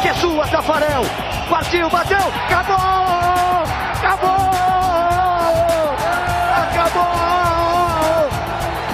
Que 0.00 0.08
é 0.08 0.14
sua, 0.14 0.46
Tafarel, 0.46 1.02
partiu, 1.50 1.90
bateu, 1.90 2.16
acabou, 2.16 2.76
acabou, 3.96 4.38
acabou, 6.54 8.28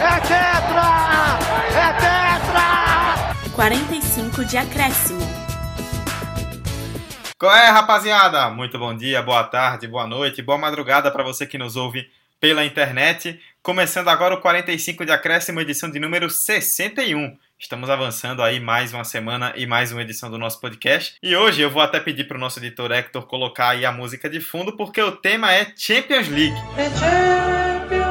é 0.01 0.21
tetra, 0.21 1.39
é 1.77 1.93
tetra! 2.01 3.53
45 3.55 4.45
de 4.47 4.57
acréscimo. 4.57 5.21
Qual 7.39 7.55
é, 7.55 7.69
rapaziada? 7.69 8.49
Muito 8.49 8.79
bom 8.79 8.97
dia, 8.97 9.21
boa 9.21 9.45
tarde, 9.45 9.87
boa 9.87 10.07
noite, 10.07 10.41
boa 10.41 10.57
madrugada 10.57 11.11
para 11.11 11.23
você 11.23 11.47
que 11.47 11.59
nos 11.59 11.77
ouve 11.77 12.09
pela 12.41 12.65
internet. 12.65 13.39
Começando 13.63 14.09
agora 14.09 14.35
o 14.35 14.41
45 14.41 15.05
de 15.05 15.13
acréscimo, 15.13 15.61
edição 15.61 15.91
de 15.91 15.99
número 15.99 16.31
61. 16.31 17.37
Estamos 17.65 17.89
avançando 17.89 18.43
aí 18.43 18.61
mais 18.61 18.93
uma 18.93 19.05
semana 19.05 19.55
e 19.57 19.67
mais 19.67 19.91
uma 19.91 20.03
edição 20.03 20.31
do 20.31 20.37
nosso 20.37 20.61
podcast. 20.61 21.15
E 21.23 21.35
hoje 21.35 21.63
eu 21.63 21.71
vou 21.71 21.81
até 21.81 21.99
pedir 21.99 22.25
para 22.25 22.37
o 22.37 22.41
nosso 22.41 22.59
editor 22.59 22.93
Hector 22.93 23.23
colocar 23.23 23.71
aí 23.71 23.87
a 23.87 23.91
música 23.91 24.29
de 24.29 24.39
fundo, 24.39 24.77
porque 24.77 25.01
o 25.01 25.13
tema 25.13 25.51
é 25.51 25.73
Champions 25.75 26.29
League. 26.29 26.55
É 26.77 26.91
Champions! 26.91 28.05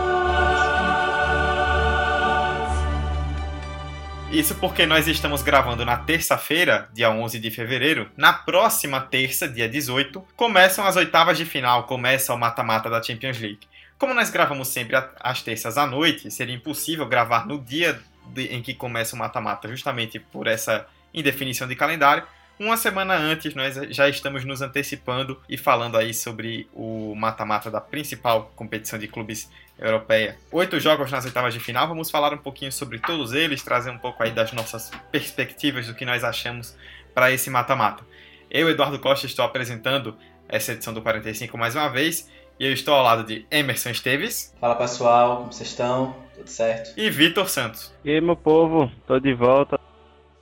Isso 4.31 4.55
porque 4.55 4.87
nós 4.87 5.07
estamos 5.07 5.43
gravando 5.43 5.85
na 5.85 5.97
terça-feira, 5.97 6.89
dia 6.91 7.11
11 7.11 7.37
de 7.37 7.51
fevereiro. 7.51 8.09
Na 8.17 8.33
próxima 8.33 9.01
terça, 9.01 9.47
dia 9.47 9.69
18, 9.69 10.19
começam 10.35 10.83
as 10.83 10.95
oitavas 10.95 11.37
de 11.37 11.45
final, 11.45 11.83
começa 11.83 12.33
o 12.33 12.39
mata-mata 12.39 12.89
da 12.89 13.03
Champions 13.03 13.39
League. 13.39 13.67
Como 13.99 14.15
nós 14.15 14.31
gravamos 14.31 14.69
sempre 14.69 14.97
às 15.19 15.43
terças 15.43 15.77
à 15.77 15.85
noite, 15.85 16.31
seria 16.31 16.55
impossível 16.55 17.07
gravar 17.07 17.45
no 17.45 17.59
dia 17.59 18.01
em 18.35 18.61
que 18.61 18.73
começa 18.73 19.15
o 19.15 19.19
mata-mata, 19.19 19.67
justamente 19.67 20.19
por 20.19 20.47
essa 20.47 20.85
indefinição 21.13 21.67
de 21.67 21.75
calendário. 21.75 22.23
Uma 22.59 22.77
semana 22.77 23.15
antes, 23.15 23.55
nós 23.55 23.75
já 23.89 24.07
estamos 24.07 24.45
nos 24.45 24.61
antecipando 24.61 25.39
e 25.49 25.57
falando 25.57 25.97
aí 25.97 26.13
sobre 26.13 26.67
o 26.73 27.15
mata-mata 27.15 27.71
da 27.71 27.81
principal 27.81 28.51
competição 28.55 28.99
de 28.99 29.07
clubes 29.07 29.49
europeia. 29.77 30.37
Oito 30.51 30.79
jogos 30.79 31.11
nas 31.11 31.25
oitavas 31.25 31.53
de 31.53 31.59
final, 31.59 31.87
vamos 31.87 32.11
falar 32.11 32.31
um 32.33 32.37
pouquinho 32.37 32.71
sobre 32.71 32.99
todos 32.99 33.33
eles, 33.33 33.63
trazer 33.63 33.89
um 33.89 33.97
pouco 33.97 34.21
aí 34.21 34.31
das 34.31 34.53
nossas 34.53 34.91
perspectivas 35.11 35.87
do 35.87 35.95
que 35.95 36.05
nós 36.05 36.23
achamos 36.23 36.75
para 37.13 37.31
esse 37.31 37.49
mata-mata. 37.49 38.05
Eu, 38.49 38.69
Eduardo 38.69 38.99
Costa, 38.99 39.25
estou 39.25 39.43
apresentando 39.43 40.15
essa 40.47 40.73
edição 40.73 40.93
do 40.93 41.01
45 41.01 41.57
mais 41.57 41.75
uma 41.75 41.89
vez 41.89 42.29
e 42.59 42.65
eu 42.65 42.71
estou 42.71 42.93
ao 42.93 43.03
lado 43.03 43.23
de 43.23 43.45
Emerson 43.49 43.89
Esteves. 43.89 44.53
Fala 44.59 44.75
pessoal, 44.75 45.37
como 45.37 45.51
vocês 45.51 45.69
estão? 45.69 46.22
Tudo 46.43 46.49
certo? 46.49 46.93
E 46.99 47.09
Vitor 47.09 47.47
Santos. 47.47 47.93
E 48.03 48.11
aí, 48.11 48.19
meu 48.19 48.35
povo, 48.35 48.91
tô 49.07 49.17
de 49.17 49.33
volta 49.33 49.79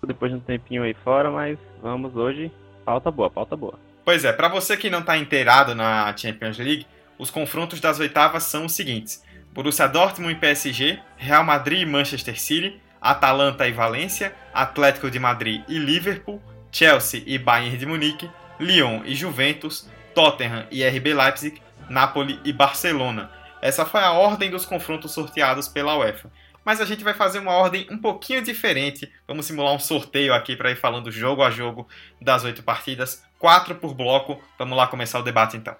depois 0.06 0.32
de 0.32 0.38
um 0.38 0.42
tempinho 0.42 0.82
aí 0.82 0.96
fora, 1.04 1.30
mas 1.30 1.60
vamos 1.82 2.16
hoje. 2.16 2.52
Pauta 2.84 3.12
boa, 3.12 3.30
pauta 3.30 3.56
boa. 3.56 3.80
Pois 4.04 4.26
é, 4.26 4.34
para 4.34 4.48
você 4.48 4.76
que 4.76 4.90
não 4.90 5.00
está 5.00 5.16
inteirado 5.16 5.76
na 5.76 6.16
Champions 6.18 6.58
League, 6.58 6.88
os 7.20 7.30
confrontos 7.30 7.80
das 7.80 8.00
oitavas 8.00 8.44
são 8.44 8.66
os 8.66 8.74
seguintes: 8.74 9.24
Borussia 9.54 9.88
Dortmund 9.88 10.34
e 10.34 10.40
PSG, 10.40 11.00
Real 11.18 11.44
Madrid 11.44 11.82
e 11.82 11.86
Manchester 11.86 12.40
City, 12.40 12.82
Atalanta 13.00 13.68
e 13.68 13.72
Valência, 13.72 14.34
Atlético 14.52 15.12
de 15.12 15.20
Madrid 15.20 15.62
e 15.68 15.78
Liverpool, 15.78 16.42
Chelsea 16.72 17.22
e 17.28 17.38
Bayern 17.38 17.78
de 17.78 17.86
Munique, 17.86 18.30
Lyon 18.60 19.04
e 19.06 19.14
Juventus, 19.14 19.88
Tottenham 20.16 20.66
e 20.72 20.84
RB 20.84 21.14
Leipzig, 21.14 21.62
Napoli 21.88 22.40
e 22.44 22.52
Barcelona. 22.52 23.30
Essa 23.62 23.86
foi 23.86 24.02
a 24.02 24.12
ordem 24.12 24.50
dos 24.50 24.66
confrontos 24.66 25.12
sorteados 25.12 25.68
pela 25.68 25.96
UEFA. 25.96 26.32
Mas 26.66 26.82
a 26.82 26.86
gente 26.86 27.04
vai 27.04 27.14
fazer 27.14 27.38
uma 27.38 27.54
ordem 27.54 27.88
um 27.92 27.98
pouquinho 27.98 28.42
diferente. 28.42 29.12
Vamos 29.28 29.46
simular 29.46 29.74
um 29.74 29.80
sorteio 29.80 30.34
aqui 30.34 30.56
para 30.56 30.72
ir 30.72 30.76
falando 30.76 31.12
jogo 31.12 31.44
a 31.44 31.52
jogo 31.52 31.88
das 32.20 32.44
oito 32.44 32.64
partidas, 32.64 33.24
quatro 33.38 33.76
por 33.76 33.94
bloco. 33.94 34.42
Vamos 34.58 34.76
lá 34.76 34.88
começar 34.88 35.20
o 35.20 35.24
debate 35.24 35.58
então. 35.58 35.76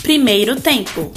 Primeiro 0.00 0.60
tempo. 0.60 1.12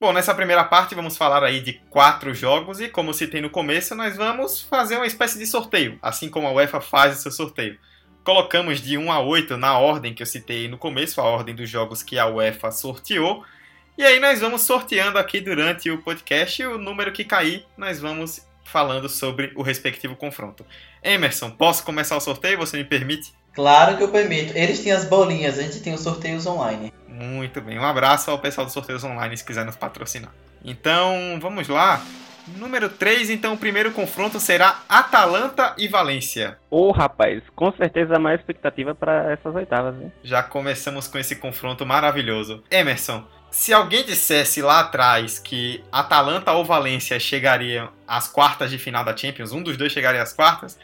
Bom, 0.00 0.12
nessa 0.12 0.34
primeira 0.34 0.64
parte 0.64 0.94
vamos 0.94 1.16
falar 1.16 1.44
aí 1.44 1.60
de 1.60 1.74
quatro 1.90 2.34
jogos 2.34 2.80
e 2.80 2.88
como 2.88 3.14
citei 3.14 3.40
no 3.40 3.50
começo, 3.50 3.94
nós 3.94 4.16
vamos 4.16 4.62
fazer 4.62 4.96
uma 4.96 5.06
espécie 5.06 5.38
de 5.38 5.46
sorteio, 5.46 5.98
assim 6.00 6.28
como 6.28 6.48
a 6.48 6.52
UEFA 6.52 6.80
faz 6.80 7.18
o 7.18 7.22
seu 7.22 7.30
sorteio. 7.30 7.78
Colocamos 8.24 8.80
de 8.80 8.98
1 8.98 9.10
a 9.10 9.20
8 9.20 9.56
na 9.56 9.78
ordem 9.78 10.14
que 10.14 10.22
eu 10.22 10.26
citei 10.26 10.68
no 10.68 10.76
começo, 10.76 11.20
a 11.20 11.24
ordem 11.24 11.54
dos 11.54 11.68
jogos 11.68 12.02
que 12.02 12.18
a 12.18 12.26
UEFA 12.26 12.70
sorteou. 12.70 13.44
E 13.96 14.04
aí 14.04 14.20
nós 14.20 14.40
vamos 14.40 14.62
sorteando 14.62 15.18
aqui 15.18 15.40
durante 15.40 15.90
o 15.90 16.02
podcast 16.02 16.62
e 16.62 16.66
o 16.66 16.78
número 16.78 17.12
que 17.12 17.24
cair, 17.24 17.66
nós 17.76 18.00
vamos 18.00 18.46
falando 18.64 19.08
sobre 19.08 19.52
o 19.56 19.62
respectivo 19.62 20.14
confronto. 20.14 20.64
Emerson, 21.02 21.50
posso 21.50 21.84
começar 21.84 22.16
o 22.16 22.20
sorteio? 22.20 22.58
Você 22.58 22.76
me 22.76 22.84
permite? 22.84 23.32
Claro 23.52 23.96
que 23.96 24.02
eu 24.02 24.08
permito. 24.08 24.56
Eles 24.56 24.80
têm 24.80 24.92
as 24.92 25.04
bolinhas, 25.04 25.58
a 25.58 25.62
gente 25.62 25.80
tem 25.80 25.92
os 25.92 26.00
sorteios 26.00 26.46
online. 26.46 26.92
Muito 27.08 27.60
bem. 27.60 27.78
Um 27.78 27.84
abraço 27.84 28.30
ao 28.30 28.38
pessoal 28.38 28.64
dos 28.64 28.72
sorteios 28.72 29.02
online 29.02 29.36
se 29.36 29.44
quiser 29.44 29.64
nos 29.64 29.76
patrocinar. 29.76 30.32
Então, 30.64 31.38
vamos 31.40 31.68
lá. 31.68 32.04
Número 32.56 32.88
3, 32.88 33.30
então 33.30 33.54
o 33.54 33.56
primeiro 33.56 33.92
confronto 33.92 34.40
será 34.40 34.82
Atalanta 34.88 35.74
e 35.78 35.88
Valência. 35.88 36.58
Ô 36.70 36.88
oh, 36.88 36.90
rapaz, 36.92 37.42
com 37.54 37.72
certeza 37.72 38.16
a 38.16 38.18
mais 38.18 38.40
expectativa 38.40 38.94
para 38.94 39.32
essas 39.32 39.54
oitavas, 39.54 39.94
né? 39.96 40.10
Já 40.22 40.42
começamos 40.42 41.08
com 41.08 41.18
esse 41.18 41.36
confronto 41.36 41.86
maravilhoso. 41.86 42.62
Emerson, 42.70 43.24
se 43.50 43.72
alguém 43.72 44.04
dissesse 44.04 44.62
lá 44.62 44.80
atrás 44.80 45.38
que 45.38 45.82
Atalanta 45.90 46.52
ou 46.52 46.64
Valência 46.64 47.18
chegariam 47.18 47.90
às 48.06 48.28
quartas 48.28 48.70
de 48.70 48.78
final 48.78 49.04
da 49.04 49.16
Champions, 49.16 49.52
um 49.52 49.62
dos 49.62 49.76
dois 49.76 49.92
chegaria 49.92 50.22
às 50.22 50.32
quartas, 50.32 50.78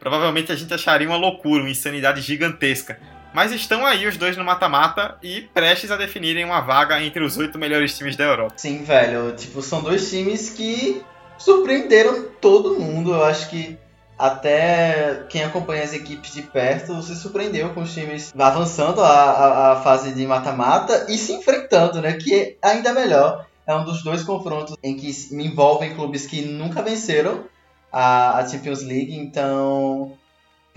provavelmente 0.00 0.50
a 0.50 0.56
gente 0.56 0.74
acharia 0.74 1.08
uma 1.08 1.16
loucura, 1.16 1.62
uma 1.62 1.70
insanidade 1.70 2.20
gigantesca. 2.20 2.98
Mas 3.32 3.52
estão 3.52 3.84
aí 3.84 4.06
os 4.06 4.16
dois 4.16 4.36
no 4.36 4.44
mata-mata 4.44 5.16
e 5.22 5.42
prestes 5.54 5.90
a 5.90 5.96
definirem 5.96 6.44
uma 6.44 6.60
vaga 6.60 7.02
entre 7.02 7.22
os 7.22 7.36
oito 7.36 7.58
melhores 7.58 7.96
times 7.96 8.16
da 8.16 8.24
Europa. 8.24 8.54
Sim, 8.56 8.82
velho. 8.82 9.34
Tipo, 9.36 9.62
são 9.62 9.82
dois 9.82 10.08
times 10.10 10.50
que 10.50 11.02
surpreenderam 11.36 12.24
todo 12.40 12.78
mundo. 12.78 13.12
Eu 13.12 13.24
acho 13.24 13.48
que 13.50 13.78
até 14.18 15.24
quem 15.28 15.44
acompanha 15.44 15.84
as 15.84 15.92
equipes 15.92 16.32
de 16.32 16.42
perto 16.42 17.00
se 17.02 17.14
surpreendeu 17.14 17.70
com 17.70 17.82
os 17.82 17.94
times 17.94 18.32
avançando 18.36 19.00
a, 19.00 19.08
a, 19.08 19.72
a 19.72 19.76
fase 19.82 20.12
de 20.12 20.26
mata-mata 20.26 21.06
e 21.08 21.16
se 21.16 21.32
enfrentando, 21.32 22.00
né? 22.00 22.14
Que 22.14 22.34
é 22.34 22.56
ainda 22.60 22.92
melhor. 22.92 23.46
É 23.64 23.74
um 23.74 23.84
dos 23.84 24.02
dois 24.02 24.24
confrontos 24.24 24.74
em 24.82 24.96
que 24.96 25.12
me 25.30 25.46
envolvem 25.46 25.94
clubes 25.94 26.26
que 26.26 26.42
nunca 26.42 26.82
venceram 26.82 27.44
a, 27.92 28.38
a 28.38 28.48
Champions 28.48 28.82
League, 28.82 29.14
então 29.14 30.17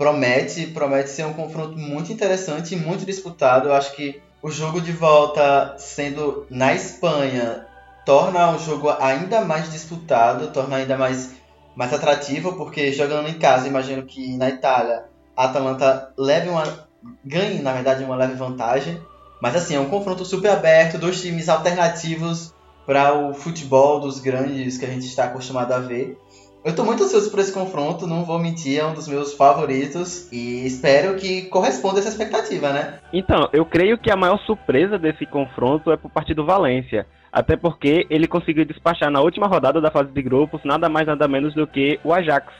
promete, 0.02 0.66
promete 0.66 1.10
ser 1.10 1.24
um 1.24 1.32
confronto 1.32 1.78
muito 1.78 2.12
interessante 2.12 2.74
e 2.74 2.76
muito 2.76 3.06
disputado. 3.06 3.68
Eu 3.68 3.74
acho 3.74 3.94
que 3.94 4.20
o 4.42 4.50
jogo 4.50 4.80
de 4.80 4.90
volta 4.90 5.76
sendo 5.78 6.44
na 6.50 6.74
Espanha 6.74 7.64
torna 8.04 8.50
o 8.50 8.58
jogo 8.58 8.90
ainda 8.98 9.42
mais 9.42 9.70
disputado, 9.70 10.48
torna 10.48 10.78
ainda 10.78 10.98
mais, 10.98 11.30
mais 11.76 11.94
atrativo, 11.94 12.54
porque 12.56 12.90
jogando 12.90 13.28
em 13.28 13.38
casa, 13.38 13.68
imagino 13.68 14.02
que 14.02 14.36
na 14.36 14.48
Itália 14.48 15.04
a 15.36 15.44
Atalanta 15.44 16.12
leve 16.18 16.48
uma 16.48 16.88
ganhe, 17.24 17.62
na 17.62 17.72
verdade, 17.72 18.02
uma 18.02 18.16
leve 18.16 18.34
vantagem. 18.34 19.00
Mas 19.40 19.54
assim, 19.54 19.76
é 19.76 19.80
um 19.80 19.88
confronto 19.88 20.24
super 20.24 20.50
aberto, 20.50 20.98
dois 20.98 21.22
times 21.22 21.48
alternativos 21.48 22.52
para 22.84 23.14
o 23.14 23.32
futebol 23.32 24.00
dos 24.00 24.18
grandes 24.18 24.78
que 24.78 24.84
a 24.84 24.88
gente 24.88 25.06
está 25.06 25.26
acostumado 25.26 25.70
a 25.70 25.78
ver. 25.78 26.18
Eu 26.64 26.76
tô 26.76 26.84
muito 26.84 27.02
ansioso 27.02 27.28
por 27.28 27.40
esse 27.40 27.52
confronto, 27.52 28.06
não 28.06 28.24
vou 28.24 28.38
mentir, 28.38 28.78
é 28.78 28.86
um 28.86 28.94
dos 28.94 29.08
meus 29.08 29.34
favoritos 29.34 30.30
e 30.32 30.64
espero 30.64 31.16
que 31.16 31.42
corresponda 31.48 31.98
a 31.98 32.00
essa 32.00 32.08
expectativa, 32.08 32.72
né? 32.72 33.00
Então, 33.12 33.48
eu 33.52 33.66
creio 33.66 33.98
que 33.98 34.12
a 34.12 34.16
maior 34.16 34.38
surpresa 34.46 34.96
desse 34.96 35.26
confronto 35.26 35.90
é 35.90 35.96
por 35.96 36.08
parte 36.08 36.32
do 36.32 36.44
Valência. 36.44 37.04
Até 37.32 37.56
porque 37.56 38.06
ele 38.08 38.28
conseguiu 38.28 38.64
despachar 38.64 39.10
na 39.10 39.20
última 39.20 39.48
rodada 39.48 39.80
da 39.80 39.90
fase 39.90 40.12
de 40.12 40.22
grupos 40.22 40.60
nada 40.64 40.88
mais 40.88 41.06
nada 41.06 41.26
menos 41.26 41.52
do 41.52 41.66
que 41.66 41.98
o 42.04 42.12
Ajax. 42.12 42.52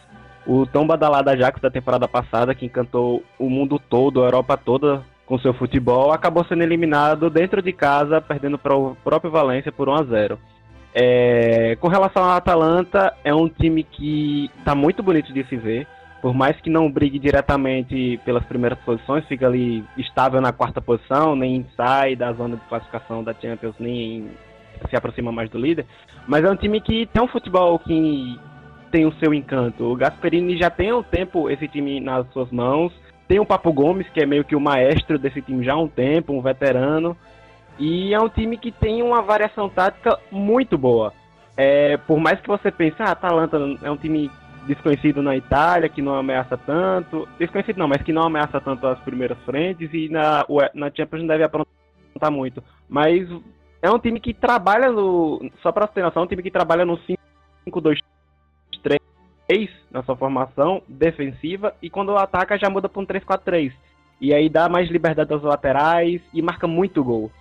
O 0.44 0.66
tão 0.66 0.84
badalado 0.84 1.30
Ajax 1.30 1.60
da 1.60 1.70
temporada 1.70 2.08
passada, 2.08 2.56
que 2.56 2.66
encantou 2.66 3.22
o 3.38 3.48
mundo 3.48 3.78
todo, 3.78 4.22
a 4.22 4.26
Europa 4.26 4.56
toda 4.56 5.04
com 5.26 5.38
seu 5.38 5.54
futebol, 5.54 6.10
acabou 6.10 6.44
sendo 6.44 6.64
eliminado 6.64 7.30
dentro 7.30 7.62
de 7.62 7.72
casa, 7.72 8.20
perdendo 8.20 8.58
para 8.58 8.74
o 8.74 8.96
próprio 9.04 9.30
Valência 9.30 9.70
por 9.70 9.88
1 9.88 9.94
a 9.94 10.02
0. 10.02 10.38
É, 10.94 11.76
com 11.80 11.88
relação 11.88 12.22
ao 12.22 12.30
Atalanta, 12.30 13.14
é 13.24 13.34
um 13.34 13.48
time 13.48 13.82
que 13.82 14.50
está 14.58 14.74
muito 14.74 15.02
bonito 15.02 15.32
de 15.32 15.44
se 15.44 15.56
ver. 15.56 15.86
por 16.22 16.32
mais 16.32 16.58
que 16.60 16.70
não 16.70 16.88
brigue 16.88 17.18
diretamente 17.18 18.20
pelas 18.24 18.44
primeiras 18.44 18.78
posições, 18.78 19.26
fica 19.26 19.44
ali 19.48 19.84
estável 19.98 20.40
na 20.40 20.52
quarta 20.52 20.80
posição, 20.80 21.34
nem 21.34 21.66
sai 21.76 22.14
da 22.14 22.32
zona 22.32 22.54
de 22.56 22.62
classificação 22.68 23.24
da 23.24 23.34
Champions, 23.34 23.74
nem 23.80 24.30
se 24.88 24.94
aproxima 24.94 25.32
mais 25.32 25.50
do 25.50 25.58
líder. 25.58 25.84
Mas 26.28 26.44
é 26.44 26.50
um 26.50 26.54
time 26.54 26.80
que 26.80 27.06
tem 27.06 27.20
um 27.20 27.26
futebol 27.26 27.76
que 27.80 28.38
tem 28.92 29.04
o 29.04 29.12
seu 29.14 29.34
encanto. 29.34 29.84
O 29.84 29.96
Gasperini 29.96 30.56
já 30.56 30.70
tem 30.70 30.92
um 30.92 31.02
tempo 31.02 31.50
esse 31.50 31.66
time 31.66 31.98
nas 31.98 32.24
suas 32.32 32.50
mãos. 32.52 32.92
Tem 33.26 33.40
o 33.40 33.46
Papo 33.46 33.72
Gomes, 33.72 34.08
que 34.10 34.20
é 34.20 34.26
meio 34.26 34.44
que 34.44 34.54
o 34.54 34.60
maestro 34.60 35.18
desse 35.18 35.42
time 35.42 35.64
já 35.64 35.72
há 35.72 35.80
um 35.80 35.88
tempo, 35.88 36.32
um 36.32 36.40
veterano. 36.40 37.16
E 37.82 38.14
é 38.14 38.20
um 38.20 38.28
time 38.28 38.56
que 38.56 38.70
tem 38.70 39.02
uma 39.02 39.20
variação 39.20 39.68
tática 39.68 40.16
muito 40.30 40.78
boa. 40.78 41.12
É, 41.56 41.96
por 41.96 42.16
mais 42.16 42.40
que 42.40 42.46
você 42.46 42.70
pense, 42.70 42.94
ah, 43.00 43.10
Atalanta 43.10 43.58
é 43.82 43.90
um 43.90 43.96
time 43.96 44.30
desconhecido 44.68 45.20
na 45.20 45.36
Itália, 45.36 45.88
que 45.88 46.00
não 46.00 46.14
ameaça 46.14 46.56
tanto. 46.56 47.26
Desconhecido 47.40 47.78
não, 47.78 47.88
mas 47.88 48.00
que 48.00 48.12
não 48.12 48.22
ameaça 48.22 48.60
tanto 48.60 48.86
as 48.86 49.00
primeiras 49.00 49.36
frentes 49.38 49.92
e 49.92 50.08
na, 50.08 50.46
na 50.72 50.92
Champions 50.94 51.22
não 51.22 51.26
deve 51.26 51.42
aprontar 51.42 52.30
muito. 52.30 52.62
Mas 52.88 53.28
é 53.82 53.90
um 53.90 53.98
time 53.98 54.20
que 54.20 54.32
trabalha 54.32 54.88
no. 54.92 55.50
Só 55.60 55.72
pra 55.72 55.88
ter 55.88 56.04
noção, 56.04 56.22
é 56.22 56.24
um 56.24 56.28
time 56.28 56.44
que 56.44 56.52
trabalha 56.52 56.84
no 56.84 56.96
5-2-3 57.66 57.98
na 59.90 60.04
sua 60.04 60.14
formação 60.14 60.84
defensiva 60.86 61.74
e 61.82 61.90
quando 61.90 62.16
ataca 62.16 62.56
já 62.56 62.70
muda 62.70 62.88
para 62.88 63.02
um 63.02 63.06
3-4-3. 63.06 63.72
E 64.20 64.32
aí 64.32 64.48
dá 64.48 64.68
mais 64.68 64.88
liberdade 64.88 65.32
aos 65.32 65.42
laterais 65.42 66.22
e 66.32 66.40
marca 66.40 66.68
muito 66.68 67.02
gol. 67.02 67.32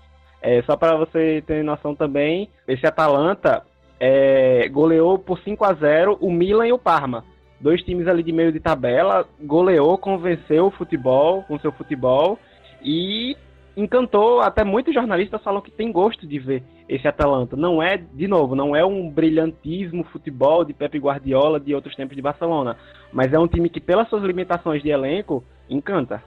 É, 0.41 0.61
só 0.63 0.75
para 0.75 0.95
você 0.95 1.43
ter 1.45 1.63
noção 1.63 1.93
também, 1.93 2.49
esse 2.67 2.85
Atalanta 2.85 3.63
é, 3.99 4.67
goleou 4.69 5.19
por 5.19 5.39
5 5.39 5.63
a 5.63 5.73
0 5.73 6.17
o 6.19 6.31
Milan 6.31 6.67
e 6.67 6.73
o 6.73 6.79
Parma. 6.79 7.23
Dois 7.59 7.83
times 7.83 8.07
ali 8.07 8.23
de 8.23 8.31
meio 8.31 8.51
de 8.51 8.59
tabela, 8.59 9.27
goleou, 9.39 9.95
convenceu 9.97 10.65
o 10.65 10.71
futebol, 10.71 11.43
com 11.43 11.59
seu 11.59 11.71
futebol, 11.71 12.39
e 12.83 13.37
encantou, 13.77 14.41
até 14.41 14.63
muitos 14.63 14.93
jornalistas 14.93 15.43
falam 15.43 15.61
que 15.61 15.69
tem 15.69 15.91
gosto 15.91 16.25
de 16.25 16.39
ver 16.39 16.63
esse 16.89 17.07
Atalanta. 17.07 17.55
Não 17.55 17.81
é, 17.81 17.97
de 17.97 18.27
novo, 18.27 18.55
não 18.55 18.75
é 18.75 18.83
um 18.83 19.07
brilhantismo 19.09 20.03
futebol 20.05 20.65
de 20.65 20.73
Pepe 20.73 20.97
Guardiola 20.97 21.59
de 21.59 21.75
outros 21.75 21.95
tempos 21.95 22.15
de 22.15 22.21
Barcelona, 22.21 22.75
mas 23.13 23.31
é 23.31 23.37
um 23.37 23.47
time 23.47 23.69
que 23.69 23.79
pelas 23.79 24.09
suas 24.09 24.23
limitações 24.23 24.81
de 24.81 24.89
elenco, 24.89 25.43
encanta. 25.69 26.23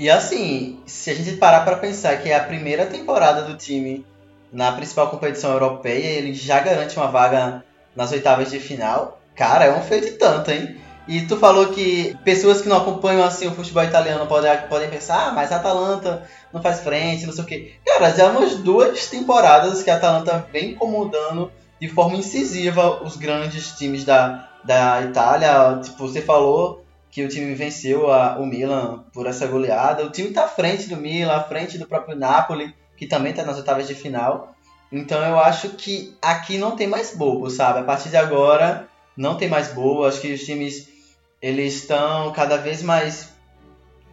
E 0.00 0.08
assim, 0.08 0.80
se 0.86 1.10
a 1.10 1.14
gente 1.14 1.36
parar 1.36 1.60
para 1.60 1.76
pensar 1.76 2.16
que 2.22 2.30
é 2.30 2.34
a 2.34 2.42
primeira 2.42 2.86
temporada 2.86 3.42
do 3.42 3.54
time 3.54 4.02
na 4.50 4.72
principal 4.72 5.10
competição 5.10 5.52
europeia, 5.52 6.06
ele 6.06 6.32
já 6.32 6.58
garante 6.58 6.96
uma 6.96 7.08
vaga 7.08 7.62
nas 7.94 8.10
oitavas 8.10 8.50
de 8.50 8.58
final. 8.58 9.20
Cara, 9.36 9.66
é 9.66 9.76
um 9.76 9.82
feito 9.82 10.06
de 10.06 10.12
tanto, 10.12 10.50
hein? 10.50 10.74
E 11.06 11.26
tu 11.26 11.36
falou 11.36 11.66
que 11.66 12.16
pessoas 12.24 12.62
que 12.62 12.68
não 12.70 12.78
acompanham 12.78 13.22
assim 13.22 13.46
o 13.46 13.54
futebol 13.54 13.84
italiano 13.84 14.26
podem, 14.26 14.50
podem 14.70 14.88
pensar, 14.88 15.28
ah, 15.28 15.32
mas 15.32 15.52
a 15.52 15.56
Atalanta 15.56 16.26
não 16.50 16.62
faz 16.62 16.80
frente, 16.80 17.26
não 17.26 17.34
sei 17.34 17.44
o 17.44 17.46
quê. 17.46 17.74
Cara, 17.84 18.10
já 18.10 18.30
umas 18.30 18.54
duas 18.54 19.06
temporadas 19.06 19.82
que 19.82 19.90
a 19.90 19.96
Atalanta 19.96 20.46
vem 20.50 20.70
incomodando 20.70 21.52
de 21.78 21.88
forma 21.88 22.16
incisiva 22.16 23.04
os 23.04 23.18
grandes 23.18 23.72
times 23.72 24.06
da, 24.06 24.48
da 24.64 25.02
Itália. 25.02 25.78
Tipo, 25.82 26.08
você 26.08 26.22
falou 26.22 26.79
que 27.10 27.24
o 27.24 27.28
time 27.28 27.54
venceu 27.54 28.10
a, 28.10 28.38
o 28.38 28.46
Milan 28.46 29.04
por 29.12 29.26
essa 29.26 29.46
goleada. 29.46 30.04
O 30.04 30.10
time 30.10 30.30
tá 30.30 30.44
à 30.44 30.48
frente 30.48 30.88
do 30.88 30.96
Milan, 30.96 31.34
à 31.34 31.42
frente 31.42 31.78
do 31.78 31.86
próprio 31.86 32.16
Napoli 32.16 32.74
que 33.00 33.06
também 33.06 33.30
está 33.30 33.42
nas 33.42 33.56
oitavas 33.56 33.88
de 33.88 33.94
final. 33.94 34.54
Então 34.92 35.24
eu 35.24 35.38
acho 35.38 35.70
que 35.70 36.14
aqui 36.20 36.58
não 36.58 36.76
tem 36.76 36.86
mais 36.86 37.16
bobo, 37.16 37.48
sabe? 37.48 37.78
A 37.78 37.82
partir 37.82 38.10
de 38.10 38.16
agora 38.18 38.88
não 39.16 39.36
tem 39.36 39.48
mais 39.48 39.68
bobo. 39.68 40.04
Acho 40.04 40.20
que 40.20 40.34
os 40.34 40.44
times 40.44 40.86
eles 41.40 41.76
estão 41.76 42.30
cada 42.32 42.58
vez 42.58 42.82
mais 42.82 43.30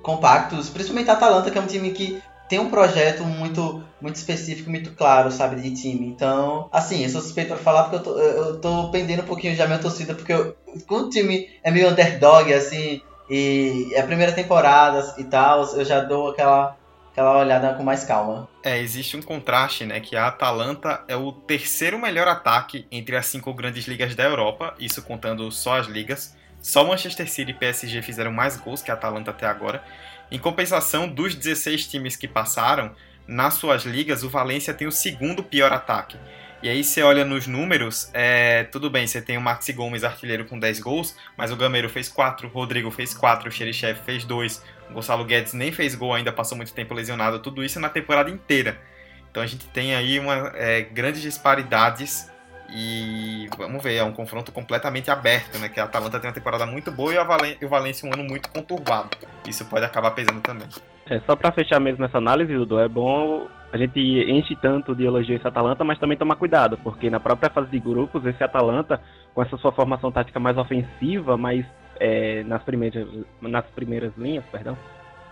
compactos, 0.01 0.69
principalmente 0.69 1.09
a 1.09 1.13
Atalanta, 1.13 1.51
que 1.51 1.57
é 1.57 1.61
um 1.61 1.67
time 1.67 1.91
que 1.91 2.23
tem 2.47 2.59
um 2.59 2.69
projeto 2.69 3.23
muito 3.23 3.83
muito 3.99 4.15
específico, 4.15 4.69
muito 4.69 4.91
claro, 4.91 5.31
sabe, 5.31 5.59
de 5.59 5.73
time. 5.73 6.07
Então, 6.07 6.69
assim, 6.71 7.03
eu 7.03 7.09
sou 7.09 7.21
suspeito 7.21 7.49
para 7.49 7.57
falar 7.57 7.83
porque 7.83 7.95
eu 7.95 8.03
tô, 8.03 8.19
eu 8.19 8.61
tô 8.61 8.91
pendendo 8.91 9.23
um 9.23 9.25
pouquinho 9.25 9.55
já 9.55 9.65
minha 9.65 9.79
torcida, 9.79 10.13
porque 10.13 10.33
eu, 10.33 10.55
quando 10.87 11.07
o 11.07 11.09
time 11.09 11.49
é 11.63 11.71
meio 11.71 11.89
underdog, 11.89 12.53
assim, 12.53 13.01
e 13.29 13.89
é 13.93 14.01
a 14.01 14.05
primeira 14.05 14.31
temporada 14.31 15.15
e 15.17 15.23
tal, 15.23 15.65
eu 15.75 15.83
já 15.83 16.01
dou 16.01 16.29
aquela 16.29 16.77
aquela 17.11 17.39
olhada 17.39 17.73
com 17.73 17.83
mais 17.83 18.03
calma. 18.03 18.47
É, 18.63 18.77
existe 18.77 19.17
um 19.17 19.23
contraste, 19.23 19.85
né? 19.85 19.99
Que 19.99 20.15
a 20.15 20.27
Atalanta 20.27 21.03
é 21.07 21.15
o 21.15 21.31
terceiro 21.31 21.97
melhor 21.97 22.27
ataque 22.27 22.85
entre 22.91 23.15
as 23.17 23.25
cinco 23.25 23.51
grandes 23.55 23.87
ligas 23.87 24.13
da 24.13 24.23
Europa, 24.23 24.75
isso 24.79 25.01
contando 25.01 25.51
só 25.51 25.79
as 25.79 25.87
ligas. 25.87 26.37
Só 26.61 26.83
Manchester 26.83 27.29
City 27.29 27.51
e 27.51 27.53
PSG 27.55 28.03
fizeram 28.03 28.31
mais 28.31 28.57
gols 28.57 28.83
que 28.83 28.91
a 28.91 28.93
Atalanta 28.93 29.31
até 29.31 29.47
agora. 29.47 29.83
Em 30.29 30.37
compensação, 30.37 31.07
dos 31.07 31.35
16 31.35 31.87
times 31.87 32.15
que 32.15 32.27
passaram, 32.27 32.91
nas 33.27 33.55
suas 33.55 33.83
ligas, 33.83 34.23
o 34.23 34.29
Valência 34.29 34.73
tem 34.73 34.87
o 34.87 34.91
segundo 34.91 35.43
pior 35.43 35.71
ataque. 35.71 36.17
E 36.61 36.67
aí 36.67 36.83
você 36.83 37.03
olha 37.03 37.23
nos 37.23 37.45
números, 37.45 38.09
é, 38.13 38.63
tudo 38.63 38.89
bem, 38.89 39.05
você 39.05 39.21
tem 39.21 39.37
o 39.37 39.41
Maxi 39.41 39.71
Gomes 39.71 40.03
artilheiro 40.03 40.43
com 40.45 40.57
10 40.57 40.79
gols, 40.79 41.15
mas 41.37 41.51
o 41.51 41.55
Gameiro 41.55 41.87
fez 41.87 42.09
4, 42.09 42.47
o 42.47 42.49
Rodrigo 42.49 42.89
fez 42.89 43.13
4, 43.13 43.47
o 43.47 43.51
Xerichev 43.51 43.99
fez 44.03 44.25
2, 44.25 44.63
o 44.89 44.93
Gonçalo 44.93 45.23
Guedes 45.23 45.53
nem 45.53 45.71
fez 45.71 45.93
gol 45.93 46.15
ainda, 46.15 46.31
passou 46.31 46.57
muito 46.57 46.73
tempo 46.73 46.95
lesionado, 46.95 47.39
tudo 47.39 47.63
isso 47.63 47.79
na 47.79 47.89
temporada 47.89 48.31
inteira. 48.31 48.81
Então 49.29 49.43
a 49.43 49.45
gente 49.45 49.67
tem 49.67 49.95
aí 49.95 50.19
uma, 50.19 50.51
é, 50.55 50.81
grandes 50.81 51.21
disparidades 51.21 52.27
e 52.69 53.49
vamos 53.57 53.81
ver, 53.81 53.95
é 53.95 54.03
um 54.03 54.11
confronto 54.11 54.51
completamente 54.51 55.09
aberto, 55.09 55.57
né? 55.59 55.69
Que 55.69 55.79
a 55.79 55.85
Atalanta 55.85 56.19
tem 56.19 56.29
uma 56.29 56.33
temporada 56.33 56.65
muito 56.65 56.91
boa 56.91 57.13
e, 57.13 57.23
Valen 57.23 57.57
e 57.61 57.65
o 57.65 57.69
Valência 57.69 58.07
um 58.07 58.13
ano 58.13 58.23
muito 58.23 58.49
conturbado. 58.49 59.09
Isso 59.47 59.65
pode 59.65 59.85
acabar 59.85 60.11
pesando 60.11 60.41
também. 60.41 60.67
É, 61.09 61.19
só 61.21 61.35
para 61.35 61.51
fechar 61.51 61.79
mesmo 61.79 62.03
essa 62.03 62.17
análise, 62.17 62.53
Dudu, 62.53 62.79
é 62.79 62.87
bom 62.87 63.47
a 63.71 63.77
gente 63.77 63.99
enche 63.99 64.55
tanto 64.55 64.95
de 64.95 65.05
elogio 65.05 65.35
esse 65.35 65.47
Atalanta, 65.47 65.83
mas 65.83 65.99
também 65.99 66.17
tomar 66.17 66.35
cuidado, 66.35 66.77
porque 66.77 67.09
na 67.09 67.19
própria 67.19 67.49
fase 67.49 67.69
de 67.69 67.79
grupos, 67.79 68.25
esse 68.25 68.41
Atalanta, 68.43 69.01
com 69.33 69.41
essa 69.41 69.57
sua 69.57 69.71
formação 69.71 70.11
tática 70.11 70.39
mais 70.39 70.57
ofensiva, 70.57 71.35
mais 71.35 71.65
é, 71.99 72.43
nas, 72.43 72.63
primeiras, 72.63 73.07
nas 73.41 73.65
primeiras 73.67 74.13
linhas, 74.17 74.45
perdão, 74.51 74.77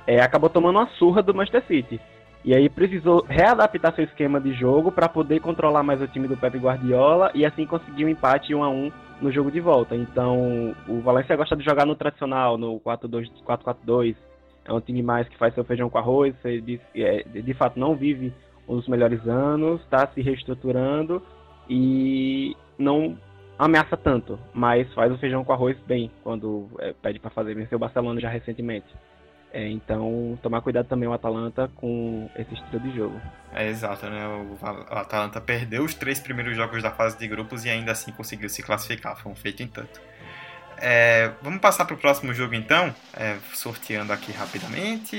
é, 0.06 0.20
acabou 0.22 0.50
tomando 0.50 0.80
uma 0.80 0.88
surra 0.98 1.24
do 1.24 1.34
Manchester 1.34 1.64
City. 1.66 2.02
E 2.46 2.54
aí 2.54 2.70
precisou 2.70 3.26
readaptar 3.28 3.96
seu 3.96 4.04
esquema 4.04 4.40
de 4.40 4.54
jogo 4.54 4.92
para 4.92 5.10
poder 5.10 5.40
controlar 5.40 5.82
mais 5.82 6.00
o 6.00 6.08
time 6.08 6.28
do 6.28 6.38
Pep 6.38 6.56
Guardiola 6.60 7.32
e 7.34 7.44
assim 7.44 7.66
conseguir 7.66 8.06
um 8.06 8.10
empate 8.10 8.54
1 8.54 8.64
a 8.64 8.70
1 8.70 8.92
no 9.20 9.32
jogo 9.32 9.50
de 9.50 9.60
volta. 9.60 9.96
Então, 9.96 10.76
o 10.88 11.02
Valencia 11.02 11.36
gosta 11.36 11.56
de 11.56 11.66
jogar 11.66 11.88
no 11.88 11.96
tradicional, 11.96 12.56
no 12.56 12.80
4-2-4-4-2, 12.82 14.16
é 14.64 14.72
um 14.72 14.80
time 14.80 15.02
mais 15.02 15.28
que 15.28 15.36
faz 15.40 15.56
seu 15.56 15.64
feijão 15.64 15.90
com 15.90 15.98
arroz, 15.98 16.36
de, 16.44 16.80
é, 16.94 17.24
de 17.24 17.54
fato 17.56 17.80
não 17.80 17.96
vive 17.96 18.32
um 18.70 18.76
dos 18.76 18.88
melhores 18.88 19.28
anos, 19.28 19.82
está 19.82 20.06
se 20.08 20.22
reestruturando 20.22 21.24
e 21.68 22.56
não 22.78 23.18
ameaça 23.58 23.98
tanto, 23.98 24.38
mas 24.54 24.92
faz 24.94 25.12
o 25.12 25.18
feijão 25.18 25.44
com 25.44 25.52
arroz 25.52 25.78
bem 25.88 26.12
quando 26.24 26.68
é, 26.78 26.94
pede 26.94 27.18
para 27.18 27.32
fazer. 27.32 27.56
Venceu 27.56 27.78
o 27.78 27.80
Barcelona 27.80 28.22
já 28.22 28.30
recentemente. 28.30 28.88
É, 29.56 29.70
então, 29.70 30.38
tomar 30.44 30.60
cuidado 30.60 30.86
também 30.86 31.08
o 31.08 31.14
Atalanta 31.14 31.72
com 31.78 32.30
esse 32.36 32.54
estilo 32.56 32.78
de 32.82 32.94
jogo. 32.94 33.22
É 33.54 33.70
exato, 33.70 34.06
né? 34.10 34.28
O, 34.28 34.58
Atalanta 34.94 35.40
perdeu 35.40 35.86
os 35.86 35.94
três 35.94 36.20
primeiros 36.20 36.58
jogos 36.58 36.84
da 36.84 36.92
fase 36.92 37.18
de 37.18 37.26
grupos 37.26 37.64
e 37.64 37.70
ainda 37.70 37.94
assim 37.94 38.12
conseguiu 38.12 38.50
se 38.50 38.62
classificar. 38.62 39.16
Foi 39.16 39.32
um 39.32 39.36
feito 39.36 39.64
em 39.64 39.68
tanto. 39.68 40.02
É, 40.78 41.32
vamos 41.42 41.62
passar 41.62 41.86
para 41.86 41.94
o 41.94 41.98
próximo 41.98 42.34
jogo 42.34 42.54
então, 42.54 42.94
é, 43.14 43.38
sorteando 43.54 44.12
aqui 44.12 44.34
rapidamente. 44.34 45.16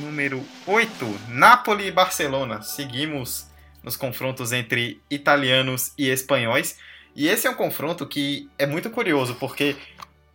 Número 0.00 0.42
8, 0.66 1.20
Napoli 1.28 1.86
e 1.86 1.92
Barcelona. 1.92 2.62
Seguimos 2.62 3.48
nos 3.84 3.96
confrontos 3.96 4.50
entre 4.50 5.00
italianos 5.08 5.92
e 5.96 6.08
espanhóis. 6.08 6.76
E 7.14 7.28
esse 7.28 7.46
é 7.46 7.50
um 7.50 7.54
confronto 7.54 8.04
que 8.08 8.50
é 8.58 8.66
muito 8.66 8.90
curioso, 8.90 9.36
porque 9.36 9.76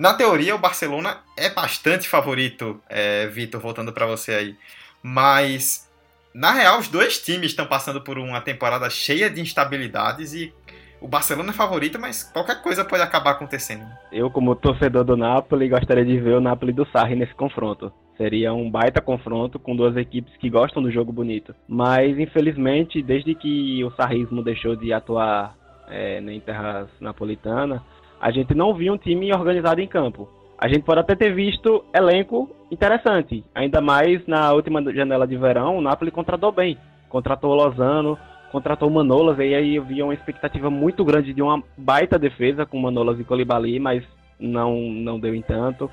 na 0.03 0.13
teoria 0.13 0.53
o 0.53 0.59
Barcelona 0.59 1.19
é 1.37 1.49
bastante 1.49 2.09
favorito, 2.09 2.77
é, 2.89 3.25
Vitor, 3.27 3.61
voltando 3.61 3.93
para 3.93 4.05
você 4.05 4.33
aí. 4.33 4.55
Mas 5.01 5.89
na 6.35 6.51
real, 6.51 6.77
os 6.77 6.89
dois 6.89 7.23
times 7.23 7.51
estão 7.51 7.65
passando 7.65 8.01
por 8.01 8.17
uma 8.17 8.41
temporada 8.41 8.89
cheia 8.89 9.29
de 9.29 9.39
instabilidades 9.39 10.33
e 10.33 10.53
o 10.99 11.07
Barcelona 11.07 11.51
é 11.51 11.53
favorito, 11.53 11.97
mas 11.97 12.21
qualquer 12.21 12.61
coisa 12.61 12.83
pode 12.83 13.01
acabar 13.01 13.31
acontecendo. 13.31 13.85
Eu, 14.11 14.29
como 14.29 14.53
torcedor 14.57 15.05
do 15.05 15.15
Napoli, 15.15 15.69
gostaria 15.69 16.03
de 16.03 16.19
ver 16.19 16.35
o 16.35 16.41
Napoli 16.41 16.73
do 16.73 16.85
Sarri 16.91 17.15
nesse 17.15 17.33
confronto. 17.33 17.89
Seria 18.17 18.53
um 18.53 18.69
baita 18.69 18.99
confronto 18.99 19.57
com 19.57 19.73
duas 19.73 19.95
equipes 19.95 20.35
que 20.35 20.49
gostam 20.49 20.83
do 20.83 20.91
jogo 20.91 21.13
bonito. 21.13 21.55
Mas, 21.65 22.19
infelizmente, 22.19 23.01
desde 23.01 23.35
que 23.35 23.81
o 23.85 23.91
sarrismo 23.91 24.43
deixou 24.43 24.75
de 24.75 24.91
atuar 24.91 25.55
é, 25.87 26.19
em 26.19 26.41
terras 26.41 26.89
napolitanas, 26.99 27.81
a 28.23 28.31
gente 28.31 28.55
não 28.55 28.73
viu 28.73 28.93
um 28.93 28.97
time 28.97 29.33
organizado 29.33 29.81
em 29.81 29.87
campo. 29.87 30.29
A 30.57 30.69
gente 30.69 30.83
pode 30.83 31.01
até 31.01 31.13
ter 31.13 31.35
visto 31.35 31.83
elenco 31.93 32.49
interessante, 32.71 33.43
ainda 33.53 33.81
mais 33.81 34.25
na 34.25 34.53
última 34.53 34.81
janela 34.93 35.27
de 35.27 35.35
verão, 35.35 35.75
o 35.75 35.81
Napoli 35.81 36.09
contratou 36.09 36.49
bem. 36.49 36.77
Contratou 37.09 37.51
o 37.51 37.55
Lozano, 37.55 38.17
contratou 38.49 38.87
o 38.87 38.93
Manolas, 38.93 39.37
e 39.39 39.53
aí 39.53 39.77
havia 39.77 40.05
uma 40.05 40.13
expectativa 40.13 40.69
muito 40.69 41.03
grande 41.03 41.33
de 41.33 41.41
uma 41.41 41.61
baita 41.77 42.17
defesa 42.17 42.65
com 42.65 42.79
Manolas 42.79 43.19
e 43.19 43.25
Colibali, 43.25 43.77
mas 43.77 44.05
não, 44.39 44.73
não 44.73 45.19
deu 45.19 45.35
em 45.35 45.41
tanto. 45.41 45.91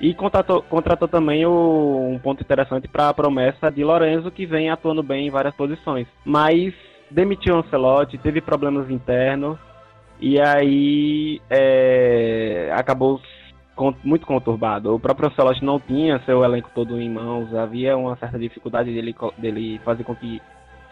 E 0.00 0.14
contratou, 0.14 0.62
contratou 0.62 1.08
também 1.08 1.44
o, 1.44 2.10
um 2.12 2.18
ponto 2.20 2.44
interessante 2.44 2.86
para 2.86 3.08
a 3.08 3.14
promessa 3.14 3.72
de 3.72 3.82
Lorenzo, 3.82 4.30
que 4.30 4.46
vem 4.46 4.70
atuando 4.70 5.02
bem 5.02 5.26
em 5.26 5.30
várias 5.30 5.54
posições. 5.56 6.06
Mas 6.24 6.72
demitiu 7.10 7.56
o 7.56 7.58
Ancelotti, 7.58 8.18
teve 8.18 8.40
problemas 8.40 8.88
internos, 8.88 9.58
e 10.22 10.40
aí 10.40 11.40
é, 11.50 12.70
acabou 12.72 13.20
muito 14.04 14.24
conturbado. 14.24 14.94
O 14.94 15.00
próprio 15.00 15.28
Ancelotti 15.28 15.64
não 15.64 15.80
tinha 15.80 16.20
seu 16.20 16.44
elenco 16.44 16.70
todo 16.72 17.00
em 17.00 17.10
mãos, 17.10 17.52
havia 17.52 17.96
uma 17.96 18.14
certa 18.16 18.38
dificuldade 18.38 18.94
dele, 18.94 19.16
dele 19.36 19.80
fazer 19.84 20.04
com 20.04 20.14
que 20.14 20.40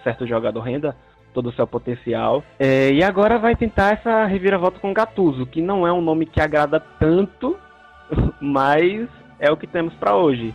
certo 0.02 0.26
jogador 0.26 0.60
renda 0.60 0.96
todo 1.32 1.49
o 1.49 1.52
seu 1.52 1.64
potencial. 1.64 2.42
É, 2.58 2.90
e 2.90 3.04
agora 3.04 3.38
vai 3.38 3.54
tentar 3.54 3.92
essa 3.92 4.25
reviravolta 4.25 4.80
com 4.80 4.92
Gattuso, 4.92 5.46
que 5.46 5.62
não 5.62 5.87
é 5.87 5.92
um 5.92 6.00
nome 6.00 6.26
que 6.26 6.40
agrada 6.40 6.80
tanto, 6.80 7.56
mas 8.40 9.08
é 9.38 9.49
o 9.49 9.56
que 9.56 9.68
temos 9.68 9.94
para 9.94 10.16
hoje. 10.16 10.52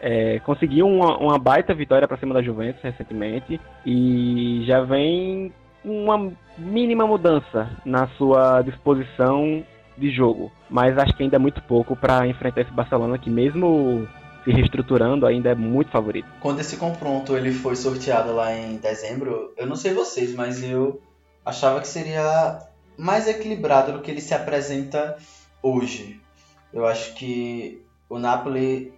É, 0.00 0.40
conseguiu 0.40 0.86
uma, 0.88 1.18
uma 1.18 1.38
baita 1.38 1.74
vitória 1.74 2.08
para 2.08 2.16
cima 2.16 2.32
da 2.32 2.40
Juventus 2.40 2.82
recentemente 2.82 3.60
e 3.84 4.62
já 4.66 4.80
vem 4.80 5.52
uma 5.86 6.32
mínima 6.58 7.06
mudança 7.06 7.70
na 7.84 8.08
sua 8.18 8.60
disposição 8.62 9.64
de 9.96 10.10
jogo, 10.10 10.50
mas 10.68 10.98
acho 10.98 11.14
que 11.16 11.22
ainda 11.22 11.36
é 11.36 11.38
muito 11.38 11.62
pouco 11.62 11.96
para 11.96 12.26
enfrentar 12.26 12.62
esse 12.62 12.72
Barcelona 12.72 13.16
que 13.16 13.30
mesmo 13.30 14.06
se 14.44 14.50
reestruturando 14.50 15.26
ainda 15.26 15.50
é 15.50 15.54
muito 15.54 15.90
favorito. 15.90 16.28
Quando 16.40 16.60
esse 16.60 16.76
confronto 16.76 17.36
ele 17.36 17.52
foi 17.52 17.76
sorteado 17.76 18.34
lá 18.34 18.52
em 18.52 18.76
dezembro, 18.76 19.52
eu 19.56 19.66
não 19.66 19.76
sei 19.76 19.94
vocês, 19.94 20.34
mas 20.34 20.62
eu 20.62 21.00
achava 21.44 21.80
que 21.80 21.88
seria 21.88 22.60
mais 22.98 23.28
equilibrado 23.28 23.92
do 23.92 24.00
que 24.00 24.10
ele 24.10 24.20
se 24.20 24.34
apresenta 24.34 25.16
hoje. 25.62 26.20
Eu 26.72 26.84
acho 26.84 27.14
que 27.14 27.82
o 28.08 28.18
Napoli 28.18 28.92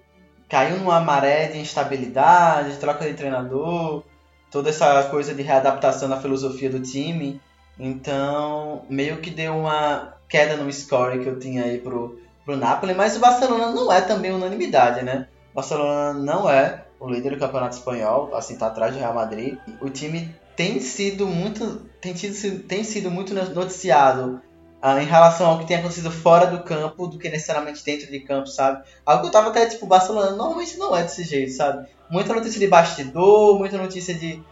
caiu 0.49 0.79
numa 0.79 1.01
maré 1.01 1.49
de 1.49 1.59
instabilidade, 1.59 2.73
de 2.73 2.79
troca 2.79 3.07
de 3.07 3.15
treinador, 3.15 4.03
toda 4.51 4.71
essa 4.71 5.05
coisa 5.05 5.35
de 5.35 5.43
readaptação 5.43 6.09
na 6.09 6.21
filosofia 6.21 6.71
do 6.71 6.81
time. 6.81 7.41
Então, 7.79 8.83
meio 8.89 9.19
que 9.19 9.31
deu 9.31 9.57
uma 9.57 10.15
queda 10.29 10.57
no 10.57 10.73
score 10.73 11.21
que 11.21 11.29
eu 11.29 11.39
tinha 11.39 11.65
aí 11.65 11.79
pro, 11.79 12.19
pro 12.45 12.57
Napoli, 12.57 12.95
mas 12.95 13.17
o 13.17 13.21
Barcelona 13.21 13.71
não 13.71 13.93
é 13.93 14.01
também 14.01 14.33
unanimidade, 14.33 15.05
né? 15.05 15.29
O 15.53 15.57
Barcelona 15.57 16.13
não 16.13 16.51
é 16.51 16.85
o 17.01 17.09
líder 17.09 17.31
do 17.31 17.39
campeonato 17.39 17.77
espanhol, 17.77 18.35
assim, 18.35 18.57
tá 18.57 18.67
atrás 18.67 18.93
do 18.93 18.99
Real 18.99 19.15
Madrid. 19.15 19.57
O 19.81 19.89
time 19.89 20.35
tem 20.57 20.81
sido 20.81 21.27
muito, 21.27 21.83
tem, 22.01 22.13
tido, 22.13 22.63
tem 22.65 22.83
sido 22.83 23.11
muito 23.11 23.33
noticiado 23.33 24.43
ah, 24.81 25.03
em 25.03 25.07
relação 25.07 25.51
ao 25.51 25.59
que 25.59 25.67
tem 25.67 25.77
acontecido 25.79 26.11
fora 26.11 26.47
do 26.47 26.63
campo 26.63 27.07
do 27.07 27.19
que 27.19 27.29
necessariamente 27.29 27.85
dentro 27.85 28.11
de 28.11 28.21
campo, 28.21 28.47
sabe? 28.47 28.85
Algo 29.05 29.23
que 29.23 29.29
eu 29.29 29.33
tava 29.33 29.49
até, 29.49 29.67
tipo, 29.67 29.87
Barcelona 29.87 30.33
normalmente 30.33 30.79
não 30.79 30.97
é 30.97 31.03
desse 31.03 31.25
jeito, 31.25 31.53
sabe? 31.53 31.89
Muita 32.11 32.35
notícia 32.35 32.61
de 32.61 32.69
bastidor, 32.69 33.59
muita 33.59 33.77
notícia 33.77 34.15
de 34.15 34.43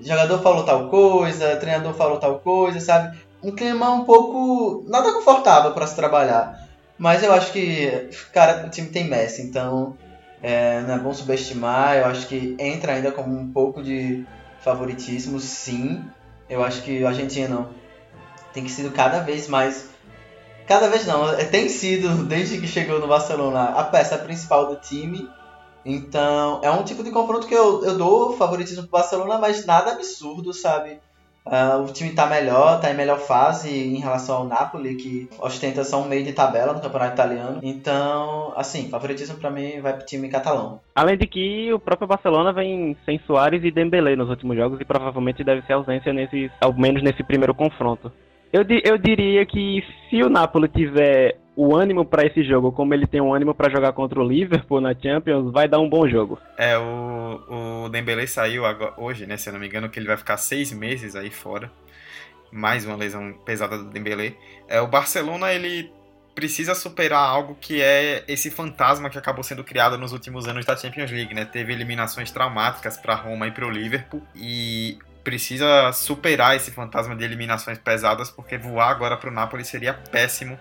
jogador 0.00 0.40
falou 0.40 0.64
tal 0.64 0.88
coisa, 0.88 1.56
treinador 1.56 1.94
falou 1.94 2.18
tal 2.18 2.40
coisa, 2.40 2.80
sabe? 2.80 3.18
um 3.42 3.50
clima 3.50 3.90
um 3.90 4.04
pouco 4.04 4.84
nada 4.88 5.12
confortável 5.12 5.72
para 5.72 5.86
se 5.86 5.96
trabalhar. 5.96 6.68
Mas 6.96 7.22
eu 7.22 7.32
acho 7.32 7.52
que, 7.52 8.10
cara, 8.32 8.64
o 8.66 8.70
time 8.70 8.88
tem 8.88 9.04
Messi, 9.04 9.42
então 9.42 9.96
é, 10.40 10.80
não 10.82 10.94
é 10.94 10.98
bom 10.98 11.12
subestimar. 11.12 11.96
Eu 11.96 12.06
acho 12.06 12.28
que 12.28 12.54
entra 12.58 12.92
ainda 12.92 13.10
como 13.10 13.36
um 13.36 13.52
pouco 13.52 13.82
de 13.82 14.24
favoritismo, 14.60 15.40
sim. 15.40 16.04
Eu 16.48 16.62
acho 16.62 16.82
que 16.82 17.02
o 17.02 17.08
argentino 17.08 17.68
tem 18.52 18.68
ser 18.68 18.90
cada 18.92 19.20
vez 19.20 19.48
mais. 19.48 19.90
Cada 20.66 20.88
vez 20.88 21.06
não, 21.06 21.28
é, 21.30 21.44
tem 21.44 21.68
sido, 21.68 22.24
desde 22.24 22.60
que 22.60 22.66
chegou 22.66 23.00
no 23.00 23.08
Barcelona, 23.08 23.70
a 23.70 23.84
peça 23.84 24.16
principal 24.18 24.66
do 24.66 24.76
time. 24.76 25.28
Então, 25.84 26.60
é 26.62 26.70
um 26.70 26.84
tipo 26.84 27.02
de 27.02 27.10
confronto 27.10 27.46
que 27.46 27.54
eu, 27.54 27.84
eu 27.84 27.98
dou 27.98 28.36
favoritismo 28.36 28.82
pro 28.82 28.92
Barcelona, 28.92 29.38
mas 29.38 29.66
nada 29.66 29.92
absurdo, 29.92 30.52
sabe? 30.52 31.00
Uh, 31.44 31.82
o 31.82 31.92
time 31.92 32.10
está 32.10 32.26
melhor, 32.26 32.76
está 32.76 32.92
em 32.92 32.96
melhor 32.96 33.18
fase 33.18 33.68
em 33.68 33.98
relação 33.98 34.36
ao 34.36 34.44
Napoli, 34.46 34.94
que 34.94 35.28
ostenta 35.40 35.82
só 35.82 36.00
um 36.00 36.08
meio 36.08 36.24
de 36.24 36.32
tabela 36.32 36.72
no 36.72 36.80
campeonato 36.80 37.14
italiano. 37.14 37.58
Então, 37.62 38.52
assim, 38.56 38.88
favoritismo 38.88 39.36
para 39.38 39.50
mim 39.50 39.80
vai 39.80 39.92
pro 39.92 40.06
time 40.06 40.28
catalão. 40.28 40.80
Além 40.94 41.18
de 41.18 41.26
que 41.26 41.72
o 41.72 41.80
próprio 41.80 42.06
Barcelona 42.06 42.52
vem 42.52 42.96
sem 43.04 43.20
Soares 43.26 43.64
e 43.64 43.72
Dembélé 43.72 44.14
nos 44.14 44.30
últimos 44.30 44.56
jogos 44.56 44.80
e 44.80 44.84
provavelmente 44.84 45.42
deve 45.42 45.62
ser 45.62 45.72
ausência 45.72 46.12
nesses, 46.12 46.50
ao 46.60 46.72
menos 46.72 47.02
nesse 47.02 47.24
primeiro 47.24 47.54
confronto. 47.54 48.12
Eu, 48.52 48.64
eu 48.84 48.98
diria 48.98 49.46
que 49.46 49.82
se 50.10 50.22
o 50.22 50.28
Napoli 50.28 50.68
tiver 50.68 51.38
o 51.56 51.74
ânimo 51.74 52.04
para 52.04 52.26
esse 52.26 52.42
jogo, 52.42 52.72
como 52.72 52.94
ele 52.94 53.06
tem 53.06 53.20
o 53.20 53.32
ânimo 53.32 53.54
para 53.54 53.70
jogar 53.70 53.92
contra 53.92 54.20
o 54.20 54.26
Liverpool 54.26 54.80
na 54.80 54.94
Champions, 54.94 55.52
vai 55.52 55.68
dar 55.68 55.78
um 55.78 55.88
bom 55.88 56.08
jogo. 56.08 56.38
É, 56.56 56.76
o, 56.78 57.84
o 57.84 57.88
Dembele 57.88 58.26
saiu 58.26 58.64
agora, 58.64 58.94
hoje, 58.96 59.26
né, 59.26 59.36
se 59.36 59.48
eu 59.48 59.52
não 59.52 59.60
me 59.60 59.66
engano, 59.66 59.88
que 59.88 59.98
ele 59.98 60.06
vai 60.06 60.16
ficar 60.16 60.36
seis 60.36 60.72
meses 60.72 61.14
aí 61.16 61.30
fora. 61.30 61.70
Mais 62.50 62.84
uma 62.84 62.96
lesão 62.96 63.32
pesada 63.44 63.78
do 63.78 63.84
Dembele. 63.84 64.36
É, 64.68 64.80
o 64.80 64.86
Barcelona, 64.86 65.52
ele 65.52 65.90
precisa 66.34 66.74
superar 66.74 67.22
algo 67.22 67.56
que 67.60 67.80
é 67.80 68.24
esse 68.26 68.50
fantasma 68.50 69.10
que 69.10 69.18
acabou 69.18 69.42
sendo 69.42 69.62
criado 69.62 69.98
nos 69.98 70.12
últimos 70.12 70.48
anos 70.48 70.64
da 70.64 70.76
Champions 70.76 71.10
League, 71.10 71.34
né? 71.34 71.44
Teve 71.44 71.72
eliminações 71.72 72.30
traumáticas 72.30 72.96
para 72.96 73.14
Roma 73.14 73.46
e 73.48 73.50
para 73.50 73.66
o 73.66 73.70
Liverpool 73.70 74.22
e 74.34 74.98
precisa 75.22 75.92
superar 75.92 76.56
esse 76.56 76.70
fantasma 76.70 77.14
de 77.14 77.24
eliminações 77.24 77.78
pesadas 77.78 78.30
porque 78.30 78.58
voar 78.58 78.90
agora 78.90 79.16
para 79.16 79.30
o 79.30 79.32
Napoli 79.32 79.64
seria 79.64 79.94
péssimo 79.94 80.58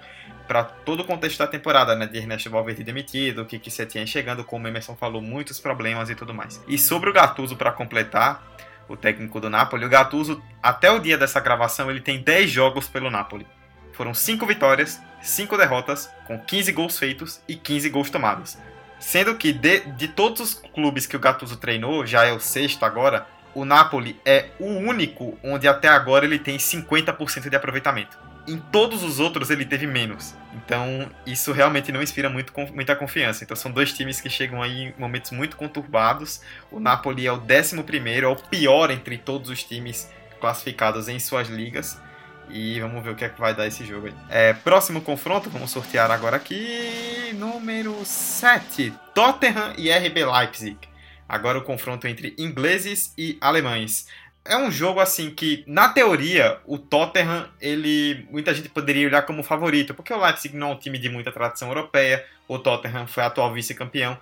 para 0.48 0.64
todo 0.64 1.02
o 1.02 1.06
contexto 1.06 1.40
da 1.40 1.48
temporada, 1.48 1.96
né? 1.96 2.06
De 2.06 2.18
Ernesto 2.18 2.50
Valverde 2.50 2.84
demitido, 2.84 3.46
que 3.46 3.58
que 3.58 3.86
tinha 3.86 4.06
chegando, 4.06 4.44
como 4.44 4.66
o 4.66 4.68
Emerson 4.68 4.96
falou, 4.96 5.22
muitos 5.22 5.60
problemas 5.60 6.10
e 6.10 6.16
tudo 6.16 6.34
mais. 6.34 6.62
E 6.68 6.78
sobre 6.78 7.10
o 7.10 7.14
Gattuso, 7.14 7.56
para 7.56 7.72
completar, 7.72 8.44
o 8.90 8.98
técnico 8.98 9.40
do 9.40 9.50
Napoli, 9.50 9.86
o 9.86 9.90
Gattuso, 9.90 10.42
até 10.62 10.92
o 10.92 11.00
dia 11.00 11.18
dessa 11.18 11.40
gravação, 11.40 11.90
ele 11.90 12.02
tem 12.02 12.22
10 12.22 12.50
jogos 12.50 12.90
pelo 12.90 13.10
Napoli. 13.10 13.48
Foram 13.94 14.14
5 14.14 14.46
vitórias, 14.46 15.02
5 15.22 15.56
derrotas, 15.58 16.10
com 16.26 16.38
15 16.38 16.72
gols 16.74 17.00
feitos 17.00 17.42
e 17.48 17.56
15 17.56 17.90
gols 17.90 18.10
tomados. 18.10 18.58
Sendo 19.00 19.36
que 19.36 19.54
de, 19.54 19.80
de 19.92 20.08
todos 20.10 20.42
os 20.42 20.54
clubes 20.54 21.06
que 21.06 21.16
o 21.16 21.20
Gattuso 21.20 21.58
treinou, 21.58 22.06
já 22.06 22.26
é 22.26 22.34
o 22.34 22.40
sexto 22.40 22.84
agora, 22.84 23.26
o 23.54 23.66
Napoli 23.66 24.20
é 24.26 24.50
o 24.60 24.66
único 24.66 25.38
onde 25.44 25.68
até 25.68 25.88
agora 25.88 26.26
ele 26.26 26.40
tem 26.40 26.58
50% 26.58 27.50
de 27.50 27.56
aproveitamento. 27.56 28.18
Em 28.48 28.58
todos 28.58 29.04
os 29.04 29.20
outros 29.20 29.50
ele 29.50 29.66
teve 29.66 29.86
menos. 29.86 30.34
Então 30.54 31.10
isso 31.26 31.52
realmente 31.52 31.92
não 31.92 32.02
inspira 32.02 32.30
muito, 32.30 32.54
muita 32.74 32.96
confiança. 32.96 33.44
Então 33.44 33.56
são 33.56 33.72
dois 33.72 33.94
times 33.94 34.20
que 34.20 34.30
chegam 34.30 34.62
aí 34.62 34.86
em 34.86 34.94
momentos 34.98 35.32
muito 35.32 35.56
conturbados. 35.56 36.42
O 36.72 36.80
Napoli 36.80 37.28
é 37.28 37.32
o 37.32 37.36
11 37.36 37.76
é 38.24 38.28
o 38.28 38.36
pior 38.36 38.90
entre 38.90 39.18
todos 39.18 39.50
os 39.50 39.64
times 39.64 40.10
classificados 40.40 41.08
em 41.08 41.20
suas 41.20 41.48
ligas. 41.48 42.00
E 42.50 42.80
vamos 42.82 43.04
ver 43.04 43.12
o 43.12 43.16
que 43.16 43.24
é 43.24 43.30
que 43.30 43.40
vai 43.40 43.56
dar 43.56 43.68
esse 43.68 43.86
jogo 43.86 44.08
aí. 44.08 44.14
É, 44.30 44.54
próximo 44.54 45.02
confronto, 45.02 45.50
vamos 45.50 45.72
sortear 45.72 46.12
agora 46.12 46.36
aqui. 46.36 47.34
Número 47.36 47.96
7. 48.04 48.94
Tottenham 49.14 49.74
e 49.78 49.90
RB 49.90 50.26
Leipzig. 50.26 50.91
Agora 51.32 51.58
o 51.58 51.62
confronto 51.62 52.06
entre 52.10 52.36
ingleses 52.38 53.14
e 53.18 53.38
alemães 53.40 54.06
é 54.44 54.58
um 54.58 54.70
jogo 54.70 55.00
assim 55.00 55.30
que, 55.30 55.64
na 55.66 55.88
teoria, 55.88 56.60
o 56.66 56.78
Tottenham, 56.78 57.48
ele 57.62 58.28
muita 58.30 58.54
gente 58.54 58.68
poderia 58.68 59.08
olhar 59.08 59.22
como 59.22 59.42
favorito, 59.42 59.94
porque 59.94 60.14
o 60.14 60.22
Leipzig 60.22 60.58
não 60.58 60.72
é 60.72 60.74
um 60.74 60.78
time 60.78 60.98
de 60.98 61.08
muita 61.08 61.32
tradição 61.32 61.70
europeia, 61.70 62.26
o 62.50 62.60
Tottenham 62.60 63.08
foi 63.08 63.24
atual 63.24 63.54
vice-campeão, 63.54 64.18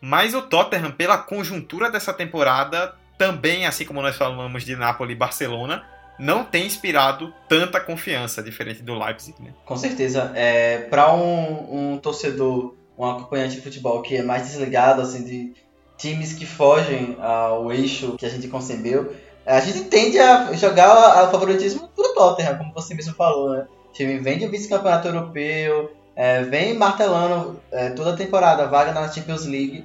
mas 0.00 0.32
o 0.32 0.40
Tottenham, 0.40 0.90
pela 0.90 1.18
conjuntura 1.18 1.90
dessa 1.90 2.14
temporada, 2.14 2.94
também, 3.18 3.66
assim 3.66 3.84
como 3.84 4.00
nós 4.00 4.16
falamos 4.16 4.64
de 4.64 4.74
Napoli 4.74 5.12
e 5.12 5.16
Barcelona, 5.16 5.84
não 6.18 6.44
tem 6.44 6.64
inspirado 6.64 7.30
tanta 7.46 7.78
confiança, 7.78 8.42
diferente 8.42 8.82
do 8.82 8.98
Leipzig. 8.98 9.34
Né? 9.42 9.52
Com 9.66 9.76
certeza. 9.76 10.32
É, 10.34 10.78
Para 10.78 11.12
um, 11.12 11.92
um 11.92 11.98
torcedor, 11.98 12.74
um 12.96 13.04
acompanhante 13.04 13.56
de 13.56 13.60
futebol 13.60 14.00
que 14.00 14.16
é 14.16 14.22
mais 14.22 14.44
desligado 14.44 15.02
assim, 15.02 15.24
de 15.24 15.67
times 15.98 16.32
que 16.32 16.46
fogem 16.46 17.16
ao 17.20 17.70
eixo 17.70 18.16
que 18.16 18.24
a 18.24 18.30
gente 18.30 18.48
concebeu, 18.48 19.12
a 19.44 19.60
gente 19.60 19.84
tende 19.84 20.18
a 20.18 20.52
jogar 20.52 21.26
o 21.26 21.30
favoritismo 21.30 21.88
pro 21.88 22.14
Tottenham, 22.14 22.56
como 22.56 22.72
você 22.72 22.94
mesmo 22.94 23.14
falou, 23.14 23.50
né? 23.50 23.66
O 23.88 23.92
time 23.92 24.18
vem 24.18 24.38
de 24.38 24.46
vice-campeonato 24.46 25.08
europeu, 25.08 25.90
é, 26.14 26.42
vem 26.42 26.74
martelando 26.74 27.60
é, 27.72 27.90
toda 27.90 28.12
a 28.12 28.16
temporada, 28.16 28.66
vaga 28.66 28.92
na 28.92 29.10
Champions 29.10 29.46
League. 29.46 29.84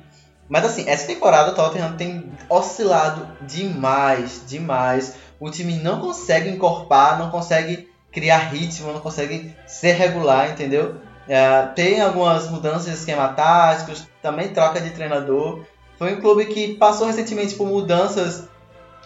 Mas 0.50 0.65
assim, 0.65 0.88
essa 0.88 1.08
temporada 1.08 1.51
o 1.51 1.55
Tottenham 1.55 1.96
tem 1.96 2.29
oscilado 2.50 3.27
demais, 3.41 4.43
demais. 4.46 5.15
O 5.39 5.50
time 5.50 5.77
não 5.77 6.00
consegue 6.00 6.50
encorpar, 6.50 7.17
não 7.17 7.32
consegue 7.32 7.89
criar 8.12 8.50
ritmo, 8.50 8.91
não 8.91 9.00
consegue 9.00 9.55
ser 9.65 9.93
regular, 9.93 10.51
entendeu? 10.51 10.96
É, 11.27 11.62
tem 11.67 12.01
algumas 12.01 12.50
mudanças 12.50 12.86
de 12.86 12.91
esquema 12.91 13.29
táticos, 13.29 14.05
também 14.22 14.50
troca 14.50 14.82
de 14.82 14.89
treinador. 14.91 15.63
Foi 15.98 16.14
um 16.14 16.22
clube 16.22 16.46
que 16.46 16.76
passou 16.76 17.08
recentemente 17.08 17.56
por 17.56 17.68
mudanças 17.68 18.48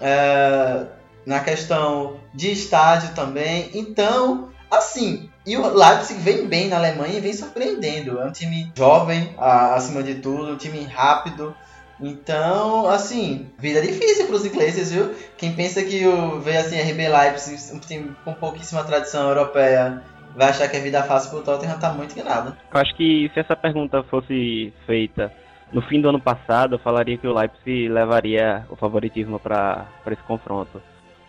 é, 0.01 0.85
na 1.25 1.39
questão 1.39 2.17
de 2.33 2.51
estádio 2.51 3.13
também. 3.13 3.69
Então, 3.73 4.49
assim, 4.71 5.29
e 5.45 5.57
o 5.57 5.67
Leipzig 5.73 6.19
vem 6.21 6.47
bem 6.47 6.67
na 6.67 6.77
Alemanha 6.77 7.17
e 7.17 7.21
vem 7.21 7.33
surpreendendo. 7.33 8.19
É 8.19 8.25
um 8.25 8.31
time 8.31 8.71
jovem, 8.75 9.33
acima 9.37 10.03
de 10.03 10.15
tudo, 10.15 10.53
um 10.53 10.57
time 10.57 10.83
rápido. 10.83 11.55
Então, 11.99 12.87
assim, 12.87 13.49
vida 13.57 13.81
difícil 13.81 14.27
para 14.27 14.35
os 14.35 14.45
ingleses, 14.45 14.91
viu? 14.91 15.15
Quem 15.37 15.53
pensa 15.53 15.83
que 15.83 16.05
o 16.05 16.39
vê 16.39 16.57
assim 16.57 16.79
RB 16.79 17.07
Leipzig, 17.07 17.73
um 17.73 17.79
time 17.79 18.15
com 18.23 18.33
pouquíssima 18.33 18.83
tradição 18.83 19.29
europeia, 19.29 20.03
vai 20.35 20.49
achar 20.49 20.67
que 20.67 20.77
é 20.77 20.79
vida 20.79 21.01
fácil 21.03 21.31
pro 21.31 21.41
Tottenham, 21.41 21.79
tá 21.79 21.91
muito 21.91 22.13
enganado. 22.13 22.55
Eu 22.71 22.79
acho 22.79 22.95
que 22.95 23.31
se 23.33 23.39
essa 23.39 23.55
pergunta 23.55 24.03
fosse 24.03 24.71
feita 24.85 25.33
no 25.71 25.81
fim 25.81 25.99
do 25.99 26.09
ano 26.09 26.19
passado, 26.19 26.75
eu 26.75 26.79
falaria 26.79 27.17
que 27.17 27.27
o 27.27 27.33
Leipzig 27.33 27.89
levaria 27.89 28.65
o 28.69 28.75
favoritismo 28.75 29.39
para 29.39 29.87
esse 30.07 30.23
confronto. 30.23 30.81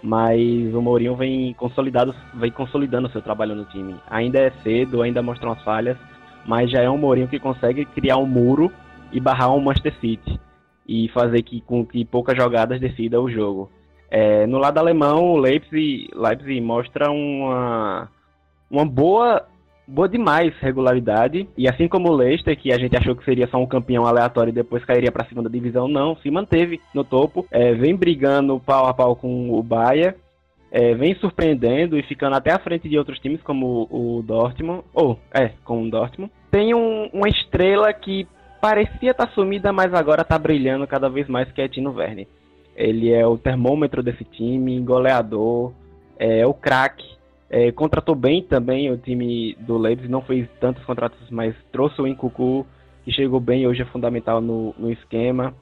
Mas 0.02 0.40
o 0.75 0.80
Mourinho 0.80 1.16
vem 1.16 1.52
consolidado, 1.54 2.14
vem 2.35 2.52
consolidando 2.52 3.11
seu 3.11 3.21
trabalho 3.21 3.54
no 3.54 3.64
time. 3.64 3.97
Ainda 4.09 4.38
é 4.38 4.50
cedo, 4.62 5.02
ainda 5.02 5.23
mostra 5.23 5.49
umas 5.49 5.62
falhas, 5.62 5.97
mas 6.47 6.71
já 6.71 6.80
é 6.80 6.88
um 6.88 6.99
Mourinho 6.99 7.26
que 7.26 7.40
consegue 7.40 7.85
criar 7.85 8.16
um 8.16 8.26
muro 8.26 8.73
e 9.12 9.18
barrar 9.18 9.52
um 9.52 9.61
Manchester 9.61 9.95
City 10.00 10.40
e 10.87 11.09
fazer 11.09 11.42
que, 11.42 11.61
com 11.61 11.85
que 11.85 12.04
poucas 12.04 12.37
jogadas 12.37 12.80
decida 12.80 13.21
o 13.21 13.28
jogo. 13.28 13.71
É, 14.11 14.47
no 14.47 14.59
lado 14.59 14.78
alemão, 14.78 15.33
o 15.33 15.37
Leipzig, 15.37 16.09
Leipzig 16.14 16.61
mostra 16.61 17.11
uma, 17.11 18.09
uma 18.71 18.87
boa, 18.87 19.47
boa 19.88 20.09
demais 20.09 20.54
regularidade. 20.61 21.49
E 21.57 21.66
assim 21.66 21.88
como 21.88 22.11
o 22.11 22.14
Leicester, 22.14 22.57
que 22.57 22.73
a 22.73 22.78
gente 22.78 22.97
achou 22.97 23.16
que 23.16 23.25
seria 23.25 23.49
só 23.49 23.57
um 23.57 23.66
campeão 23.66 24.07
aleatório 24.07 24.50
e 24.50 24.54
depois 24.54 24.85
cairia 24.85 25.11
para 25.11 25.25
a 25.25 25.28
segunda 25.28 25.49
divisão, 25.49 25.88
não, 25.88 26.14
se 26.16 26.30
manteve 26.30 26.80
no 26.95 27.02
topo. 27.02 27.47
É, 27.50 27.73
vem 27.73 27.97
brigando 27.97 28.61
pau 28.61 28.87
a 28.87 28.95
pau 28.95 29.16
com 29.16 29.50
o 29.50 29.62
Bayern. 29.62 30.14
É, 30.71 30.95
vem 30.95 31.14
surpreendendo 31.14 31.99
e 31.99 32.02
ficando 32.02 32.37
até 32.37 32.52
à 32.52 32.59
frente 32.59 32.90
de 32.90 32.99
outros 32.99 33.18
times 33.18 33.40
como 33.42 33.88
o, 33.90 34.23
Dortmund, 34.23 34.85
ou 34.92 35.18
é, 35.33 35.52
com 35.64 35.83
o 35.83 35.90
Dortmund. 35.90 36.30
Tem 36.50 36.75
um, 36.75 37.09
uma 37.11 37.26
estrela 37.26 37.90
que 37.95 38.28
parecia 38.61 39.12
estar 39.12 39.26
tá 39.26 39.33
sumida, 39.33 39.73
mas 39.73 39.95
agora 39.95 40.21
está 40.21 40.38
brilhando 40.38 40.87
cada 40.87 41.09
vez 41.09 41.26
mais, 41.26 41.50
que 41.50 41.62
é 41.62 41.68
Tino 41.68 41.92
Verne. 41.92 42.28
Ele 42.76 43.11
é 43.11 43.26
o 43.26 43.38
termômetro 43.38 44.02
desse 44.02 44.25
time, 44.25 44.78
goleador, 44.80 45.73
é 46.18 46.47
o 46.47 46.52
craque. 46.52 47.18
É, 47.50 47.73
contratou 47.73 48.14
bem 48.14 48.43
também 48.43 48.90
o 48.90 48.97
time 48.99 49.57
do 49.61 49.78
Leipzig, 49.78 50.11
não 50.11 50.21
fez 50.21 50.49
tantos 50.61 50.85
contratos, 50.85 51.19
mas 51.31 51.55
trouxe 51.73 52.00
o 52.00 52.07
Incucu, 52.07 52.67
que 53.05 53.12
chegou 53.12 53.40
bem, 53.40 53.67
hoje 53.67 53.83
é 53.83 53.87
fundamental 53.87 54.40
no, 54.40 54.75
no 54.78 54.90
esquema. 54.90 55.55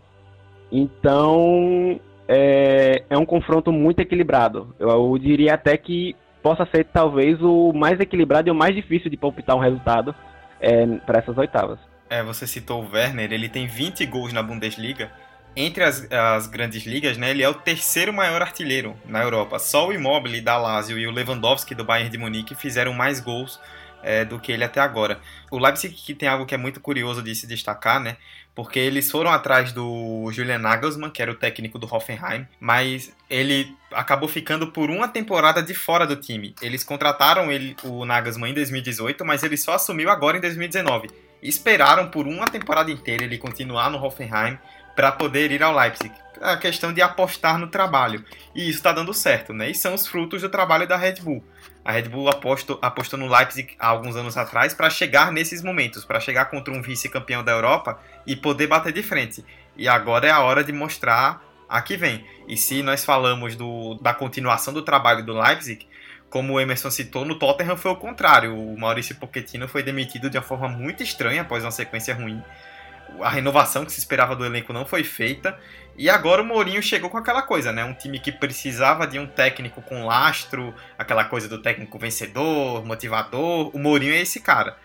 Então, 0.70 2.00
é, 2.26 3.04
é, 3.08 3.16
um 3.16 3.24
confronto 3.24 3.70
muito 3.70 4.00
equilibrado. 4.00 4.74
Eu, 4.80 4.88
eu, 4.88 5.18
diria 5.18 5.54
até 5.54 5.76
que 5.76 6.16
possa 6.42 6.66
ser 6.66 6.84
talvez 6.86 7.40
o 7.40 7.72
mais 7.72 8.00
equilibrado 8.00 8.48
e 8.48 8.50
o 8.50 8.54
mais 8.54 8.74
difícil 8.74 9.10
de 9.10 9.16
palpitar 9.16 9.54
um 9.56 9.60
resultado 9.60 10.14
é, 10.60 10.86
para 10.98 11.18
essas 11.18 11.38
oitavas 11.38 11.78
é, 12.08 12.22
você 12.22 12.46
citou 12.46 12.82
o 12.82 12.92
Werner, 12.92 13.32
ele 13.32 13.48
tem 13.48 13.66
20 13.66 14.06
gols 14.06 14.32
na 14.32 14.42
Bundesliga. 14.42 15.10
Entre 15.56 15.82
as, 15.82 16.06
as 16.12 16.46
grandes 16.46 16.84
ligas, 16.84 17.16
né, 17.16 17.30
ele 17.30 17.42
é 17.42 17.48
o 17.48 17.54
terceiro 17.54 18.12
maior 18.12 18.42
artilheiro 18.42 18.94
na 19.06 19.22
Europa. 19.22 19.58
Só 19.58 19.88
o 19.88 19.92
Immobile 19.92 20.42
da 20.42 20.58
Lazio 20.58 20.98
e 20.98 21.06
o 21.06 21.10
Lewandowski 21.10 21.74
do 21.74 21.82
Bayern 21.82 22.10
de 22.10 22.18
Munique 22.18 22.54
fizeram 22.54 22.92
mais 22.92 23.20
gols 23.20 23.58
é, 24.02 24.22
do 24.22 24.38
que 24.38 24.52
ele 24.52 24.64
até 24.64 24.80
agora. 24.80 25.18
O 25.50 25.58
Leipzig 25.58 25.94
que 25.94 26.14
tem 26.14 26.28
algo 26.28 26.44
que 26.44 26.54
é 26.54 26.58
muito 26.58 26.78
curioso 26.78 27.22
de 27.22 27.34
se 27.34 27.46
destacar, 27.46 27.98
né? 27.98 28.18
Porque 28.54 28.78
eles 28.78 29.10
foram 29.10 29.30
atrás 29.30 29.72
do 29.72 30.30
Julian 30.30 30.58
Nagelsmann, 30.58 31.10
que 31.10 31.22
era 31.22 31.30
o 31.30 31.34
técnico 31.34 31.78
do 31.78 31.92
Hoffenheim, 31.92 32.46
mas 32.60 33.14
ele 33.28 33.74
acabou 33.92 34.28
ficando 34.28 34.68
por 34.68 34.90
uma 34.90 35.08
temporada 35.08 35.62
de 35.62 35.72
fora 35.72 36.06
do 36.06 36.16
time. 36.16 36.54
Eles 36.60 36.84
contrataram 36.84 37.50
ele, 37.50 37.74
o 37.82 38.04
Nagelsmann 38.04 38.50
em 38.50 38.54
2018, 38.54 39.24
mas 39.24 39.42
ele 39.42 39.56
só 39.56 39.74
assumiu 39.74 40.10
agora 40.10 40.36
em 40.36 40.40
2019 40.40 41.08
esperaram 41.42 42.08
por 42.08 42.26
uma 42.26 42.46
temporada 42.46 42.90
inteira 42.90 43.24
ele 43.24 43.38
continuar 43.38 43.90
no 43.90 44.02
Hoffenheim 44.02 44.58
para 44.96 45.12
poder 45.12 45.52
ir 45.52 45.62
ao 45.62 45.76
Leipzig. 45.76 46.10
A 46.40 46.56
questão 46.56 46.92
de 46.92 47.00
apostar 47.00 47.58
no 47.58 47.68
trabalho. 47.68 48.24
E 48.54 48.68
isso 48.68 48.78
está 48.78 48.92
dando 48.92 49.14
certo, 49.14 49.52
né? 49.52 49.70
E 49.70 49.74
são 49.74 49.94
os 49.94 50.06
frutos 50.06 50.42
do 50.42 50.48
trabalho 50.48 50.88
da 50.88 50.96
Red 50.96 51.20
Bull. 51.20 51.44
A 51.84 51.92
Red 51.92 52.08
Bull 52.08 52.28
apostou, 52.28 52.78
apostou 52.82 53.18
no 53.18 53.28
Leipzig 53.28 53.76
há 53.78 53.86
alguns 53.86 54.16
anos 54.16 54.36
atrás 54.36 54.74
para 54.74 54.90
chegar 54.90 55.30
nesses 55.30 55.62
momentos, 55.62 56.04
para 56.04 56.18
chegar 56.18 56.46
contra 56.46 56.74
um 56.74 56.82
vice-campeão 56.82 57.44
da 57.44 57.52
Europa 57.52 58.00
e 58.26 58.34
poder 58.34 58.66
bater 58.66 58.92
de 58.92 59.02
frente. 59.02 59.44
E 59.76 59.86
agora 59.86 60.26
é 60.26 60.30
a 60.30 60.40
hora 60.40 60.64
de 60.64 60.72
mostrar 60.72 61.42
a 61.68 61.80
que 61.80 61.96
vem. 61.96 62.24
E 62.48 62.56
se 62.56 62.82
nós 62.82 63.04
falamos 63.04 63.54
do, 63.54 63.94
da 64.00 64.12
continuação 64.12 64.74
do 64.74 64.82
trabalho 64.82 65.24
do 65.24 65.38
Leipzig, 65.38 65.86
como 66.28 66.54
o 66.54 66.60
Emerson 66.60 66.90
citou, 66.90 67.24
no 67.24 67.38
Tottenham 67.38 67.76
foi 67.76 67.90
o 67.90 67.96
contrário. 67.96 68.56
O 68.56 68.78
Maurício 68.78 69.14
Pochettino 69.16 69.68
foi 69.68 69.82
demitido 69.82 70.28
de 70.28 70.36
uma 70.36 70.42
forma 70.42 70.68
muito 70.68 71.02
estranha 71.02 71.42
após 71.42 71.64
uma 71.64 71.70
sequência 71.70 72.14
ruim. 72.14 72.42
A 73.20 73.28
renovação 73.28 73.84
que 73.84 73.92
se 73.92 73.98
esperava 73.98 74.36
do 74.36 74.44
elenco 74.44 74.72
não 74.72 74.84
foi 74.84 75.04
feita. 75.04 75.58
E 75.98 76.10
agora 76.10 76.42
o 76.42 76.44
Mourinho 76.44 76.82
chegou 76.82 77.08
com 77.08 77.16
aquela 77.16 77.42
coisa, 77.42 77.72
né? 77.72 77.82
Um 77.84 77.94
time 77.94 78.18
que 78.18 78.30
precisava 78.30 79.06
de 79.06 79.18
um 79.18 79.26
técnico 79.26 79.80
com 79.80 80.04
lastro, 80.04 80.74
aquela 80.98 81.24
coisa 81.24 81.48
do 81.48 81.62
técnico 81.62 81.98
vencedor, 81.98 82.84
motivador. 82.84 83.74
O 83.74 83.78
Mourinho 83.78 84.12
é 84.12 84.20
esse 84.20 84.40
cara. 84.40 84.76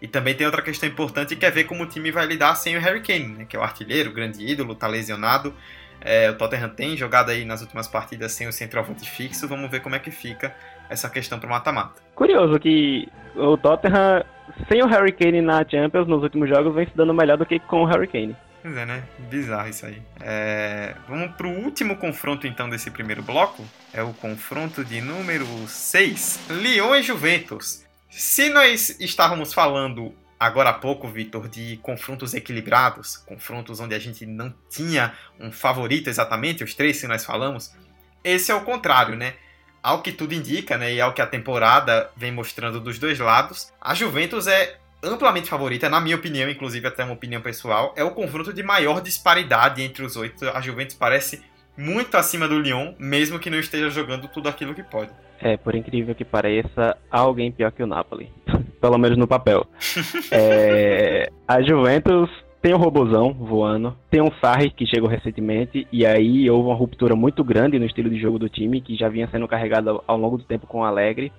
E 0.00 0.06
também 0.06 0.34
tem 0.34 0.46
outra 0.46 0.62
questão 0.62 0.88
importante 0.88 1.36
que 1.36 1.44
é 1.44 1.50
ver 1.50 1.64
como 1.64 1.82
o 1.82 1.86
time 1.86 2.10
vai 2.10 2.24
lidar 2.24 2.54
sem 2.54 2.76
o 2.76 2.80
Harry 2.80 3.02
Kane, 3.02 3.28
né? 3.28 3.46
que 3.46 3.56
é 3.56 3.58
o 3.58 3.62
artilheiro, 3.62 4.10
o 4.10 4.14
grande 4.14 4.44
ídolo, 4.44 4.74
tá 4.74 4.86
lesionado. 4.86 5.54
É, 6.00 6.30
o 6.30 6.34
Tottenham 6.34 6.70
tem 6.70 6.96
jogado 6.96 7.30
aí 7.30 7.44
nas 7.44 7.60
últimas 7.60 7.86
partidas 7.86 8.32
sem 8.32 8.48
o 8.48 8.52
centroavante 8.52 9.08
fixo. 9.08 9.46
Vamos 9.46 9.70
ver 9.70 9.80
como 9.80 9.94
é 9.94 9.98
que 9.98 10.10
fica 10.10 10.54
essa 10.88 11.10
questão 11.10 11.38
pro 11.38 11.48
mata-mata. 11.48 12.00
Curioso 12.14 12.58
que 12.58 13.06
o 13.36 13.56
Tottenham, 13.58 14.24
sem 14.68 14.82
o 14.82 14.86
Harry 14.86 15.12
Kane 15.12 15.40
na 15.40 15.64
Champions 15.68 16.06
nos 16.06 16.22
últimos 16.22 16.48
jogos, 16.48 16.74
vem 16.74 16.86
se 16.86 16.96
dando 16.96 17.14
melhor 17.14 17.36
do 17.36 17.46
que 17.46 17.58
com 17.60 17.82
o 17.82 17.86
Harry 17.86 18.06
Kane. 18.06 18.36
Pois 18.62 18.76
é, 18.76 18.84
né? 18.84 19.02
Bizarro 19.30 19.68
isso 19.68 19.86
aí. 19.86 20.02
É... 20.20 20.94
Vamos 21.08 21.34
pro 21.36 21.48
último 21.48 21.96
confronto 21.96 22.46
então 22.46 22.68
desse 22.68 22.90
primeiro 22.90 23.22
bloco. 23.22 23.64
É 23.92 24.02
o 24.02 24.12
confronto 24.12 24.84
de 24.84 25.00
número 25.00 25.46
6. 25.66 26.40
Lyon 26.50 26.94
e 26.96 27.02
Juventus. 27.02 27.84
Se 28.10 28.50
nós 28.50 29.00
estávamos 29.00 29.54
falando 29.54 30.14
agora 30.38 30.70
há 30.70 30.74
pouco, 30.74 31.08
Vitor, 31.08 31.48
de 31.48 31.78
confrontos 31.82 32.34
equilibrados, 32.34 33.16
confrontos 33.18 33.80
onde 33.80 33.94
a 33.94 33.98
gente 33.98 34.26
não 34.26 34.52
tinha 34.68 35.12
um 35.38 35.52
favorito 35.52 36.08
exatamente, 36.08 36.64
os 36.64 36.74
três 36.74 37.00
que 37.00 37.06
nós 37.06 37.24
falamos, 37.24 37.74
esse 38.24 38.50
é 38.50 38.54
o 38.54 38.62
contrário, 38.62 39.16
né? 39.16 39.34
Ao 39.82 40.02
que 40.02 40.12
tudo 40.12 40.34
indica, 40.34 40.76
né, 40.76 40.94
e 40.94 41.00
ao 41.00 41.12
que 41.12 41.22
a 41.22 41.26
temporada 41.26 42.10
vem 42.16 42.32
mostrando 42.32 42.80
dos 42.80 42.98
dois 42.98 43.18
lados, 43.18 43.72
a 43.80 43.94
Juventus 43.94 44.46
é 44.46 44.76
amplamente 45.02 45.48
favorita, 45.48 45.88
na 45.88 46.00
minha 46.00 46.16
opinião, 46.16 46.48
inclusive 46.48 46.86
até 46.86 47.04
uma 47.04 47.14
opinião 47.14 47.40
pessoal, 47.40 47.94
é 47.96 48.04
o 48.04 48.10
confronto 48.10 48.52
de 48.52 48.62
maior 48.62 49.00
disparidade 49.00 49.82
entre 49.82 50.04
os 50.04 50.16
oito. 50.16 50.48
A 50.50 50.60
Juventus 50.60 50.94
parece 50.94 51.42
muito 51.76 52.16
acima 52.16 52.46
do 52.46 52.60
Lyon, 52.60 52.94
mesmo 52.98 53.38
que 53.38 53.48
não 53.48 53.58
esteja 53.58 53.88
jogando 53.88 54.28
tudo 54.28 54.48
aquilo 54.48 54.74
que 54.74 54.82
pode. 54.82 55.10
É, 55.40 55.56
por 55.56 55.74
incrível 55.74 56.14
que 56.14 56.24
pareça, 56.24 56.96
alguém 57.10 57.50
pior 57.50 57.72
que 57.72 57.82
o 57.82 57.86
Napoli. 57.86 58.30
Pelo 58.80 58.98
menos 58.98 59.16
no 59.16 59.26
papel. 59.26 59.66
é, 60.30 61.30
a 61.48 61.62
Juventus 61.62 62.30
tem 62.62 62.74
o 62.74 62.78
Robozão 62.78 63.32
voando, 63.32 63.96
tem 64.10 64.20
um 64.20 64.30
Sarri 64.40 64.70
que 64.70 64.86
chegou 64.86 65.08
recentemente, 65.08 65.86
e 65.90 66.04
aí 66.04 66.48
houve 66.50 66.68
uma 66.68 66.74
ruptura 66.74 67.16
muito 67.16 67.42
grande 67.42 67.78
no 67.78 67.86
estilo 67.86 68.10
de 68.10 68.20
jogo 68.20 68.38
do 68.38 68.50
time, 68.50 68.82
que 68.82 68.96
já 68.96 69.08
vinha 69.08 69.28
sendo 69.30 69.48
carregado 69.48 70.02
ao 70.06 70.18
longo 70.18 70.36
do 70.36 70.44
tempo 70.44 70.66
com 70.66 70.80
o 70.80 70.84
Alegre. 70.84 71.32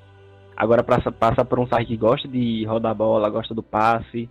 Agora 0.57 0.83
passa, 0.83 1.45
por 1.45 1.59
um 1.59 1.67
Sarri 1.67 1.85
que 1.85 1.97
gosta 1.97 2.27
de 2.27 2.65
rodar 2.65 2.95
bola, 2.95 3.29
gosta 3.29 3.53
do 3.53 3.61
passe, 3.61 4.27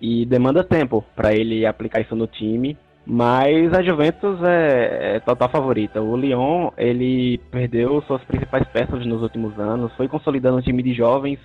e 0.00 0.24
demanda 0.26 0.62
tempo 0.62 1.04
para 1.16 1.34
ele 1.34 1.66
aplicar 1.66 2.00
isso 2.00 2.14
no 2.14 2.28
time. 2.28 2.76
Mas 3.04 3.72
a 3.72 3.82
Juventus 3.82 4.38
é, 4.42 5.16
é, 5.16 5.20
total 5.20 5.48
favorita. 5.48 6.00
O 6.00 6.14
Lyon, 6.14 6.70
ele 6.76 7.38
perdeu 7.50 8.02
suas 8.02 8.22
principais 8.24 8.68
peças 8.68 9.04
nos 9.06 9.22
últimos 9.22 9.58
anos, 9.58 9.92
foi 9.96 10.06
consolidando 10.06 10.58
um 10.58 10.62
time 10.62 10.82
de 10.82 10.92
jovens, 10.92 11.40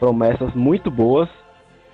promessas 0.00 0.52
muito 0.54 0.90
boas, 0.90 1.28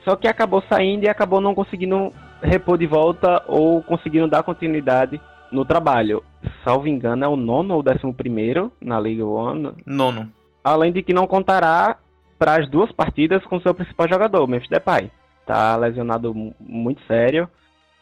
só 0.04 0.14
que 0.14 0.28
acabou 0.28 0.62
saindo 0.68 1.04
e 1.04 1.08
acabou 1.08 1.40
não 1.40 1.54
conseguindo 1.54 2.12
repor 2.42 2.78
de 2.78 2.86
volta 2.86 3.42
ou 3.46 3.82
conseguindo 3.82 4.28
dar 4.28 4.42
continuidade 4.42 5.20
no 5.50 5.64
trabalho. 5.64 6.22
Salvo 6.64 6.88
engano, 6.88 7.24
é 7.24 7.28
o 7.28 7.36
nono 7.36 7.74
ou 7.74 7.82
décimo 7.82 8.14
primeiro 8.14 8.72
na 8.80 9.00
Liga 9.00 9.24
One. 9.24 9.72
Nono. 9.86 10.30
Além 10.62 10.92
de 10.92 11.02
que 11.02 11.12
não 11.12 11.26
contará 11.26 11.96
para 12.38 12.56
as 12.56 12.68
duas 12.68 12.92
partidas 12.92 13.44
com 13.44 13.60
seu 13.60 13.74
principal 13.74 14.08
jogador, 14.08 14.46
Memphis 14.46 14.68
Depay. 14.68 15.10
Tá 15.44 15.76
lesionado 15.76 16.34
muito 16.60 17.02
sério. 17.06 17.48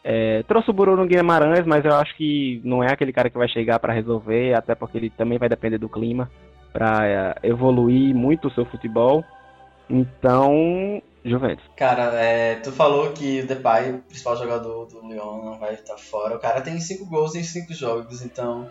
É, 0.03 0.43
trouxe 0.43 0.69
o 0.69 0.73
Bruno 0.73 1.05
Guimarães, 1.05 1.65
mas 1.65 1.83
eu 1.83 1.95
acho 1.95 2.15
que 2.15 2.61
não 2.63 2.83
é 2.83 2.91
aquele 2.91 3.11
cara 3.11 3.29
que 3.29 3.37
vai 3.37 3.47
chegar 3.47 3.79
para 3.79 3.93
resolver, 3.93 4.53
até 4.53 4.75
porque 4.75 4.97
ele 4.97 5.09
também 5.09 5.37
vai 5.37 5.49
depender 5.49 5.77
do 5.77 5.89
clima 5.89 6.29
para 6.71 7.05
é, 7.05 7.35
evoluir 7.43 8.13
muito 8.15 8.47
o 8.47 8.51
seu 8.51 8.65
futebol. 8.65 9.23
Então, 9.89 11.01
Juventus. 11.29 11.65
Cara, 11.75 12.13
é, 12.15 12.55
tu 12.55 12.71
falou 12.71 13.11
que 13.11 13.41
o 13.41 13.47
Depay, 13.47 13.91
o 13.91 13.99
principal 13.99 14.37
jogador 14.37 14.85
do 14.85 15.07
Lyon, 15.07 15.43
não 15.43 15.59
vai 15.59 15.73
estar 15.73 15.97
fora. 15.97 16.35
O 16.35 16.39
cara 16.39 16.61
tem 16.61 16.79
5 16.79 17.05
gols 17.05 17.35
em 17.35 17.43
5 17.43 17.73
jogos, 17.73 18.21
então 18.21 18.69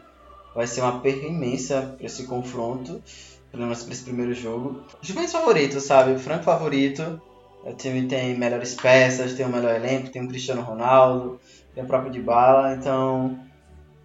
vai 0.54 0.66
ser 0.66 0.80
uma 0.80 1.00
perda 1.00 1.26
imensa 1.26 1.94
para 1.96 2.06
esse 2.06 2.26
confronto, 2.26 3.02
pelo 3.50 3.64
menos 3.64 3.82
para 3.82 3.92
esse 3.92 4.04
primeiro 4.04 4.32
jogo. 4.34 4.82
Juventus 5.00 5.32
favorito, 5.32 5.80
sabe? 5.80 6.12
O 6.12 6.18
franco 6.18 6.44
favorito. 6.44 7.20
O 7.64 7.72
time 7.74 8.06
tem 8.06 8.38
melhores 8.38 8.74
peças, 8.74 9.34
tem 9.34 9.44
o 9.44 9.48
melhor 9.48 9.74
elenco, 9.74 10.08
tem 10.08 10.22
o 10.22 10.28
Cristiano 10.28 10.62
Ronaldo, 10.62 11.40
tem 11.74 11.82
o 11.82 11.86
próprio 11.86 12.12
Dybala, 12.12 12.74
então 12.74 13.36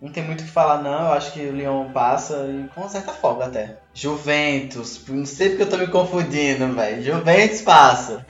não 0.01 0.11
tem 0.11 0.23
muito 0.23 0.41
o 0.41 0.43
que 0.45 0.49
falar 0.49 0.81
não, 0.81 1.05
eu 1.05 1.13
acho 1.13 1.31
que 1.31 1.41
o 1.41 1.51
Lyon 1.51 1.91
passa 1.91 2.47
e 2.47 2.67
com 2.73 2.89
certa 2.89 3.13
folga 3.13 3.45
até. 3.45 3.77
Juventus, 3.93 5.03
não 5.09 5.25
sei 5.25 5.49
porque 5.49 5.63
eu 5.63 5.69
tô 5.69 5.77
me 5.77 5.87
confundindo, 5.87 6.73
velho. 6.73 7.03
Juventus 7.03 7.61
passa. 7.61 8.25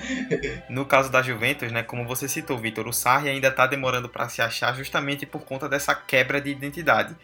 No 0.68 0.86
caso 0.86 1.12
da 1.12 1.22
Juventus, 1.22 1.72
né, 1.72 1.84
como 1.84 2.06
você 2.06 2.28
citou, 2.28 2.58
Vitor, 2.58 2.88
o 2.88 2.94
Sarri 2.94 3.30
ainda 3.30 3.52
tá 3.52 3.68
demorando 3.68 4.10
para 4.10 4.28
se 4.28 4.42
achar 4.42 4.76
justamente 4.76 5.26
por 5.26 5.42
conta 5.42 5.70
dessa 5.70 5.94
quebra 5.94 6.42
de 6.42 6.50
identidade. 6.50 7.16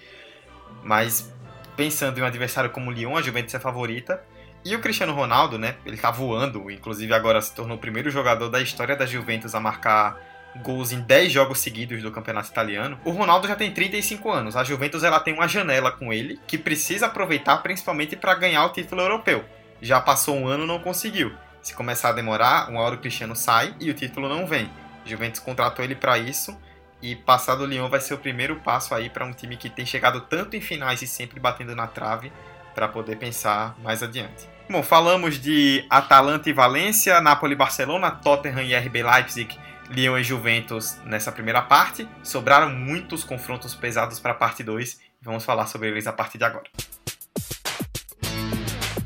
Mas 0.84 1.32
pensando 1.76 2.20
em 2.20 2.22
um 2.22 2.26
adversário 2.26 2.70
como 2.70 2.92
o 2.92 2.94
Lyon, 2.94 3.18
a 3.18 3.22
Juventus 3.22 3.56
é 3.56 3.60
favorita. 3.60 4.22
E 4.64 4.76
o 4.76 4.80
Cristiano 4.80 5.14
Ronaldo, 5.14 5.58
né, 5.58 5.76
ele 5.86 5.98
tá 5.98 6.12
voando, 6.12 6.70
inclusive 6.70 7.14
agora 7.14 7.42
se 7.42 7.56
tornou 7.56 7.78
o 7.78 7.80
primeiro 7.80 8.12
jogador 8.12 8.50
da 8.50 8.62
história 8.62 8.96
da 8.96 9.06
Juventus 9.06 9.56
a 9.56 9.60
marcar 9.60 10.20
gols 10.56 10.92
em 10.92 11.02
10 11.02 11.32
jogos 11.32 11.60
seguidos 11.60 12.02
do 12.02 12.12
campeonato 12.12 12.50
italiano. 12.50 13.00
O 13.04 13.12
Ronaldo 13.12 13.48
já 13.48 13.56
tem 13.56 13.72
35 13.72 14.32
anos. 14.32 14.56
A 14.56 14.64
Juventus 14.64 15.04
ela 15.04 15.20
tem 15.20 15.34
uma 15.34 15.48
janela 15.48 15.92
com 15.92 16.12
ele 16.12 16.40
que 16.48 16.58
precisa 16.58 17.08
aproveitar 17.08 17.58
principalmente 17.58 18.16
para 18.16 18.34
ganhar 18.36 18.66
o 18.66 18.70
título 18.70 19.02
europeu. 19.02 19.44
Já 19.82 20.02
passou 20.02 20.36
um 20.36 20.48
ano 20.48 20.66
não 20.66 20.80
conseguiu. 20.80 21.34
Se 21.62 21.74
começar 21.74 22.10
a 22.10 22.14
demorar, 22.14 22.70
uma 22.70 22.82
hora 22.82 22.96
o 22.96 23.00
Cristiano 23.00 23.36
sai 23.36 23.76
e 23.80 23.90
o 23.90 23.94
título 23.94 24.30
não 24.30 24.48
vem. 24.48 24.70
A 25.06 25.10
Juventus 25.10 25.40
contratou 25.40 25.84
ele 25.84 25.96
para 25.96 26.18
isso 26.18 26.58
e 27.02 27.16
passar 27.16 27.56
do 27.56 27.66
Lyon 27.66 27.90
vai 27.90 28.00
ser 28.00 28.14
o 28.14 28.18
primeiro 28.18 28.56
passo 28.58 28.96
aí 28.96 29.10
para 29.10 29.26
um 29.26 29.32
time 29.32 29.56
que 29.56 29.70
tem 29.70 29.86
chegado 29.86 30.22
tanto 30.22 30.56
em 30.56 30.62
finais 30.62 31.02
e 31.02 31.08
sempre 31.08 31.40
batendo 31.40 31.76
na 31.76 31.86
trave 31.86 32.32
para 32.74 32.88
poder 32.88 33.18
pensar 33.18 33.76
mais 33.84 34.02
adiante. 34.02 34.48
Bom, 34.70 34.84
falamos 34.84 35.40
de 35.40 35.86
Atalanta 35.90 36.50
e 36.50 36.54
Valência, 36.54 37.22
Napoli 37.22 37.54
e 37.54 37.58
Barcelona, 37.58 38.12
Tottenham 38.12 38.64
e 38.64 38.76
RB 38.76 39.02
Leipzig 39.04 39.58
Lyon 39.90 40.18
e 40.18 40.24
Juventus 40.24 40.98
nessa 41.06 41.32
primeira 41.32 41.62
parte. 41.62 42.08
Sobraram 42.24 42.70
muitos 42.70 43.24
confrontos 43.24 43.74
pesados 43.76 44.20
para 44.20 44.32
a 44.32 44.36
parte 44.36 44.64
2 44.64 45.08
vamos 45.22 45.44
falar 45.44 45.68
sobre 45.68 45.90
eles 45.90 46.08
a 46.08 46.14
partir 46.14 46.38
de 46.38 46.46
agora. 46.46 46.70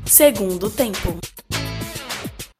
Segundo 0.06 0.70
tempo. 0.70 1.18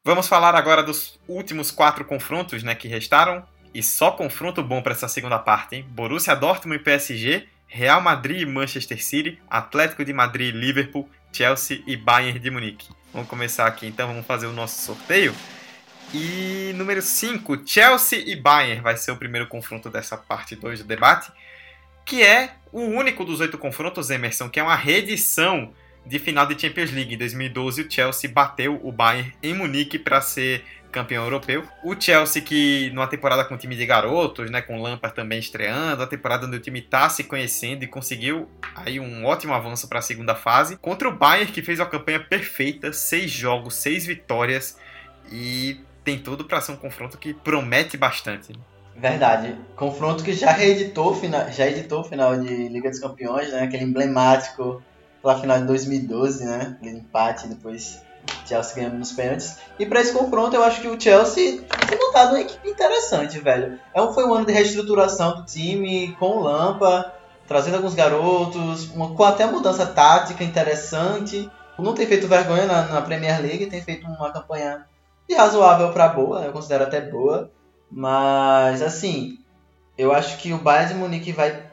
Vamos 0.03 0.27
falar 0.27 0.53
agora 0.55 0.83
dos 0.83 1.19
últimos 1.27 1.71
quatro 1.71 2.03
confrontos 2.03 2.61
né, 2.61 2.75
que 2.75 2.87
restaram. 2.87 3.45
E 3.73 3.81
só 3.81 4.11
confronto 4.11 4.61
bom 4.61 4.83
para 4.83 4.93
essa 4.93 5.07
segunda 5.07 5.39
parte, 5.39 5.77
hein? 5.77 5.85
Borussia 5.89 6.35
Dortmund 6.35 6.79
e 6.79 6.83
PSG, 6.83 7.47
Real 7.67 8.01
Madrid 8.01 8.41
e 8.41 8.45
Manchester 8.45 9.03
City, 9.03 9.41
Atlético 9.49 10.05
de 10.05 10.13
Madrid 10.13 10.53
e 10.53 10.57
Liverpool, 10.57 11.09
Chelsea 11.31 11.81
e 11.87 11.97
Bayern 11.97 12.37
de 12.37 12.51
Munique. 12.51 12.89
Vamos 13.11 13.27
começar 13.27 13.65
aqui 13.65 13.87
então, 13.87 14.07
vamos 14.07 14.27
fazer 14.27 14.45
o 14.45 14.51
nosso 14.51 14.79
sorteio. 14.79 15.33
E 16.13 16.73
número 16.75 17.01
5, 17.01 17.63
Chelsea 17.65 18.19
e 18.19 18.35
Bayern 18.35 18.81
vai 18.81 18.95
ser 18.95 19.11
o 19.11 19.17
primeiro 19.17 19.47
confronto 19.47 19.89
dessa 19.89 20.15
parte 20.15 20.55
2 20.55 20.81
do 20.81 20.85
debate, 20.85 21.31
que 22.05 22.21
é 22.21 22.51
o 22.71 22.81
único 22.81 23.25
dos 23.25 23.39
oito 23.39 23.57
confrontos, 23.57 24.11
Emerson, 24.11 24.47
que 24.47 24.59
é 24.59 24.63
uma 24.63 24.75
reedição 24.75 25.73
de 26.05 26.19
final 26.19 26.45
de 26.45 26.59
Champions 26.59 26.91
League. 26.91 27.15
Em 27.15 27.17
2012, 27.17 27.81
o 27.81 27.91
Chelsea 27.91 28.29
bateu 28.29 28.79
o 28.83 28.91
Bayern 28.91 29.33
em 29.41 29.55
Munique 29.55 29.97
para 29.97 30.21
ser 30.21 30.63
campeão 30.91 31.23
europeu. 31.23 31.67
O 31.83 31.99
Chelsea 31.99 32.43
que 32.43 32.91
numa 32.93 33.07
temporada 33.07 33.43
com 33.43 33.57
time 33.57 33.75
de 33.75 33.83
garotos, 33.83 34.51
né, 34.51 34.61
com 34.61 34.77
o 34.77 34.83
Lampard 34.83 35.15
também 35.15 35.39
estreando, 35.39 36.03
a 36.03 36.07
temporada 36.07 36.45
onde 36.45 36.57
o 36.57 36.59
time 36.59 36.79
está 36.79 37.09
se 37.09 37.23
conhecendo 37.23 37.83
e 37.83 37.87
conseguiu 37.87 38.47
aí 38.75 38.99
um 38.99 39.25
ótimo 39.25 39.55
avanço 39.55 39.87
para 39.87 39.97
a 39.97 40.03
segunda 40.03 40.35
fase, 40.35 40.77
contra 40.77 41.09
o 41.09 41.11
Bayern 41.11 41.51
que 41.51 41.63
fez 41.63 41.79
uma 41.79 41.87
campanha 41.87 42.19
perfeita, 42.19 42.93
seis 42.93 43.31
jogos, 43.31 43.73
seis 43.73 44.05
vitórias 44.05 44.77
e 45.31 45.79
tem 46.03 46.19
tudo 46.19 46.45
para 46.45 46.61
ser 46.61 46.73
um 46.73 46.77
confronto 46.77 47.17
que 47.17 47.33
promete 47.33 47.97
bastante. 47.97 48.53
Verdade. 48.95 49.55
Confronto 49.75 50.23
que 50.23 50.33
já 50.33 50.51
reeditou, 50.51 51.19
já 51.51 51.67
editou 51.67 52.01
o 52.01 52.03
final 52.03 52.37
de 52.37 52.69
Liga 52.69 52.89
dos 52.89 52.99
Campeões, 52.99 53.51
né? 53.51 53.63
Aquele 53.63 53.83
emblemático 53.83 54.83
pela 55.21 55.39
final 55.39 55.59
de 55.59 55.65
2012, 55.65 56.45
né? 56.45 56.77
Aquele 56.79 56.97
empate, 56.97 57.47
depois 57.47 58.01
Chelsea 58.45 58.75
ganhando 58.75 58.97
nos 58.97 59.11
pênaltis. 59.11 59.57
E 59.79 59.85
para 59.85 60.01
esse 60.01 60.13
confronto, 60.13 60.55
eu 60.55 60.63
acho 60.63 60.81
que 60.81 60.87
o 60.87 60.99
Chelsea 60.99 61.61
tem 61.87 61.97
montado 61.97 62.29
uma 62.29 62.41
equipe 62.41 62.69
interessante, 62.69 63.39
velho. 63.39 63.79
É 63.93 64.01
um, 64.01 64.13
foi 64.13 64.25
um 64.25 64.33
ano 64.33 64.45
de 64.45 64.53
reestruturação 64.53 65.37
do 65.37 65.45
time, 65.45 66.15
com 66.19 66.37
o 66.37 66.43
Lampa, 66.43 67.13
trazendo 67.47 67.77
alguns 67.77 67.95
garotos, 67.95 68.89
uma, 68.91 69.13
com 69.13 69.23
até 69.23 69.45
mudança 69.45 69.85
tática 69.85 70.43
interessante. 70.43 71.49
Não 71.79 71.93
tem 71.93 72.05
feito 72.05 72.27
vergonha 72.27 72.65
na, 72.65 72.83
na 72.83 73.01
Premier 73.01 73.41
League, 73.41 73.65
tem 73.65 73.81
feito 73.81 74.05
uma 74.05 74.31
campanha 74.31 74.85
de 75.27 75.35
razoável 75.35 75.91
para 75.91 76.09
boa, 76.09 76.41
eu 76.41 76.51
considero 76.51 76.83
até 76.83 77.01
boa. 77.01 77.51
Mas, 77.91 78.81
assim, 78.81 79.37
eu 79.97 80.11
acho 80.11 80.37
que 80.37 80.53
o 80.53 80.57
Bayern 80.57 80.93
de 80.93 80.99
Munique 80.99 81.31
vai 81.31 81.71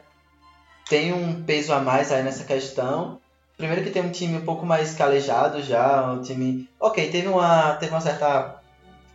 tem 0.87 1.13
um 1.13 1.41
peso 1.43 1.73
a 1.73 1.79
mais 1.79 2.11
aí 2.11 2.21
nessa 2.21 2.43
questão. 2.43 3.19
Primeiro 3.57 3.83
que 3.83 3.91
tem 3.91 4.01
um 4.01 4.11
time 4.11 4.37
um 4.37 4.45
pouco 4.45 4.65
mais 4.65 4.93
calejado 4.93 5.63
já, 5.63 6.11
um 6.11 6.21
time... 6.21 6.69
Ok, 6.79 7.09
teve 7.09 7.27
uma, 7.27 7.73
teve 7.75 7.93
uma 7.93 8.01
certa 8.01 8.59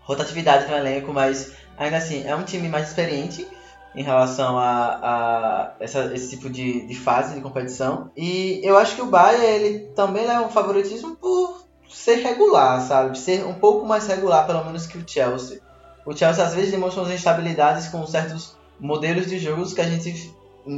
rotatividade 0.00 0.70
no 0.70 0.76
elenco, 0.76 1.12
mas 1.12 1.52
ainda 1.76 1.98
assim, 1.98 2.26
é 2.26 2.34
um 2.34 2.44
time 2.44 2.68
mais 2.68 2.88
experiente 2.88 3.46
em 3.94 4.02
relação 4.02 4.58
a, 4.58 5.00
a 5.02 5.74
essa, 5.80 6.12
esse 6.14 6.30
tipo 6.30 6.48
de, 6.48 6.86
de 6.86 6.94
fase 6.94 7.34
de 7.34 7.40
competição. 7.40 8.10
E 8.16 8.60
eu 8.62 8.76
acho 8.78 8.94
que 8.94 9.02
o 9.02 9.06
Bayern, 9.06 9.44
ele 9.44 9.78
também 9.94 10.26
leva 10.26 10.46
um 10.46 10.50
favoritismo 10.50 11.16
por 11.16 11.55
ser 11.96 12.16
regular, 12.16 12.80
sabe? 12.82 13.18
Ser 13.18 13.44
um 13.44 13.54
pouco 13.54 13.86
mais 13.86 14.06
regular, 14.06 14.46
pelo 14.46 14.62
menos 14.64 14.86
que 14.86 14.98
o 14.98 15.04
Chelsea. 15.06 15.60
O 16.04 16.14
Chelsea 16.14 16.44
às 16.44 16.54
vezes 16.54 16.70
demonstra 16.70 17.02
umas 17.02 17.12
instabilidades 17.12 17.88
com 17.88 18.06
certos 18.06 18.54
modelos 18.78 19.26
de 19.26 19.38
jogos 19.38 19.72
que 19.72 19.80
a 19.80 19.84
gente, 19.84 20.32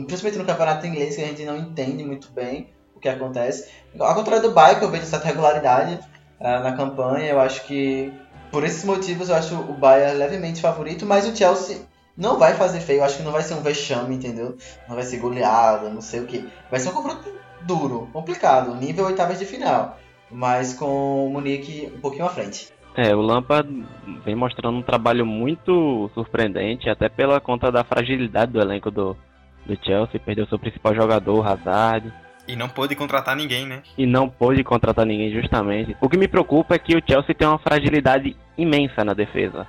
principalmente 0.06 0.38
no 0.38 0.44
campeonato 0.44 0.86
inglês, 0.86 1.16
que 1.16 1.22
a 1.22 1.26
gente 1.26 1.44
não 1.44 1.56
entende 1.56 2.04
muito 2.04 2.30
bem 2.30 2.70
o 2.94 3.00
que 3.00 3.08
acontece. 3.08 3.68
Ao 3.98 4.14
contrário 4.14 4.48
do 4.48 4.54
Bayern, 4.54 4.78
que 4.78 4.86
eu 4.86 4.90
vejo 4.90 5.06
certa 5.06 5.26
regularidade 5.26 5.98
uh, 6.40 6.62
na 6.62 6.76
campanha, 6.76 7.32
eu 7.32 7.40
acho 7.40 7.64
que 7.64 8.12
por 8.52 8.64
esses 8.64 8.84
motivos 8.84 9.28
eu 9.28 9.34
acho 9.34 9.54
o 9.56 9.74
Bayern 9.74 10.16
levemente 10.16 10.62
favorito, 10.62 11.04
mas 11.04 11.26
o 11.26 11.36
Chelsea 11.36 11.80
não 12.16 12.38
vai 12.38 12.54
fazer 12.54 12.80
feio, 12.80 13.00
eu 13.00 13.04
acho 13.04 13.18
que 13.18 13.22
não 13.24 13.32
vai 13.32 13.42
ser 13.42 13.54
um 13.54 13.60
vexame, 13.60 14.14
entendeu? 14.14 14.56
Não 14.88 14.94
vai 14.94 15.04
ser 15.04 15.18
goleada, 15.18 15.90
não 15.90 16.00
sei 16.00 16.20
o 16.20 16.26
que. 16.26 16.48
Vai 16.70 16.78
ser 16.78 16.90
um 16.90 16.92
confronto 16.92 17.28
duro, 17.62 18.08
complicado, 18.12 18.74
nível 18.76 19.04
oitavas 19.04 19.38
de 19.38 19.44
final 19.44 19.98
mas 20.30 20.74
com 20.74 21.26
o 21.26 21.30
Munique 21.30 21.90
um 21.94 22.00
pouquinho 22.00 22.26
à 22.26 22.28
frente. 22.28 22.68
É, 22.96 23.14
o 23.14 23.20
Lampard 23.20 23.84
vem 24.24 24.34
mostrando 24.34 24.78
um 24.78 24.82
trabalho 24.82 25.24
muito 25.24 26.10
surpreendente, 26.14 26.90
até 26.90 27.08
pela 27.08 27.40
conta 27.40 27.70
da 27.70 27.84
fragilidade 27.84 28.52
do 28.52 28.60
elenco 28.60 28.90
do, 28.90 29.16
do 29.64 29.78
Chelsea, 29.84 30.18
perdeu 30.18 30.46
seu 30.46 30.58
principal 30.58 30.94
jogador, 30.94 31.46
Hazard. 31.46 32.12
E 32.48 32.56
não 32.56 32.68
pôde 32.68 32.96
contratar 32.96 33.36
ninguém, 33.36 33.66
né? 33.66 33.82
E 33.96 34.06
não 34.06 34.28
pôde 34.28 34.64
contratar 34.64 35.06
ninguém, 35.06 35.30
justamente. 35.30 35.96
O 36.00 36.08
que 36.08 36.16
me 36.16 36.26
preocupa 36.26 36.74
é 36.74 36.78
que 36.78 36.96
o 36.96 37.02
Chelsea 37.06 37.34
tem 37.34 37.46
uma 37.46 37.58
fragilidade 37.58 38.34
imensa 38.56 39.04
na 39.04 39.12
defesa. 39.12 39.66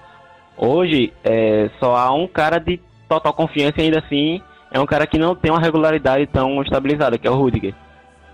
Hoje, 0.58 1.14
é, 1.24 1.70
só 1.80 1.96
há 1.96 2.12
um 2.14 2.28
cara 2.28 2.58
de 2.58 2.80
total 3.08 3.34
confiança 3.34 3.80
e 3.80 3.84
ainda 3.84 4.00
assim 4.00 4.42
é 4.72 4.80
um 4.80 4.86
cara 4.86 5.06
que 5.06 5.18
não 5.18 5.36
tem 5.36 5.52
uma 5.52 5.62
regularidade 5.62 6.28
tão 6.28 6.62
estabilizada, 6.62 7.18
que 7.18 7.28
é 7.28 7.32
o 7.32 7.36
Rudiger. 7.36 7.74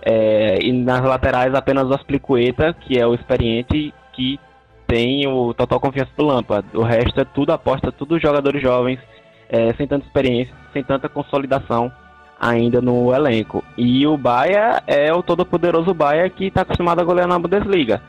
É, 0.08 0.60
e 0.62 0.72
nas 0.72 1.02
laterais 1.02 1.52
apenas 1.52 1.88
o 1.90 1.94
Asplicueta, 1.94 2.72
que 2.72 2.96
é 2.96 3.04
o 3.04 3.12
experiente, 3.12 3.92
que 4.12 4.38
tem 4.86 5.26
o 5.26 5.52
total 5.52 5.80
confiança 5.80 6.12
do 6.16 6.24
Lampa. 6.24 6.64
O 6.72 6.82
resto 6.82 7.20
é 7.20 7.24
tudo 7.24 7.50
aposta, 7.50 7.90
tudo 7.90 8.20
jogadores 8.20 8.62
jovens, 8.62 9.00
é, 9.48 9.74
sem 9.74 9.84
tanta 9.84 10.06
experiência, 10.06 10.54
sem 10.72 10.84
tanta 10.84 11.08
consolidação 11.08 11.90
ainda 12.40 12.80
no 12.80 13.12
elenco. 13.12 13.64
E 13.76 14.06
o 14.06 14.16
Baia 14.16 14.80
é 14.86 15.12
o 15.12 15.24
todo-poderoso 15.24 15.92
Baia 15.92 16.30
que 16.30 16.46
está 16.46 16.60
acostumado 16.60 17.00
a 17.00 17.04
golear 17.04 17.26
na 17.26 17.36
Bundesliga. 17.36 18.00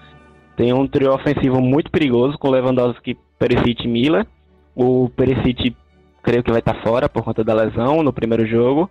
Tem 0.55 0.71
um 0.73 0.87
trio 0.87 1.11
ofensivo 1.11 1.59
muito 1.59 1.89
perigoso 1.89 2.37
com 2.37 2.51
Lewandowski, 2.51 3.17
Perisic 3.39 3.85
e 3.85 3.87
Miller. 3.87 4.27
O 4.75 5.09
Perisic 5.15 5.75
creio 6.21 6.43
que 6.43 6.51
vai 6.51 6.59
estar 6.59 6.75
tá 6.75 6.81
fora 6.83 7.09
por 7.09 7.23
conta 7.23 7.43
da 7.43 7.55
lesão 7.55 8.03
no 8.03 8.13
primeiro 8.13 8.45
jogo. 8.45 8.87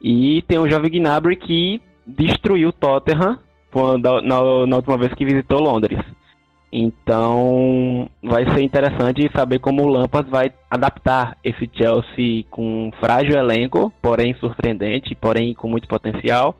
E 0.00 0.42
tem 0.42 0.58
o 0.58 0.68
Jovem 0.68 0.90
Gnabry 0.90 1.34
que 1.34 1.82
destruiu 2.06 2.72
Tottenham 2.72 3.38
quando, 3.72 4.20
na, 4.22 4.66
na 4.66 4.76
última 4.76 4.96
vez 4.96 5.12
que 5.14 5.24
visitou 5.24 5.60
Londres. 5.60 5.98
Então 6.76 8.08
vai 8.20 8.44
ser 8.52 8.62
interessante 8.62 9.30
saber 9.32 9.60
como 9.60 9.84
o 9.84 9.88
Lampard 9.88 10.28
vai 10.28 10.52
adaptar 10.68 11.36
esse 11.44 11.70
Chelsea 11.72 12.44
com 12.50 12.88
um 12.88 12.92
frágil 12.98 13.36
elenco, 13.36 13.92
porém 14.02 14.34
surpreendente, 14.34 15.14
porém 15.14 15.54
com 15.54 15.68
muito 15.68 15.86
potencial, 15.86 16.56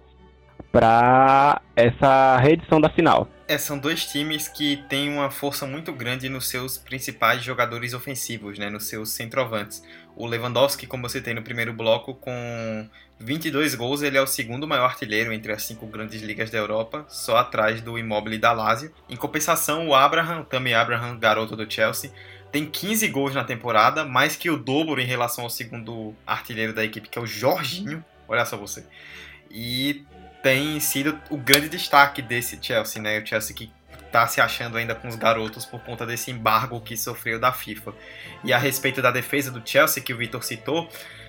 para 0.70 1.61
essa 1.74 2.37
reedição 2.38 2.80
da 2.80 2.88
final. 2.90 3.26
É, 3.46 3.59
são 3.59 3.78
dois 3.78 4.07
times 4.07 4.48
que 4.48 4.78
têm 4.88 5.11
uma 5.11 5.30
força 5.30 5.66
muito 5.66 5.92
grande 5.92 6.30
nos 6.30 6.48
seus 6.48 6.78
principais 6.78 7.42
jogadores 7.42 7.92
ofensivos, 7.92 8.59
né, 8.59 8.70
nos 8.70 8.87
seus 8.87 9.11
centroavantes. 9.11 9.83
O 10.16 10.26
Lewandowski, 10.26 10.87
como 10.87 11.07
você 11.07 11.20
tem 11.20 11.35
no 11.35 11.42
primeiro 11.42 11.72
bloco, 11.74 12.14
com 12.14 12.88
22 13.18 13.74
gols, 13.74 14.00
ele 14.00 14.16
é 14.16 14.22
o 14.22 14.26
segundo 14.26 14.66
maior 14.66 14.87
artilheiro 14.87 15.30
entre 15.30 15.52
as 15.52 15.62
cinco 15.62 15.87
grandes 15.87 16.22
ligas 16.22 16.50
da 16.50 16.57
Europa, 16.57 17.04
só 17.07 17.37
atrás 17.37 17.83
do 17.83 17.98
Immobile 17.98 18.38
da 18.38 18.52
Lazio. 18.52 18.90
Em 19.11 19.16
compensação, 19.16 19.88
o 19.88 19.94
Abraham, 19.94 20.40
o 20.40 20.44
Tammy 20.44 20.72
Abraham, 20.72 21.18
garoto 21.18 21.54
do 21.54 21.70
Chelsea, 21.70 22.11
tem 22.50 22.64
15 22.64 23.09
gols 23.09 23.35
na 23.35 23.44
temporada, 23.44 24.07
mais 24.07 24.37
que 24.37 24.48
o 24.48 24.57
dobro 24.57 25.02
em 25.02 25.07
relação 25.07 25.44
ao 25.44 25.50
segundo 25.50 26.14
artilheiro 26.26 26.72
da 26.72 26.83
equipe, 26.83 27.11
que 27.11 27.18
é 27.18 27.22
o 27.22 27.26
Jorginho. 27.26 28.02
Olha 28.26 28.46
só 28.46 28.57
você. 28.57 28.87
E 29.50 30.04
tem 30.44 30.78
sido 30.78 31.18
o 31.30 31.38
grande 31.38 31.70
destaque 31.70 32.20
desse 32.20 32.59
Chelsea, 32.61 33.00
né? 33.00 33.18
O 33.18 33.26
Chelsea 33.26 33.57
que 33.57 33.72
está 34.04 34.28
se 34.28 34.42
achando 34.42 34.76
ainda 34.76 34.94
com 34.94 35.09
os 35.09 35.16
garotos 35.16 35.64
por 35.64 35.80
conta 35.80 36.04
desse 36.04 36.30
embargo 36.30 36.78
que 36.83 36.98
sofreu 36.98 37.40
da 37.40 37.50
FIFA. 37.50 37.94
E 38.44 38.52
a 38.52 38.59
respeito 38.59 39.00
da 39.00 39.11
defesa 39.11 39.50
do 39.50 39.66
Chelsea, 39.66 40.02
que 40.02 40.12
o 40.12 40.18
Vitor 40.18 40.44
citou, 40.44 40.87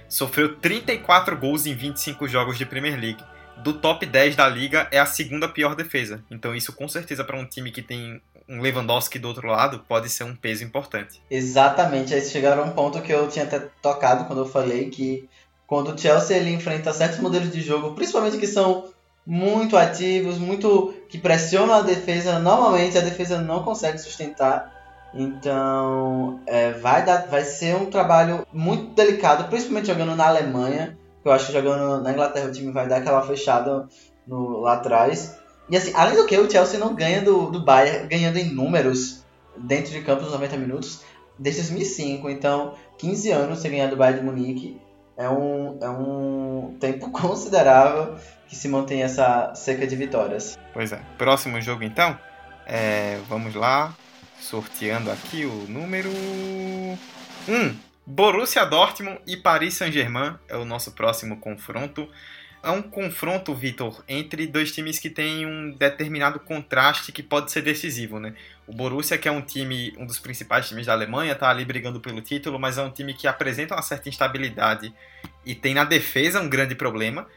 sofreu 0.10 0.58
34 0.58 1.38
gols 1.38 1.66
em 1.66 1.74
25 1.74 2.28
jogos 2.28 2.58
de 2.58 2.66
Premier 2.66 3.00
League. 3.00 3.24
Do 3.56 3.76
top 3.76 4.06
10 4.06 4.36
da 4.36 4.50
liga, 4.50 4.86
é 4.92 5.00
a 5.00 5.06
segunda 5.06 5.48
pior 5.48 5.76
defesa. 5.76 6.22
Então, 6.30 6.54
isso 6.54 6.74
com 6.74 6.90
certeza 6.90 7.24
para 7.24 7.40
um 7.40 7.46
time 7.46 7.72
que 7.72 7.82
tem 7.82 8.22
um 8.50 8.60
Lewandowski 8.60 9.18
do 9.18 9.30
outro 9.30 9.48
lado 9.48 9.86
pode 9.88 10.10
ser 10.10 10.26
um 10.26 10.36
peso 10.36 10.66
importante. 10.66 11.22
Exatamente, 11.32 12.14
aí 12.14 12.22
chegaram 12.22 12.64
a 12.64 12.66
um 12.66 12.72
ponto 12.72 13.02
que 13.02 13.14
eu 13.14 13.30
tinha 13.30 13.46
até 13.46 13.60
tocado 13.82 14.26
quando 14.26 14.40
eu 14.40 14.46
falei 14.46 14.90
que 14.90 15.30
quando 15.66 15.94
o 15.94 15.98
Chelsea 15.98 16.38
ele 16.38 16.52
enfrenta 16.52 16.94
certos 16.94 17.20
modelos 17.20 17.52
de 17.52 17.62
jogo, 17.62 17.96
principalmente 17.96 18.38
que 18.38 18.46
são 18.46 18.94
muito 19.26 19.76
ativos, 19.76 20.38
muito 20.38 20.94
que 21.10 21.18
pressionam 21.18 21.74
a 21.74 21.82
defesa. 21.82 22.40
Normalmente 22.40 22.98
a 22.98 23.02
defesa 23.02 23.40
não 23.40 23.64
consegue 23.64 23.98
sustentar. 23.98 24.74
Então 25.14 26.42
é, 26.46 26.72
vai, 26.72 27.04
dar, 27.04 27.28
vai 27.28 27.44
ser 27.44 27.76
um 27.76 27.86
trabalho 27.86 28.46
muito 28.54 28.94
delicado, 28.94 29.50
principalmente 29.50 29.88
jogando 29.88 30.16
na 30.16 30.28
Alemanha. 30.28 30.98
Eu 31.24 31.32
acho 31.32 31.48
que 31.48 31.54
jogando 31.54 32.04
na 32.04 32.12
Inglaterra 32.12 32.48
o 32.48 32.52
time 32.52 32.72
vai 32.72 32.88
dar 32.88 32.98
aquela 32.98 33.22
fechada 33.22 33.88
no, 34.28 34.60
lá 34.62 34.74
atrás. 34.74 35.38
E 35.68 35.76
assim, 35.76 35.92
além 35.96 36.16
do 36.16 36.28
que, 36.28 36.38
o 36.38 36.50
Chelsea 36.50 36.80
não 36.80 36.94
ganha 36.94 37.22
do, 37.22 37.50
do 37.50 37.64
Bayern, 37.64 38.08
ganhando 38.08 38.38
em 38.38 38.54
números 38.54 39.24
dentro 39.58 39.92
de 39.92 40.02
campo 40.02 40.22
nos 40.22 40.32
90 40.32 40.58
minutos, 40.58 41.02
desde 41.40 41.62
2005. 41.62 42.30
Então, 42.30 42.74
15 43.00 43.32
anos 43.32 43.60
sem 43.60 43.72
ganhar 43.72 43.88
do 43.88 43.96
Bayern 43.96 44.20
de 44.20 44.26
Munique 44.26 44.80
é 45.18 45.30
um, 45.30 45.78
é 45.82 45.90
um 45.90 46.78
tempo 46.80 47.10
considerável 47.12 48.16
que 48.48 48.56
se 48.56 48.68
mantém 48.68 49.04
essa 49.04 49.54
seca 49.56 49.88
de 49.88 49.96
vitórias. 49.96 50.58
Pois 50.74 50.92
é. 50.92 51.02
Próximo 51.18 51.60
jogo 51.62 51.84
então. 51.84 52.18
É, 52.66 53.20
vamos 53.28 53.56
lá. 53.56 53.94
Sorteando 54.40 55.10
aqui 55.12 55.46
o 55.46 55.66
número 55.68 56.10
1. 56.10 56.98
Um, 57.48 57.76
Borussia 58.06 58.64
Dortmund 58.66 59.20
e 59.26 59.36
Paris 59.36 59.74
Saint-Germain 59.76 60.36
é 60.48 60.56
o 60.56 60.66
nosso 60.66 60.92
próximo 60.92 61.38
confronto. 61.38 62.08
É 62.66 62.72
um 62.72 62.82
confronto, 62.82 63.54
Vitor, 63.54 64.04
entre 64.08 64.48
dois 64.48 64.72
times 64.72 64.98
que 64.98 65.08
têm 65.08 65.46
um 65.46 65.70
determinado 65.70 66.40
contraste 66.40 67.12
que 67.12 67.22
pode 67.22 67.52
ser 67.52 67.62
decisivo, 67.62 68.20
né? 68.20 68.34
O 68.66 68.74
Borussia, 68.74 69.20
que 69.20 69.28
é 69.28 69.32
um 69.32 69.40
time, 69.40 69.94
um 70.00 70.06
dos 70.08 70.18
principais 70.18 70.68
times 70.68 70.88
da 70.88 70.94
Alemanha, 70.94 71.34
está 71.34 71.48
ali 71.48 71.64
brigando 71.64 72.00
pelo 72.00 72.22
título, 72.22 72.58
mas 72.58 72.80
é 72.80 72.82
um 72.82 72.90
time 72.90 73.14
que 73.14 73.28
apresenta 73.28 73.76
uma 73.76 73.84
certa 73.84 74.10
instabilidade 74.10 74.92
e 75.46 75.54
tem 75.54 75.76
na 75.76 75.84
defesa 75.84 76.42
um 76.42 76.50
grande 76.50 76.74
problema. 76.74 77.28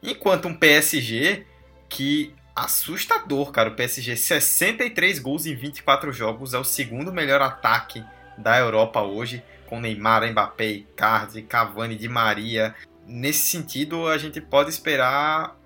Enquanto 0.00 0.46
um 0.46 0.54
PSG 0.54 1.44
que 1.88 2.32
assustador, 2.54 3.50
cara. 3.50 3.70
O 3.70 3.74
PSG 3.74 4.14
63 4.14 5.18
gols 5.18 5.46
em 5.46 5.56
24 5.56 6.12
jogos, 6.12 6.54
é 6.54 6.58
o 6.58 6.64
segundo 6.64 7.12
melhor 7.12 7.42
ataque 7.42 8.04
da 8.38 8.56
Europa 8.56 9.02
hoje, 9.02 9.42
com 9.66 9.80
Neymar, 9.80 10.30
Mbappé, 10.30 10.70
Icardi, 10.70 11.42
Cavani, 11.42 11.96
Di 11.96 12.08
Maria. 12.08 12.72
Nesse 13.06 13.48
sentido, 13.50 14.08
a 14.08 14.18
gente 14.18 14.40
pode 14.40 14.70
esperar 14.70 15.56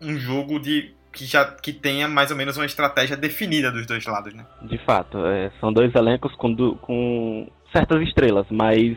um 0.00 0.16
jogo 0.16 0.58
de 0.58 0.94
que 1.12 1.24
já 1.24 1.44
que 1.44 1.72
tenha 1.72 2.06
mais 2.06 2.30
ou 2.30 2.36
menos 2.36 2.56
uma 2.56 2.66
estratégia 2.66 3.16
definida 3.16 3.72
dos 3.72 3.86
dois 3.86 4.04
lados, 4.06 4.34
né? 4.34 4.44
De 4.62 4.78
fato, 4.78 5.18
é, 5.26 5.50
são 5.60 5.72
dois 5.72 5.94
elencos 5.94 6.34
com, 6.36 6.54
com 6.76 7.48
certas 7.72 8.02
estrelas, 8.02 8.46
mas 8.50 8.96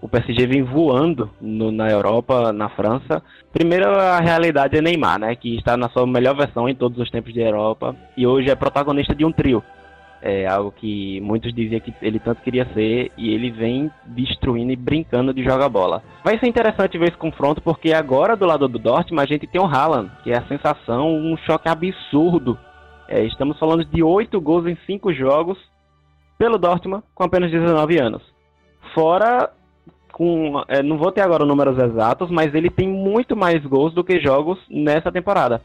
o 0.00 0.08
PSG 0.08 0.46
vem 0.46 0.62
voando 0.62 1.30
no, 1.40 1.70
na 1.70 1.88
Europa, 1.88 2.52
na 2.52 2.68
França. 2.70 3.22
Primeiro, 3.52 3.88
a 3.88 4.18
realidade 4.18 4.76
é 4.76 4.82
Neymar, 4.82 5.20
né? 5.20 5.36
Que 5.36 5.56
está 5.56 5.76
na 5.76 5.88
sua 5.90 6.06
melhor 6.06 6.36
versão 6.36 6.68
em 6.68 6.74
todos 6.74 6.98
os 6.98 7.10
tempos 7.10 7.32
de 7.32 7.40
Europa 7.40 7.94
e 8.16 8.26
hoje 8.26 8.50
é 8.50 8.54
protagonista 8.56 9.14
de 9.14 9.24
um 9.24 9.32
trio. 9.32 9.62
É 10.24 10.46
algo 10.46 10.70
que 10.70 11.20
muitos 11.20 11.52
diziam 11.52 11.80
que 11.80 11.92
ele 12.00 12.20
tanto 12.20 12.42
queria 12.42 12.64
ser 12.72 13.10
e 13.18 13.34
ele 13.34 13.50
vem 13.50 13.90
destruindo 14.06 14.70
e 14.70 14.76
brincando 14.76 15.34
de 15.34 15.42
jogar 15.42 15.68
bola. 15.68 16.00
Vai 16.22 16.38
ser 16.38 16.46
interessante 16.46 16.96
ver 16.96 17.08
esse 17.08 17.16
confronto 17.16 17.60
porque 17.60 17.92
agora 17.92 18.36
do 18.36 18.46
lado 18.46 18.68
do 18.68 18.78
Dortmund 18.78 19.20
a 19.20 19.26
gente 19.26 19.48
tem 19.48 19.60
o 19.60 19.66
Haaland, 19.66 20.12
que 20.22 20.30
é 20.30 20.38
a 20.38 20.46
sensação, 20.46 21.12
um 21.12 21.36
choque 21.38 21.68
absurdo. 21.68 22.56
É, 23.08 23.24
estamos 23.24 23.58
falando 23.58 23.84
de 23.84 24.00
8 24.00 24.40
gols 24.40 24.66
em 24.66 24.76
5 24.86 25.12
jogos 25.12 25.58
pelo 26.38 26.56
Dortmund 26.56 27.02
com 27.16 27.24
apenas 27.24 27.50
19 27.50 28.00
anos. 28.00 28.22
Fora 28.94 29.50
com. 30.12 30.62
É, 30.68 30.84
não 30.84 30.98
vou 30.98 31.10
ter 31.10 31.22
agora 31.22 31.42
os 31.42 31.48
números 31.48 31.76
exatos, 31.78 32.30
mas 32.30 32.54
ele 32.54 32.70
tem 32.70 32.86
muito 32.86 33.34
mais 33.34 33.60
gols 33.64 33.92
do 33.92 34.04
que 34.04 34.20
jogos 34.20 34.58
nessa 34.70 35.10
temporada. 35.10 35.60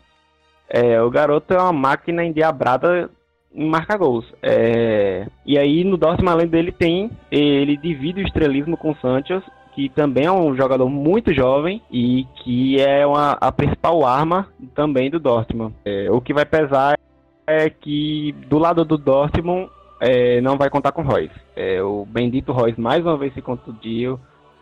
É, 0.67 1.00
o 1.02 1.10
garoto 1.12 1.54
é 1.54 1.62
uma 1.62 1.72
máquina 1.72 2.26
endiabrada 2.26 3.10
em 3.58 3.67
marcar 3.67 3.98
gols. 3.98 4.26
É, 4.41 5.28
e 5.46 5.58
aí 5.58 5.84
no 5.84 5.98
Dortmund, 5.98 6.32
além 6.32 6.48
dele, 6.48 6.72
tem. 6.72 7.12
Ele 7.32 7.76
divide 7.76 8.22
o 8.22 8.26
estrelismo 8.26 8.78
com 8.78 8.91
o 8.91 8.98
Santos, 8.98 9.43
que 9.74 9.89
também 9.89 10.26
é 10.26 10.32
um 10.32 10.56
jogador 10.56 10.88
muito 10.88 11.34
jovem 11.34 11.82
e 11.91 12.26
que 12.43 12.80
é 12.80 13.06
uma, 13.06 13.32
a 13.32 13.52
principal 13.52 14.06
arma 14.06 14.48
também 14.74 15.10
do 15.10 15.20
Dortmund. 15.20 15.74
É, 15.84 16.10
o 16.12 16.22
que 16.22 16.34
vai 16.34 16.46
pesar 16.46 16.98
é 17.46 17.70
que 17.70 18.34
do 18.48 18.58
lado 18.58 18.86
do 18.86 18.98
Dortmund 18.98 19.70
é, 20.00 20.39
não 20.41 20.58
vai 20.58 20.70
contar 20.70 20.91
com 20.91 21.02
Royce. 21.02 21.36
É, 21.56 21.82
o 21.82 22.06
bendito 22.06 22.54
Royce 22.54 22.80
mais 22.80 23.04
uma 23.04 23.17
vez 23.17 23.34
se 23.34 23.41
contundiu 23.41 24.20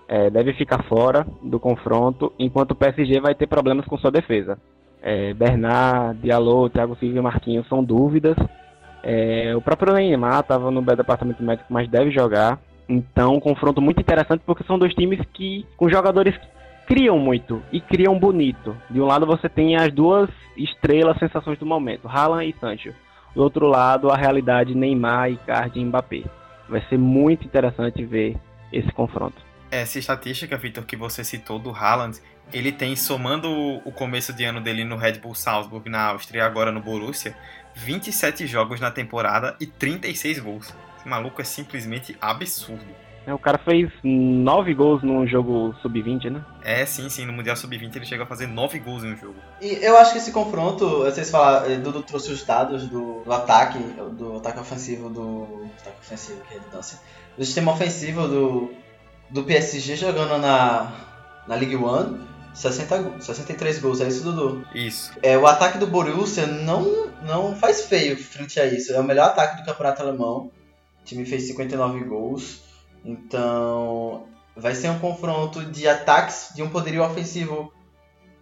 é, 0.08 0.30
deve 0.30 0.54
ficar 0.54 0.84
fora 0.84 1.26
do 1.42 1.60
confronto, 1.60 2.32
enquanto 2.38 2.72
o 2.72 2.76
PSG 2.76 3.20
vai 3.20 3.34
ter 3.34 3.48
problemas 3.48 3.86
com 3.86 3.98
sua 3.98 4.12
defesa. 4.12 4.58
É, 5.02 5.34
Bernard, 5.34 6.20
Diallo, 6.20 6.70
Thiago 6.70 6.96
Silva 6.98 7.20
e 7.20 7.22
Marquinhos 7.22 7.68
são 7.68 7.84
dúvidas. 7.84 8.36
É, 9.08 9.56
o 9.56 9.62
próprio 9.62 9.94
Neymar 9.94 10.40
estava 10.40 10.72
no 10.72 10.82
departamento 10.82 11.44
médico, 11.44 11.72
mas 11.72 11.88
deve 11.88 12.10
jogar. 12.10 12.60
Então, 12.90 13.36
um 13.36 13.40
confronto 13.40 13.80
muito 13.80 14.02
interessante 14.02 14.42
porque 14.44 14.64
são 14.64 14.80
dois 14.80 14.94
times 14.96 15.20
que 15.32 15.66
com 15.78 15.88
jogadores 15.88 16.36
que 16.36 16.48
criam 16.88 17.20
muito 17.20 17.62
e 17.72 17.80
criam 17.80 18.18
bonito. 18.18 18.76
De 18.90 19.00
um 19.00 19.06
lado 19.06 19.28
você 19.28 19.48
tem 19.48 19.76
as 19.76 19.94
duas 19.94 20.30
estrelas, 20.58 21.20
sensações 21.20 21.60
do 21.60 21.66
momento, 21.66 22.08
Haaland 22.08 22.50
e 22.50 22.60
Sancho. 22.60 22.94
Do 23.36 23.44
outro 23.44 23.68
lado, 23.68 24.10
a 24.10 24.18
realidade 24.18 24.74
Neymar, 24.74 25.32
Icardi 25.32 25.80
e 25.80 25.86
Mbappé. 25.86 26.24
Vai 26.68 26.82
ser 26.90 26.98
muito 26.98 27.46
interessante 27.46 28.04
ver 28.04 28.36
esse 28.74 28.92
confronto 28.92 29.46
essa 29.76 30.00
estatística, 30.00 30.58
Vitor, 30.58 30.86
que 30.86 30.96
você 30.96 31.24
citou 31.24 31.60
do 31.60 31.72
Haaland, 31.72 32.20
ele 32.54 32.72
tem, 32.72 32.96
somando 32.96 33.50
o 33.50 33.92
começo 33.92 34.32
de 34.32 34.44
ano 34.44 34.62
dele 34.62 34.84
no 34.84 34.96
Red 34.96 35.14
Bull 35.14 35.36
Salzburg 35.36 35.90
na 35.90 36.06
Áustria 36.10 36.40
e 36.40 36.42
agora 36.42 36.72
no 36.72 36.80
Borussia, 36.80 37.36
27 37.76 38.48
jogos 38.48 38.80
na 38.80 38.90
temporada 38.90 39.56
e 39.60 39.68
36 39.68 40.40
gols. 40.40 40.74
Esse 40.98 41.08
maluco 41.08 41.42
é 41.42 41.44
simplesmente 41.44 42.18
absurdo. 42.22 43.06
É, 43.28 43.34
o 43.34 43.40
cara 43.40 43.58
fez 43.58 43.92
9 44.04 44.74
gols 44.76 45.02
num 45.02 45.26
jogo 45.26 45.74
sub-20, 45.82 46.30
né? 46.30 46.46
É, 46.64 46.86
sim, 46.86 47.10
sim. 47.10 47.26
No 47.26 47.34
Mundial 47.34 47.56
Sub-20 47.56 47.96
ele 47.96 48.06
chega 48.06 48.24
a 48.24 48.26
fazer 48.26 48.46
9 48.46 48.78
gols 48.80 49.04
em 49.04 49.14
um 49.14 49.18
jogo. 49.18 49.36
E 49.60 49.84
eu 49.84 49.98
acho 49.98 50.12
que 50.12 50.20
esse 50.20 50.32
confronto, 50.32 51.00
vocês 51.00 51.32
falaram, 51.32 51.72
eh, 51.72 51.78
Dudu 51.78 52.04
trouxe 52.04 52.32
os 52.32 52.44
dados 52.44 52.88
do, 52.88 53.24
do 53.24 53.34
ataque, 53.34 53.80
do 53.80 54.38
ataque 54.38 54.60
ofensivo 54.60 55.10
do. 55.10 55.68
Ataque 55.80 55.98
ofensivo, 56.02 56.42
que 56.42 56.54
redundância. 56.54 57.00
Do 57.36 57.44
sistema 57.44 57.72
ofensivo 57.72 58.28
do, 58.28 58.74
do 59.32 59.44
PSG 59.44 59.96
jogando 59.96 60.38
na, 60.38 60.92
na 61.48 61.56
League 61.56 61.76
One, 61.76 62.20
60, 62.56 63.22
63 63.22 63.80
gols, 63.80 64.02
é 64.02 64.08
isso, 64.08 64.24
Dudu? 64.24 64.66
Isso. 64.74 65.12
É, 65.22 65.38
o 65.38 65.46
ataque 65.46 65.78
do 65.78 65.86
Borussia 65.86 66.48
não, 66.48 67.08
não 67.22 67.56
faz 67.56 67.86
feio 67.86 68.18
frente 68.18 68.60
a 68.60 68.66
isso. 68.66 68.94
É 68.94 69.00
o 69.00 69.04
melhor 69.04 69.28
ataque 69.28 69.62
do 69.62 69.66
campeonato 69.66 70.02
alemão. 70.02 70.50
O 71.02 71.04
time 71.04 71.26
fez 71.26 71.44
59 71.44 72.06
gols. 72.06 72.62
Então, 73.04 74.26
vai 74.56 74.74
ser 74.74 74.90
um 74.90 75.00
confronto 75.00 75.64
de 75.66 75.88
ataques 75.88 76.52
de 76.56 76.64
um 76.64 76.70
poderio 76.70 77.04
ofensivo 77.04 77.74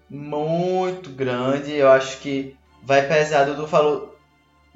muito 0.07 1.09
grande. 1.09 1.73
Eu 1.73 1.91
acho 1.91 2.19
que 2.19 2.55
vai 2.83 3.07
pesar. 3.07 3.45
Dudu 3.45 3.67
falou, 3.67 4.15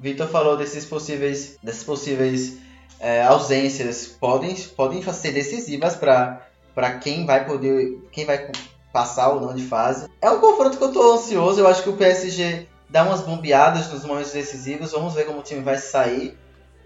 Vitor 0.00 0.26
falou 0.26 0.56
desses 0.56 0.84
possíveis, 0.84 1.56
dessas 1.62 1.84
possíveis 1.84 2.58
é, 2.98 3.22
ausências 3.22 4.06
podem, 4.06 4.54
podem 4.76 5.00
ser 5.12 5.32
decisivas 5.32 5.94
para 5.94 6.98
quem 7.00 7.24
vai 7.24 7.46
poder 7.46 8.00
quem 8.10 8.24
vai 8.24 8.50
passar 8.92 9.28
ou 9.30 9.40
não 9.40 9.54
de 9.54 9.64
fase. 9.64 10.08
É 10.20 10.30
um 10.30 10.40
confronto 10.40 10.76
que 10.76 10.82
eu 10.82 10.88
estou 10.88 11.14
ansioso. 11.14 11.60
Eu 11.60 11.68
acho 11.68 11.82
que 11.82 11.90
o 11.90 11.96
PSG 11.96 12.66
dar 12.88 13.06
umas 13.06 13.20
bombeadas 13.20 13.92
nos 13.92 14.04
momentos 14.04 14.32
decisivos. 14.32 14.92
Vamos 14.92 15.14
ver 15.14 15.24
como 15.24 15.40
o 15.40 15.42
time 15.42 15.60
vai 15.60 15.76
sair. 15.76 16.36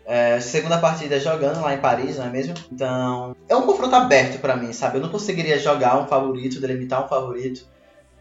É, 0.04 0.40
segunda 0.40 0.78
partida 0.78 1.20
jogando 1.20 1.60
lá 1.60 1.74
em 1.74 1.78
Paris, 1.78 2.18
não 2.18 2.26
é 2.26 2.28
mesmo? 2.28 2.54
Então, 2.72 3.36
é 3.48 3.54
um 3.54 3.62
confronto 3.62 3.94
aberto 3.94 4.40
para 4.40 4.56
mim, 4.56 4.72
sabe? 4.72 4.98
Eu 4.98 5.02
não 5.02 5.08
conseguiria 5.08 5.58
jogar 5.58 5.96
um 5.96 6.06
favorito, 6.06 6.60
delimitar 6.60 7.04
um 7.04 7.08
favorito. 7.08 7.64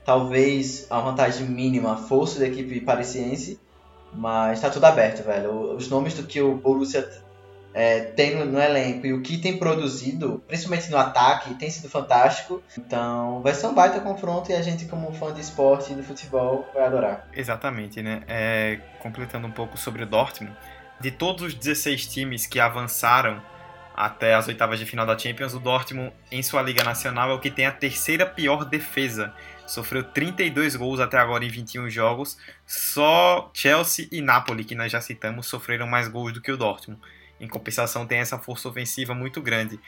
Talvez 0.06 0.86
a 0.89 1.00
vantagem 1.00 1.48
mínima 1.48 1.98
fosse 1.98 2.39
da 2.39 2.48
equipe 2.48 2.82
parisiense, 2.82 3.60
mas 4.13 4.62
tá 4.62 4.70
tudo 4.70 4.86
aberto, 4.86 5.24
velho. 5.24 5.76
Os 5.76 5.89
nomes 5.89 6.13
do 6.13 6.24
que 6.24 6.41
o 6.41 6.56
Borussia 6.56 7.08
é, 7.74 8.02
tem 8.02 8.36
no, 8.36 8.46
no, 8.46 8.60
elenco 8.60 9.06
e 9.06 9.14
o 9.14 9.22
que 9.22 9.38
tem 9.38 9.58
produzido, 9.58 10.44
principalmente 10.48 10.90
no 10.92 10.98
ataque, 10.98 11.54
tem 11.56 11.70
sido 11.70 11.90
fantástico. 11.90 12.62
Então 12.78 13.42
vai 13.42 13.54
ser 13.54 13.68
um 13.68 13.74
baita 13.74 14.00
confronto 14.00 14.52
e 14.52 14.56
a 14.56 14.62
gente, 14.62 14.86
como 14.86 15.12
fã 15.14 15.34
de 15.34 15.42
esporte 15.42 15.94
e 15.94 15.96
de 15.96 16.04
futebol, 16.04 16.70
vai 16.74 16.84
adorar. 16.84 17.28
Exatamente, 17.34 18.02
né? 18.02 18.24
É, 18.28 18.80
completando 19.00 19.48
um 19.48 19.52
pouco 19.52 19.78
sobre 19.78 20.04
o 20.04 20.06
Dortmund, 20.06 20.56
de 21.00 21.12
todos 21.12 21.44
os 21.44 21.54
16 21.54 22.08
times 22.08 22.46
que 22.46 22.60
avançaram 22.60 23.42
até 23.94 24.34
as 24.34 24.48
oitavas 24.48 24.80
de 24.80 24.86
final 24.86 25.06
da 25.06 25.18
Champions, 25.18 25.54
o 25.54 25.60
Dortmund, 25.60 26.14
em 26.32 26.42
sua 26.42 26.62
Liga 26.62 26.84
Nacional, 26.84 27.32
é 27.32 27.34
o 27.34 27.40
que 27.40 27.52
tem 27.52 27.66
a 27.66 27.72
terceira 27.72 28.26
pior 28.26 28.66
defesa. 28.66 29.34
Sofreu 29.66 30.04
32 30.04 30.76
gols 30.76 31.00
até 31.00 31.18
agora 31.18 31.46
em 31.46 31.50
21 31.50 31.90
jogos. 31.90 32.38
Só 32.66 33.50
Chelsea 33.54 34.08
e 34.12 34.22
Napoli, 34.22 34.66
que 34.66 34.76
nós 34.76 34.92
já 34.92 35.00
citamos, 35.00 35.48
sofreram 35.48 35.88
mais 35.88 36.08
gols 36.08 36.34
do 36.34 36.42
que 36.42 36.52
o 36.52 36.58
Dortmund. 36.58 37.02
Em 37.42 37.48
compensação, 37.48 38.06
tem 38.06 38.20
essa 38.20 38.38
força 38.38 38.70
ofensiva 38.70 39.14
muito 39.14 39.42
grande. 39.42 39.80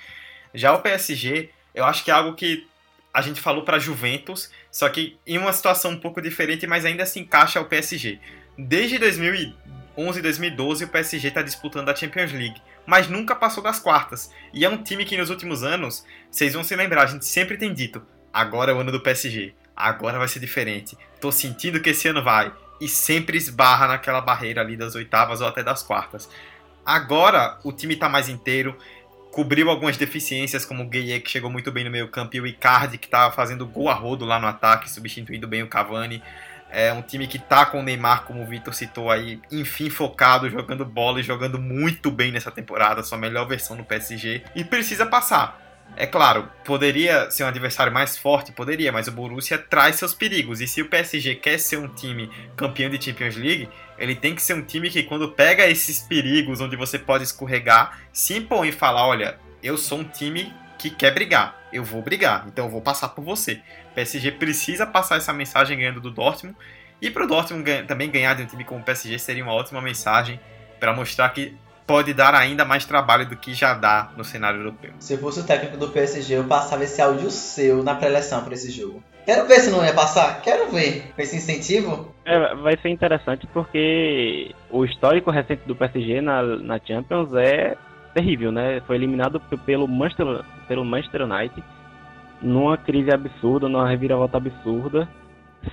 Já 0.54 0.74
o 0.74 0.82
PSG, 0.82 1.52
eu 1.74 1.86
acho 1.86 2.04
que 2.04 2.12
é 2.12 2.14
algo 2.14 2.36
que 2.36 2.68
a 3.14 3.22
gente 3.22 3.40
falou 3.40 3.64
para 3.64 3.78
Juventus, 3.78 4.50
só 4.72 4.90
que 4.90 5.18
em 5.26 5.38
uma 5.38 5.54
situação 5.54 5.92
um 5.92 6.00
pouco 6.00 6.20
diferente, 6.20 6.66
mas 6.66 6.84
ainda 6.84 7.06
se 7.06 7.20
encaixa 7.20 7.60
ao 7.60 7.66
PSG. 7.66 8.20
Desde 8.58 8.98
2011 8.98 10.22
2012 10.22 10.86
o 10.86 10.88
PSG 10.88 11.28
está 11.28 11.44
disputando 11.44 11.90
a 11.90 11.96
Champions 11.96 12.32
League, 12.32 12.60
mas 12.86 13.08
nunca 13.08 13.36
passou 13.36 13.64
das 13.64 13.80
quartas. 13.80 14.32
E 14.52 14.66
é 14.66 14.70
um 14.70 14.82
time 14.82 15.06
que 15.06 15.16
nos 15.16 15.30
últimos 15.30 15.64
anos, 15.64 16.04
vocês 16.32 16.54
vão 16.54 16.64
se 16.64 16.76
lembrar, 16.76 17.04
a 17.04 17.08
gente 17.08 17.26
sempre 17.26 17.58
tem 17.58 17.72
dito: 17.72 18.02
agora 18.34 18.72
é 18.72 18.74
o 18.74 18.80
ano 18.80 18.92
do 18.92 19.00
PSG, 19.00 19.54
agora 19.76 20.18
vai 20.18 20.28
ser 20.28 20.40
diferente. 20.40 20.98
Tô 21.22 21.32
sentindo 21.32 21.80
que 21.80 21.92
esse 21.92 22.08
ano 22.08 22.24
vai. 22.24 22.52
E 22.82 22.88
sempre 22.88 23.38
esbarra 23.38 23.88
naquela 23.88 24.20
barreira 24.20 24.60
ali 24.60 24.76
das 24.76 24.96
oitavas 24.96 25.40
ou 25.40 25.48
até 25.48 25.64
das 25.64 25.84
quartas. 25.84 26.28
Agora 26.86 27.60
o 27.64 27.72
time 27.72 27.94
está 27.94 28.10
mais 28.10 28.30
inteiro, 28.30 28.78
cobriu 29.32 29.70
algumas 29.70 29.98
deficiências, 29.98 30.66
como 30.66 30.84
o 30.84 30.88
Gueye, 30.88 31.20
que 31.20 31.32
chegou 31.32 31.50
muito 31.50 31.72
bem 31.72 31.84
no 31.84 31.90
meio 31.90 32.08
campo, 32.08 32.36
e 32.36 32.42
o 32.42 32.48
Icardi, 32.48 32.98
que 32.98 33.08
estava 33.08 33.34
fazendo 33.34 33.66
gol 33.66 33.90
a 33.90 33.94
rodo 33.94 34.26
lá 34.26 34.40
no 34.40 34.48
ataque, 34.48 34.90
substituindo 34.90 35.48
bem 35.48 35.64
o 35.64 35.68
Cavani. 35.68 36.22
É 36.70 36.92
um 36.92 37.02
time 37.02 37.28
que 37.28 37.40
tá 37.40 37.66
com 37.66 37.80
o 37.80 37.84
Neymar, 37.84 38.24
como 38.24 38.42
o 38.42 38.46
Vitor 38.46 38.74
citou 38.74 39.10
aí, 39.10 39.40
enfim 39.52 39.90
focado, 39.90 40.50
jogando 40.50 40.84
bola 40.84 41.20
e 41.20 41.24
jogando 41.24 41.60
muito 41.60 42.12
bem 42.12 42.32
nessa 42.32 42.52
temporada, 42.52 43.04
sua 43.04 43.18
melhor 43.18 43.48
versão 43.48 43.76
no 43.76 43.84
PSG, 43.84 44.44
e 44.56 44.64
precisa 44.64 45.06
passar. 45.06 45.62
É 45.96 46.08
claro, 46.08 46.50
poderia 46.66 47.30
ser 47.30 47.44
um 47.44 47.48
adversário 47.48 47.94
mais 47.94 48.18
forte, 48.18 48.52
poderia, 48.52 48.92
mas 48.92 49.08
o 49.08 49.12
Borussia 49.12 49.60
traz 49.60 49.98
seus 49.98 50.14
perigos. 50.14 50.60
E 50.60 50.68
se 50.68 50.82
o 50.82 50.90
PSG 50.90 51.36
quer 51.36 51.60
ser 51.60 51.78
um 51.78 51.88
time 51.88 52.32
campeão 52.56 52.90
de 52.90 53.04
Champions 53.04 53.36
League, 53.36 53.70
ele 53.98 54.16
tem 54.16 54.36
que 54.36 54.42
ser 54.42 54.54
um 54.54 54.62
time 54.62 54.90
que 54.90 55.04
quando 55.04 55.30
pega 55.30 55.68
esses 55.68 56.00
perigos 56.00 56.62
onde 56.62 56.76
você 56.76 56.98
pode 56.98 57.24
escorregar, 57.24 58.00
se 58.12 58.36
impõe 58.36 58.70
e 58.70 58.72
fala, 58.72 59.06
olha, 59.06 59.38
eu 59.62 59.78
sou 59.78 60.00
um 60.00 60.04
time 60.04 60.54
que 60.78 60.90
quer 60.90 61.14
brigar, 61.14 61.56
eu 61.72 61.84
vou 61.84 62.02
brigar, 62.02 62.46
então 62.48 62.66
eu 62.66 62.72
vou 62.72 62.82
passar 62.82 63.10
por 63.10 63.24
você. 63.24 63.62
O 63.92 63.94
PSG 63.96 64.32
precisa 64.34 64.86
passar 64.86 65.18
essa 65.18 65.32
mensagem 65.32 65.78
ganhando 65.78 66.02
do 66.02 66.12
Dortmund 66.12 66.58
e 67.02 67.10
para 67.10 67.24
o 67.24 67.28
Dortmund 67.28 67.84
também 67.84 68.10
ganhar 68.10 68.34
de 68.34 68.44
um 68.44 68.46
time 68.46 68.64
como 68.64 68.82
o 68.82 68.84
PSG 68.84 69.18
seria 69.20 69.44
uma 69.44 69.54
ótima 69.54 69.82
mensagem 69.82 70.40
para 70.80 70.94
mostrar 70.94 71.30
que 71.30 71.56
pode 71.86 72.14
dar 72.14 72.34
ainda 72.34 72.66
mais 72.66 72.86
trabalho 72.86 73.28
do 73.28 73.36
que 73.36 73.54
já 73.54 73.74
dá 73.74 74.12
no 74.18 74.24
cenário 74.24 74.60
europeu. 74.60 74.92
Se 75.00 75.14
eu 75.14 75.18
fosse 75.20 75.40
o 75.40 75.44
técnico 75.44 75.78
do 75.78 75.90
PSG, 75.90 76.36
eu 76.36 76.46
passava 76.46 76.84
esse 76.84 77.02
áudio 77.02 77.30
seu 77.30 77.84
na 77.84 77.96
pré-eleção 77.96 78.44
para 78.44 78.54
esse 78.54 78.72
jogo. 78.72 79.04
Quero 79.26 79.48
ver 79.48 79.62
se 79.62 79.72
não 79.72 79.84
ia 79.86 79.94
passar, 79.94 80.42
quero 80.42 80.70
ver 80.72 81.14
esse 81.18 81.38
incentivo. 81.38 82.14
É, 82.26 82.56
vai 82.56 82.78
ser 82.78 82.90
interessante 82.90 83.48
porque 83.48 84.54
o 84.70 84.84
histórico 84.84 85.32
recente 85.32 85.62
do 85.66 85.76
PSG 85.76 86.22
na, 86.22 86.44
na 86.44 86.80
Champions 86.80 87.34
é 87.34 87.78
terrível, 88.14 88.52
né? 88.52 88.82
Foi 88.86 88.96
eliminado 88.96 89.40
pelo 89.66 89.88
Manchester, 89.88 90.44
pelo 90.68 90.84
Manchester 90.84 91.22
United 91.22 91.64
numa 92.42 92.78
crise 92.78 93.12
absurda, 93.12 93.70
numa 93.70 93.88
reviravolta 93.88 94.38
absurda. 94.38 95.08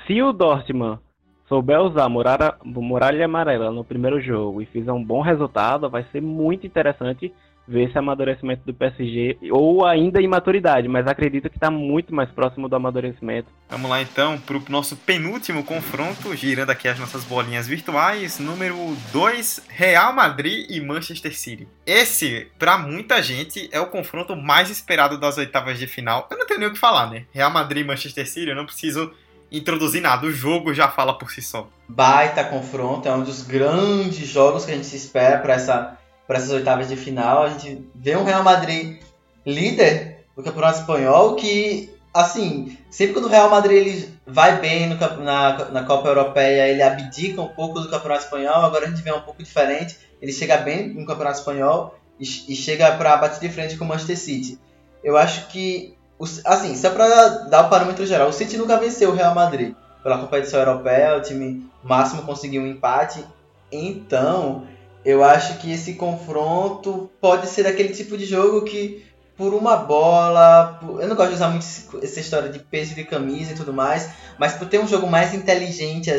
Se 0.06 0.22
o 0.22 0.32
Dortmund 0.32 1.00
souber 1.48 1.80
usar 1.80 2.08
muralha, 2.08 2.54
muralha 2.64 3.24
amarela 3.24 3.72
no 3.72 3.84
primeiro 3.84 4.20
jogo 4.20 4.62
e 4.62 4.66
fizer 4.66 4.92
um 4.92 5.04
bom 5.04 5.20
resultado, 5.20 5.90
vai 5.90 6.04
ser 6.12 6.22
muito 6.22 6.64
interessante 6.64 7.34
ver 7.70 7.88
esse 7.88 7.96
amadurecimento 7.96 8.62
do 8.66 8.74
PSG, 8.74 9.38
ou 9.50 9.87
ainda 9.87 10.20
imaturidade, 10.20 10.88
mas 10.88 11.06
acredito 11.06 11.48
que 11.48 11.56
está 11.56 11.70
muito 11.70 12.12
mais 12.12 12.28
próximo 12.30 12.68
do 12.68 12.74
amadurecimento. 12.74 13.48
Vamos 13.68 13.88
lá 13.88 14.02
então 14.02 14.38
para 14.38 14.56
o 14.56 14.62
nosso 14.68 14.96
penúltimo 14.96 15.62
confronto, 15.62 16.35
girando 16.35 16.70
aqui 16.70 16.88
as 16.88 16.98
nossas 16.98 17.24
bolinhas 17.24 17.68
virtuais, 17.68 18.40
número 18.40 18.76
2, 19.12 19.66
Real 19.68 20.12
Madrid 20.12 20.66
e 20.68 20.80
Manchester 20.80 21.37
City. 21.37 21.68
Esse, 21.87 22.48
para 22.59 22.76
muita 22.76 23.22
gente, 23.22 23.68
é 23.70 23.78
o 23.78 23.87
confronto 23.87 24.35
mais 24.35 24.68
esperado 24.68 25.16
das 25.16 25.38
oitavas 25.38 25.78
de 25.78 25.87
final. 25.87 26.26
Eu 26.30 26.38
não 26.38 26.46
tenho 26.46 26.59
nem 26.59 26.68
o 26.68 26.72
que 26.72 26.78
falar, 26.78 27.09
né? 27.09 27.24
Real 27.33 27.50
Madrid 27.52 27.85
e 27.85 27.87
Manchester 27.87 28.28
City, 28.28 28.48
eu 28.48 28.56
não 28.56 28.66
preciso 28.66 29.12
introduzir 29.52 30.00
nada, 30.00 30.26
o 30.26 30.30
jogo 30.30 30.72
já 30.72 30.88
fala 30.88 31.16
por 31.16 31.30
si 31.30 31.42
só. 31.42 31.68
Baita 31.88 32.44
confronto, 32.44 33.09
é 33.09 33.12
um 33.12 33.22
dos 33.22 33.42
grandes 33.42 34.28
jogos 34.28 34.64
que 34.64 34.72
a 34.72 34.74
gente 34.74 34.87
se 34.87 34.96
espera 34.96 35.38
para 35.38 35.54
essa 35.54 35.99
para 36.31 36.38
essas 36.38 36.53
oitavas 36.53 36.88
de 36.88 36.95
final. 36.95 37.43
A 37.43 37.49
gente 37.49 37.90
vê 37.93 38.14
um 38.14 38.23
Real 38.23 38.45
Madrid 38.45 39.03
líder 39.45 40.27
do 40.37 40.45
Campeonato 40.45 40.79
Espanhol 40.79 41.35
que, 41.35 41.93
assim, 42.14 42.79
sempre 42.88 43.14
quando 43.14 43.25
o 43.25 43.29
Real 43.29 43.51
Madrid 43.51 43.79
ele 43.79 44.14
vai 44.25 44.61
bem 44.61 44.87
no, 44.87 44.97
na, 45.25 45.71
na 45.71 45.83
Copa 45.83 46.07
Europeia, 46.07 46.69
ele 46.69 46.85
abdica 46.85 47.43
um 47.43 47.49
pouco 47.49 47.81
do 47.81 47.90
Campeonato 47.90 48.23
Espanhol. 48.23 48.64
Agora 48.64 48.87
a 48.87 48.88
gente 48.88 49.03
vê 49.03 49.12
um 49.12 49.23
pouco 49.23 49.43
diferente. 49.43 49.99
Ele 50.23 50.33
chega 50.33 50.59
bem 50.59 50.95
no 50.95 51.05
Campeonato 51.05 51.40
Espanhol 51.40 51.99
e, 52.21 52.23
e 52.23 52.55
chega 52.55 52.93
para 52.93 53.16
bater 53.16 53.40
de 53.40 53.53
frente 53.53 53.77
com 53.77 53.85
o 53.85 53.88
Manchester 53.88 54.16
City. 54.16 54.57
Eu 55.03 55.16
acho 55.16 55.49
que, 55.49 55.97
assim, 56.45 56.77
só 56.77 56.90
para 56.90 57.29
dar 57.49 57.64
o 57.64 57.66
um 57.66 57.71
parâmetro 57.71 58.07
geral, 58.07 58.29
o 58.29 58.33
City 58.33 58.57
nunca 58.57 58.77
venceu 58.77 59.11
o 59.11 59.16
Real 59.16 59.35
Madrid 59.35 59.75
pela 60.01 60.19
competição 60.19 60.61
europeia, 60.61 61.16
o 61.16 61.23
time 61.23 61.69
máximo 61.83 62.23
conseguiu 62.23 62.62
um 62.62 62.69
empate. 62.69 63.25
Então, 63.73 64.64
eu 65.04 65.24
acho 65.24 65.58
que 65.58 65.72
esse 65.72 65.94
confronto 65.94 67.10
pode 67.20 67.46
ser 67.46 67.66
aquele 67.66 67.90
tipo 67.90 68.16
de 68.16 68.24
jogo 68.24 68.64
que 68.64 69.04
por 69.36 69.54
uma 69.54 69.76
bola, 69.76 70.78
por... 70.80 71.00
eu 71.00 71.08
não 71.08 71.16
gosto 71.16 71.30
de 71.30 71.36
usar 71.36 71.48
muito 71.48 71.64
essa 72.02 72.20
história 72.20 72.50
de 72.50 72.58
peso 72.58 72.94
de 72.94 73.04
camisa 73.04 73.52
e 73.52 73.54
tudo 73.54 73.72
mais, 73.72 74.10
mas 74.38 74.52
por 74.52 74.68
ter 74.68 74.78
um 74.78 74.86
jogo 74.86 75.06
mais 75.06 75.32
inteligente 75.32 76.10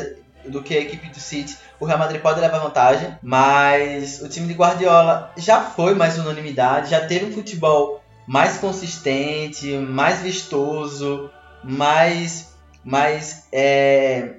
do 0.48 0.64
que 0.64 0.76
a 0.76 0.80
equipe 0.80 1.08
do 1.10 1.20
City, 1.20 1.56
o 1.80 1.86
Real 1.86 2.00
Madrid 2.00 2.20
pode 2.20 2.40
levar 2.40 2.58
vantagem, 2.58 3.16
mas 3.22 4.22
o 4.22 4.28
time 4.28 4.48
de 4.48 4.56
Guardiola 4.56 5.32
já 5.38 5.62
foi 5.62 5.94
mais 5.94 6.18
unanimidade, 6.18 6.90
já 6.90 7.06
teve 7.06 7.26
um 7.26 7.32
futebol 7.32 8.02
mais 8.26 8.58
consistente, 8.58 9.68
mais 9.78 10.22
vistoso, 10.22 11.30
mais, 11.64 12.56
mais 12.84 13.46
é, 13.52 14.38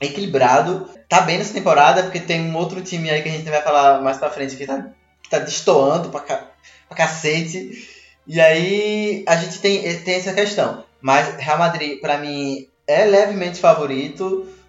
equilibrado 0.00 0.88
tá 1.08 1.20
bem 1.20 1.38
nessa 1.38 1.54
temporada, 1.54 2.02
porque 2.04 2.20
tem 2.20 2.40
um 2.40 2.56
outro 2.56 2.82
time 2.82 3.10
aí 3.10 3.22
que 3.22 3.28
a 3.28 3.32
gente 3.32 3.48
vai 3.48 3.62
falar 3.62 4.00
mais 4.02 4.18
pra 4.18 4.30
frente 4.30 4.56
que 4.56 4.66
tá, 4.66 4.90
que 5.22 5.30
tá 5.30 5.38
destoando 5.38 6.08
pra, 6.08 6.20
pra 6.20 6.96
cacete. 6.96 7.88
E 8.26 8.40
aí 8.40 9.24
a 9.26 9.36
gente 9.36 9.60
tem, 9.60 9.80
tem 10.00 10.14
essa 10.16 10.32
questão. 10.32 10.84
Mas 11.00 11.36
Real 11.36 11.58
Madrid, 11.58 12.00
pra 12.00 12.18
mim, 12.18 12.66
é 12.86 13.04
levemente 13.04 13.60
favorito. 13.60 14.24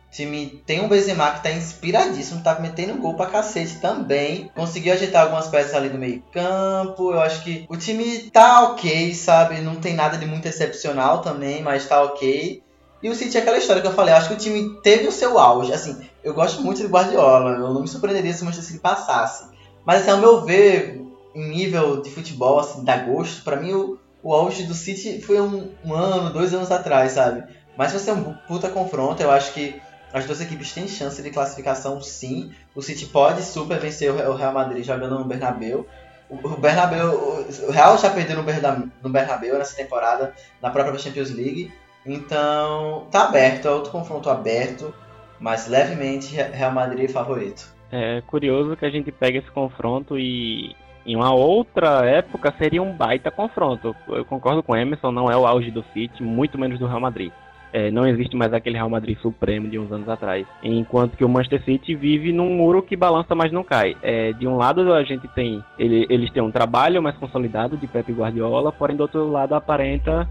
O 0.08 0.12
time 0.12 0.62
tem 0.66 0.80
um 0.82 0.88
Benzema 0.88 1.32
que 1.32 1.44
tá 1.44 1.52
inspiradíssimo, 1.52 2.42
tá 2.42 2.60
metendo 2.60 2.98
gol 3.00 3.16
pra 3.16 3.26
cacete 3.26 3.80
também. 3.80 4.50
Conseguiu 4.56 4.94
ajeitar 4.94 5.24
algumas 5.24 5.48
peças 5.48 5.74
ali 5.74 5.90
do 5.90 5.98
meio 5.98 6.24
campo. 6.32 7.12
Eu 7.12 7.20
acho 7.20 7.44
que 7.44 7.66
o 7.68 7.76
time 7.76 8.30
tá 8.32 8.64
ok, 8.64 9.14
sabe? 9.14 9.62
Não 9.62 9.76
tem 9.76 9.96
nada 9.96 10.18
de 10.18 10.26
muito 10.26 10.48
excepcional 10.48 11.22
também, 11.22 11.62
mas 11.62 11.88
tá 11.88 12.02
ok. 12.04 12.64
E 13.02 13.10
o 13.10 13.16
City 13.16 13.38
é 13.38 13.42
aquela 13.42 13.58
história 13.58 13.82
que 13.82 13.88
eu 13.88 13.94
falei, 13.94 14.14
eu 14.14 14.18
acho 14.18 14.30
que 14.30 14.34
o 14.34 14.38
time 14.38 14.80
teve 14.82 15.08
o 15.08 15.12
seu 15.12 15.38
auge. 15.38 15.72
Assim, 15.72 16.02
eu 16.24 16.34
gosto 16.34 16.62
muito 16.62 16.82
de 16.82 16.88
Guardiola, 16.88 17.52
eu 17.52 17.74
não 17.74 17.82
me 17.82 17.88
surpreenderia 17.88 18.34
se 18.34 18.42
o 18.42 18.46
Manchester 18.46 18.68
City 18.68 18.80
passasse. 18.80 19.46
Mas 19.86 20.02
assim, 20.02 20.12
ao 20.12 20.18
meu 20.18 20.44
ver, 20.44 21.02
em 21.36 21.48
nível 21.50 22.02
de 22.02 22.10
futebol, 22.10 22.60
assim, 22.60 22.84
da 22.84 22.98
gosto, 22.98 23.44
para 23.44 23.58
mim 23.58 23.74
o, 23.74 24.00
o 24.24 24.34
auge 24.34 24.64
do 24.64 24.74
City 24.74 25.22
foi 25.22 25.40
um, 25.40 25.72
um, 25.86 25.94
ano, 25.94 26.32
dois 26.32 26.54
anos 26.54 26.72
atrás, 26.72 27.14
sabe? 27.14 27.44
Mas 27.78 27.92
vai 27.92 28.02
ser 28.02 28.12
um 28.12 28.34
puta 28.48 28.70
confronto, 28.70 29.22
eu 29.22 29.30
acho 29.30 29.54
que 29.54 29.80
as 30.12 30.26
duas 30.26 30.42
equipes 30.42 30.74
têm 30.74 30.88
chance 30.88 31.22
de 31.22 31.30
classificação 31.30 32.02
sim. 32.02 32.52
O 32.76 32.82
City 32.82 33.06
pode 33.06 33.44
super 33.44 33.80
vencer 33.80 34.12
o 34.12 34.36
Real 34.36 34.54
Madrid 34.54 34.84
jogando 34.84 35.20
no 35.20 35.26
Bernabéu. 35.26 35.86
O 36.30 36.58
Bernabéu, 36.58 37.46
o 37.68 37.72
Real 37.72 37.98
já 37.98 38.10
perdeu 38.10 38.36
no 38.36 39.10
Bernabéu 39.10 39.58
nessa 39.58 39.76
temporada, 39.76 40.34
na 40.62 40.70
própria 40.70 40.98
Champions 40.98 41.30
League. 41.30 41.72
Então, 42.06 43.08
tá 43.12 43.26
aberto, 43.26 43.68
é 43.68 43.72
outro 43.72 43.92
confronto 43.92 44.30
aberto. 44.30 44.94
mas 45.40 45.68
levemente 45.68 46.36
Real 46.36 46.72
Madrid 46.72 47.10
é 47.10 47.14
favorito. 47.14 47.76
É 47.92 48.22
curioso 48.28 48.76
que 48.76 48.86
a 48.86 48.90
gente 48.90 49.12
pega 49.12 49.38
esse 49.38 49.52
confronto 49.52 50.18
e 50.18 50.76
em 51.06 51.16
uma 51.16 51.34
outra 51.34 52.06
época 52.06 52.54
seria 52.58 52.82
um 52.82 52.92
baita 52.92 53.32
confronto. 53.32 53.96
Eu 54.10 54.26
concordo 54.26 54.62
com 54.62 54.74
o 54.74 54.76
Emerson, 54.76 55.12
não 55.12 55.32
é 55.32 55.38
o 55.38 55.46
auge 55.46 55.72
do 55.72 55.86
City, 55.94 56.22
muito 56.22 56.58
menos 56.58 56.80
do 56.80 56.88
Real 56.88 57.00
Madrid. 57.00 57.32
É, 57.72 57.92
não 57.92 58.08
existe 58.08 58.36
mais 58.36 58.54
aquele 58.54 58.76
Real 58.78 58.90
Madrid 58.90 59.18
supremo 59.20 59.70
de 59.70 59.78
uns 59.78 59.92
anos 59.92 60.08
atrás. 60.10 60.48
Enquanto 60.64 61.16
que 61.16 61.24
o 61.24 61.30
Manchester 61.30 61.64
City 61.64 61.96
vive 61.96 62.34
num 62.34 62.50
muro 62.50 62.82
que 62.82 62.96
balança, 62.96 63.36
mas 63.36 63.52
não 63.52 63.64
cai. 63.64 63.96
É, 64.02 64.34
de 64.34 64.48
um 64.48 64.58
lado 64.58 64.94
a 64.94 65.04
gente 65.04 65.28
tem. 65.30 65.64
Ele, 65.78 66.06
eles 66.10 66.32
têm 66.32 66.42
um 66.42 66.52
trabalho 66.52 67.02
mais 67.02 67.16
consolidado 67.18 67.78
de 67.78 67.86
Pep 67.88 68.12
Guardiola, 68.12 68.72
porém 68.72 68.96
do 68.96 69.02
outro 69.02 69.30
lado 69.30 69.54
aparenta 69.54 70.28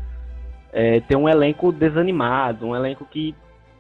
é, 0.77 1.01
ter 1.01 1.16
um 1.16 1.27
elenco 1.27 1.72
desanimado, 1.72 2.66
um 2.66 2.77
elenco 2.77 3.07
que 3.07 3.35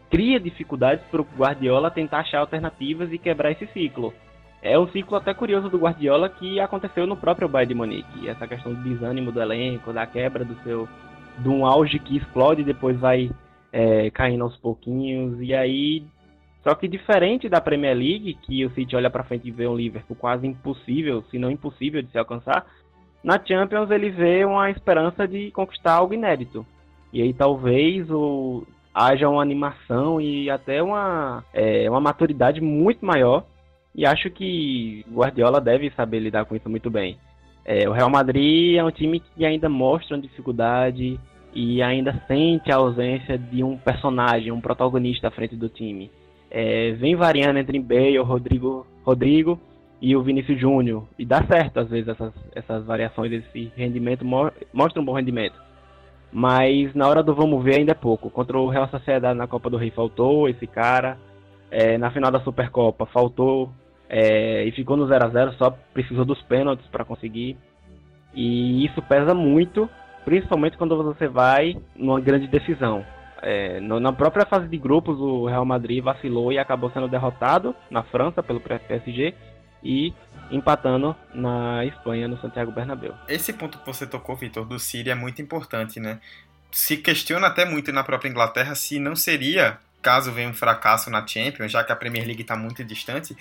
cria 0.08 0.40
dificuldades 0.40 1.04
para 1.10 1.20
o 1.20 1.26
Guardiola 1.36 1.90
tentar 1.90 2.20
achar 2.20 2.38
alternativas 2.38 3.12
e 3.12 3.18
quebrar 3.18 3.50
esse 3.50 3.66
ciclo. 3.66 4.14
É 4.62 4.78
um 4.78 4.88
ciclo 4.88 5.14
até 5.14 5.34
curioso 5.34 5.68
do 5.68 5.76
Guardiola 5.76 6.30
que 6.30 6.58
aconteceu 6.58 7.06
no 7.06 7.14
próprio 7.14 7.50
Bayern 7.50 7.74
de 7.74 7.78
Munique. 7.78 8.26
Essa 8.26 8.48
questão 8.48 8.72
do 8.72 8.82
desânimo 8.82 9.30
do 9.30 9.42
elenco, 9.42 9.92
da 9.92 10.06
quebra 10.06 10.42
do 10.42 10.54
seu 10.62 10.88
de 11.38 11.48
um 11.50 11.66
auge 11.66 11.98
que 11.98 12.16
explode 12.16 12.62
e 12.62 12.64
depois 12.64 12.98
vai 12.98 13.30
é, 13.70 14.10
caindo 14.10 14.44
aos 14.44 14.56
pouquinhos. 14.56 15.38
E 15.42 15.52
aí, 15.52 16.02
só 16.64 16.74
que 16.74 16.88
diferente 16.88 17.46
da 17.46 17.60
Premier 17.60 17.94
League, 17.94 18.38
que 18.40 18.64
o 18.64 18.70
City 18.70 18.96
olha 18.96 19.10
para 19.10 19.22
frente 19.22 19.46
e 19.46 19.50
vê 19.50 19.68
um 19.68 19.76
Liverpool 19.76 20.16
quase 20.16 20.46
impossível, 20.46 21.22
se 21.30 21.38
não 21.38 21.50
impossível 21.50 22.00
de 22.00 22.10
se 22.10 22.16
alcançar, 22.16 22.64
na 23.22 23.38
Champions 23.44 23.90
ele 23.90 24.08
vê 24.08 24.46
uma 24.46 24.70
esperança 24.70 25.28
de 25.28 25.50
conquistar 25.50 25.92
algo 25.92 26.14
inédito. 26.14 26.64
E 27.16 27.22
aí 27.22 27.32
talvez 27.32 28.10
o, 28.10 28.66
haja 28.94 29.26
uma 29.26 29.40
animação 29.40 30.20
e 30.20 30.50
até 30.50 30.82
uma, 30.82 31.42
é, 31.54 31.88
uma 31.88 31.98
maturidade 31.98 32.60
muito 32.60 33.06
maior. 33.06 33.46
E 33.94 34.04
acho 34.04 34.28
que 34.28 35.02
Guardiola 35.10 35.58
deve 35.58 35.90
saber 35.92 36.18
lidar 36.18 36.44
com 36.44 36.54
isso 36.54 36.68
muito 36.68 36.90
bem. 36.90 37.16
É, 37.64 37.88
o 37.88 37.92
Real 37.92 38.10
Madrid 38.10 38.76
é 38.76 38.84
um 38.84 38.90
time 38.90 39.20
que 39.34 39.46
ainda 39.46 39.66
mostra 39.66 40.14
uma 40.14 40.20
dificuldade 40.20 41.18
e 41.54 41.80
ainda 41.80 42.22
sente 42.28 42.70
a 42.70 42.76
ausência 42.76 43.38
de 43.38 43.64
um 43.64 43.78
personagem, 43.78 44.52
um 44.52 44.60
protagonista 44.60 45.28
à 45.28 45.30
frente 45.30 45.56
do 45.56 45.70
time. 45.70 46.10
É, 46.50 46.92
vem 46.92 47.16
variando 47.16 47.58
entre 47.58 47.80
Bale, 47.80 48.18
Rodrigo, 48.18 48.86
Rodrigo 49.02 49.58
e 50.02 50.14
o 50.14 50.22
Vinícius 50.22 50.60
Júnior. 50.60 51.04
E 51.18 51.24
dá 51.24 51.42
certo, 51.46 51.80
às 51.80 51.88
vezes, 51.88 52.08
essas, 52.08 52.34
essas 52.54 52.84
variações, 52.84 53.32
esse 53.32 53.72
rendimento 53.74 54.22
mostra 54.22 55.00
um 55.00 55.04
bom 55.04 55.14
rendimento. 55.14 55.65
Mas 56.32 56.94
na 56.94 57.08
hora 57.08 57.22
do 57.22 57.34
vamos 57.34 57.62
ver 57.62 57.76
ainda 57.76 57.92
é 57.92 57.94
pouco. 57.94 58.30
Contra 58.30 58.58
o 58.58 58.68
Real 58.68 58.88
Sociedade 58.88 59.38
na 59.38 59.46
Copa 59.46 59.70
do 59.70 59.76
Rei 59.76 59.90
faltou 59.90 60.48
esse 60.48 60.66
cara. 60.66 61.18
É, 61.70 61.98
na 61.98 62.10
final 62.10 62.30
da 62.30 62.40
Supercopa 62.40 63.06
faltou 63.06 63.70
é, 64.08 64.64
e 64.64 64.72
ficou 64.72 64.96
no 64.96 65.06
0 65.06 65.24
a 65.24 65.28
0 65.28 65.52
só 65.54 65.70
precisou 65.92 66.24
dos 66.24 66.40
pênaltis 66.42 66.86
para 66.88 67.04
conseguir. 67.04 67.56
E 68.34 68.84
isso 68.84 69.00
pesa 69.02 69.34
muito, 69.34 69.88
principalmente 70.24 70.76
quando 70.76 70.96
você 71.02 71.26
vai 71.26 71.76
numa 71.94 72.20
grande 72.20 72.46
decisão. 72.46 73.04
É, 73.42 73.80
no, 73.80 73.98
na 74.00 74.12
própria 74.12 74.46
fase 74.46 74.68
de 74.68 74.76
grupos, 74.76 75.18
o 75.18 75.46
Real 75.46 75.64
Madrid 75.64 76.02
vacilou 76.02 76.52
e 76.52 76.58
acabou 76.58 76.90
sendo 76.90 77.08
derrotado 77.08 77.74
na 77.90 78.02
França 78.02 78.42
pelo 78.42 78.60
PSG 78.60 79.34
e 79.86 80.14
empatando 80.50 81.16
na 81.34 81.84
Espanha, 81.84 82.28
no 82.28 82.40
Santiago 82.40 82.72
Bernabéu. 82.72 83.14
Esse 83.28 83.52
ponto 83.52 83.78
que 83.78 83.86
você 83.86 84.06
tocou, 84.06 84.36
Vitor, 84.36 84.64
do 84.64 84.78
City 84.78 85.10
é 85.10 85.14
muito 85.14 85.40
importante, 85.40 85.98
né? 86.00 86.20
Se 86.70 86.96
questiona 86.96 87.46
até 87.46 87.64
muito 87.64 87.92
na 87.92 88.04
própria 88.04 88.28
Inglaterra 88.28 88.74
se 88.74 88.98
não 88.98 89.16
seria, 89.16 89.78
caso 90.02 90.32
venha 90.32 90.48
um 90.48 90.54
fracasso 90.54 91.10
na 91.10 91.26
Champions, 91.26 91.72
já 91.72 91.82
que 91.82 91.92
a 91.92 91.96
Premier 91.96 92.24
League 92.24 92.42
está 92.42 92.56
muito 92.56 92.84
distante, 92.84 93.36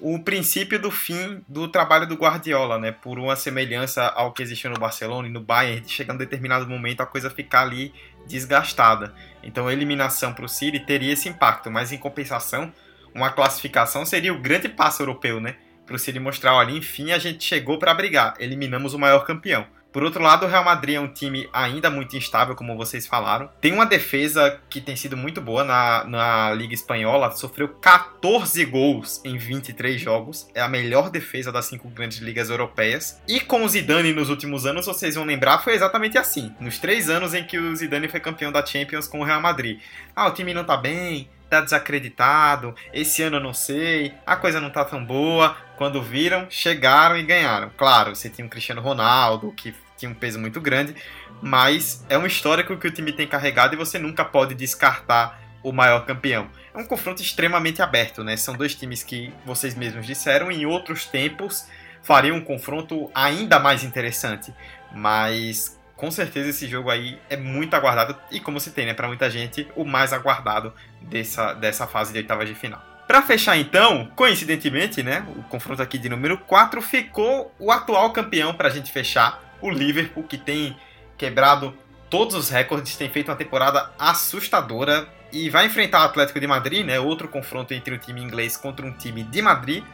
o 0.00 0.18
princípio 0.18 0.78
do 0.78 0.90
fim 0.90 1.42
do 1.48 1.68
trabalho 1.68 2.06
do 2.06 2.16
Guardiola, 2.16 2.78
né? 2.78 2.92
Por 2.92 3.18
uma 3.18 3.36
semelhança 3.36 4.06
ao 4.08 4.32
que 4.32 4.42
existiu 4.42 4.70
no 4.70 4.78
Barcelona 4.78 5.28
e 5.28 5.30
no 5.30 5.40
Bayern, 5.40 5.88
chegando 5.88 6.16
a 6.16 6.24
determinado 6.24 6.68
momento 6.68 7.00
a 7.00 7.06
coisa 7.06 7.30
ficar 7.30 7.62
ali 7.62 7.92
desgastada. 8.26 9.14
Então 9.42 9.68
a 9.68 9.72
eliminação 9.72 10.32
para 10.32 10.44
o 10.44 10.48
City 10.48 10.80
teria 10.80 11.12
esse 11.12 11.28
impacto, 11.28 11.70
mas 11.70 11.92
em 11.92 11.98
compensação, 11.98 12.72
uma 13.14 13.30
classificação 13.30 14.04
seria 14.04 14.32
o 14.32 14.40
grande 14.40 14.68
passo 14.68 15.02
europeu, 15.02 15.40
né? 15.40 15.56
Para 15.86 15.96
o 15.96 15.98
City 15.98 16.18
mostrar, 16.18 16.54
olha, 16.54 16.72
enfim, 16.72 17.12
a 17.12 17.18
gente 17.18 17.44
chegou 17.44 17.78
para 17.78 17.94
brigar, 17.94 18.34
eliminamos 18.38 18.94
o 18.94 18.98
maior 18.98 19.24
campeão. 19.24 19.66
Por 19.94 20.02
outro 20.02 20.20
lado, 20.20 20.44
o 20.44 20.48
Real 20.48 20.64
Madrid 20.64 20.96
é 20.96 21.00
um 21.00 21.06
time 21.06 21.48
ainda 21.52 21.88
muito 21.88 22.16
instável, 22.16 22.56
como 22.56 22.76
vocês 22.76 23.06
falaram. 23.06 23.48
Tem 23.60 23.72
uma 23.72 23.86
defesa 23.86 24.60
que 24.68 24.80
tem 24.80 24.96
sido 24.96 25.16
muito 25.16 25.40
boa 25.40 25.62
na, 25.62 26.02
na 26.02 26.52
Liga 26.52 26.74
Espanhola. 26.74 27.30
Sofreu 27.30 27.68
14 27.68 28.64
gols 28.64 29.20
em 29.24 29.38
23 29.38 30.00
jogos. 30.00 30.48
É 30.52 30.60
a 30.60 30.68
melhor 30.68 31.10
defesa 31.10 31.52
das 31.52 31.66
cinco 31.66 31.88
grandes 31.88 32.18
ligas 32.18 32.50
europeias. 32.50 33.22
E 33.28 33.38
com 33.38 33.64
o 33.64 33.68
Zidane 33.68 34.12
nos 34.12 34.30
últimos 34.30 34.66
anos, 34.66 34.86
vocês 34.86 35.14
vão 35.14 35.24
lembrar, 35.24 35.60
foi 35.60 35.74
exatamente 35.74 36.18
assim. 36.18 36.52
Nos 36.58 36.80
três 36.80 37.08
anos 37.08 37.32
em 37.32 37.44
que 37.44 37.56
o 37.56 37.76
Zidane 37.76 38.08
foi 38.08 38.18
campeão 38.18 38.50
da 38.50 38.66
Champions 38.66 39.06
com 39.06 39.20
o 39.20 39.24
Real 39.24 39.40
Madrid. 39.40 39.78
Ah, 40.16 40.26
o 40.26 40.32
time 40.32 40.52
não 40.52 40.64
tá 40.64 40.76
bem, 40.76 41.28
tá 41.58 41.64
desacreditado, 41.64 42.74
esse 42.92 43.22
ano 43.22 43.36
eu 43.36 43.40
não 43.40 43.54
sei, 43.54 44.14
a 44.26 44.36
coisa 44.36 44.60
não 44.60 44.70
tá 44.70 44.84
tão 44.84 45.04
boa. 45.04 45.56
Quando 45.76 46.00
viram, 46.00 46.46
chegaram 46.48 47.16
e 47.16 47.22
ganharam. 47.22 47.70
Claro, 47.76 48.14
você 48.14 48.30
tinha 48.30 48.44
um 48.44 48.48
Cristiano 48.48 48.80
Ronaldo, 48.80 49.52
que 49.52 49.74
tinha 49.96 50.10
um 50.10 50.14
peso 50.14 50.38
muito 50.38 50.60
grande, 50.60 50.94
mas 51.42 52.04
é 52.08 52.16
um 52.16 52.26
histórico 52.26 52.76
que 52.76 52.86
o 52.86 52.90
time 52.90 53.12
tem 53.12 53.26
carregado 53.26 53.74
e 53.74 53.76
você 53.76 53.98
nunca 53.98 54.24
pode 54.24 54.54
descartar 54.54 55.40
o 55.62 55.72
maior 55.72 56.04
campeão. 56.04 56.48
É 56.74 56.78
um 56.78 56.84
confronto 56.84 57.22
extremamente 57.22 57.80
aberto, 57.80 58.22
né? 58.22 58.36
São 58.36 58.54
dois 58.54 58.74
times 58.74 59.02
que 59.02 59.32
vocês 59.46 59.74
mesmos 59.74 60.06
disseram, 60.06 60.52
em 60.52 60.66
outros 60.66 61.06
tempos 61.06 61.66
fariam 62.02 62.36
um 62.36 62.40
confronto 62.40 63.10
ainda 63.14 63.58
mais 63.58 63.82
interessante. 63.82 64.52
Mas 64.92 65.78
com 65.96 66.10
certeza 66.10 66.50
esse 66.50 66.66
jogo 66.66 66.90
aí 66.90 67.18
é 67.30 67.36
muito 67.36 67.74
aguardado 67.74 68.16
e 68.30 68.40
como 68.40 68.58
se 68.58 68.70
tem, 68.70 68.86
né, 68.86 68.94
para 68.94 69.08
muita 69.08 69.30
gente, 69.30 69.66
o 69.76 69.84
mais 69.84 70.12
aguardado 70.12 70.72
dessa, 71.00 71.54
dessa 71.54 71.86
fase 71.86 72.12
de 72.12 72.18
oitavas 72.18 72.48
de 72.48 72.54
final. 72.54 72.82
Para 73.06 73.22
fechar 73.22 73.56
então, 73.56 74.10
coincidentemente, 74.16 75.02
né, 75.02 75.26
o 75.36 75.42
confronto 75.44 75.82
aqui 75.82 75.98
de 75.98 76.08
número 76.08 76.38
4 76.38 76.80
ficou 76.80 77.54
o 77.58 77.70
atual 77.70 78.10
campeão 78.12 78.54
para 78.54 78.68
a 78.68 78.70
gente 78.70 78.90
fechar, 78.90 79.42
o 79.60 79.70
Liverpool, 79.70 80.24
que 80.24 80.38
tem 80.38 80.76
quebrado 81.16 81.76
todos 82.10 82.34
os 82.34 82.50
recordes, 82.50 82.96
tem 82.96 83.08
feito 83.08 83.30
uma 83.30 83.36
temporada 83.36 83.90
assustadora 83.98 85.08
e 85.32 85.50
vai 85.50 85.66
enfrentar 85.66 86.00
o 86.00 86.04
Atlético 86.04 86.40
de 86.40 86.46
Madrid, 86.46 86.84
né, 86.86 86.98
outro 86.98 87.28
confronto 87.28 87.74
entre 87.74 87.94
um 87.94 87.98
time 87.98 88.22
inglês 88.22 88.56
contra 88.56 88.86
um 88.86 88.92
time 88.92 89.22
de 89.22 89.42
Madrid. 89.42 89.84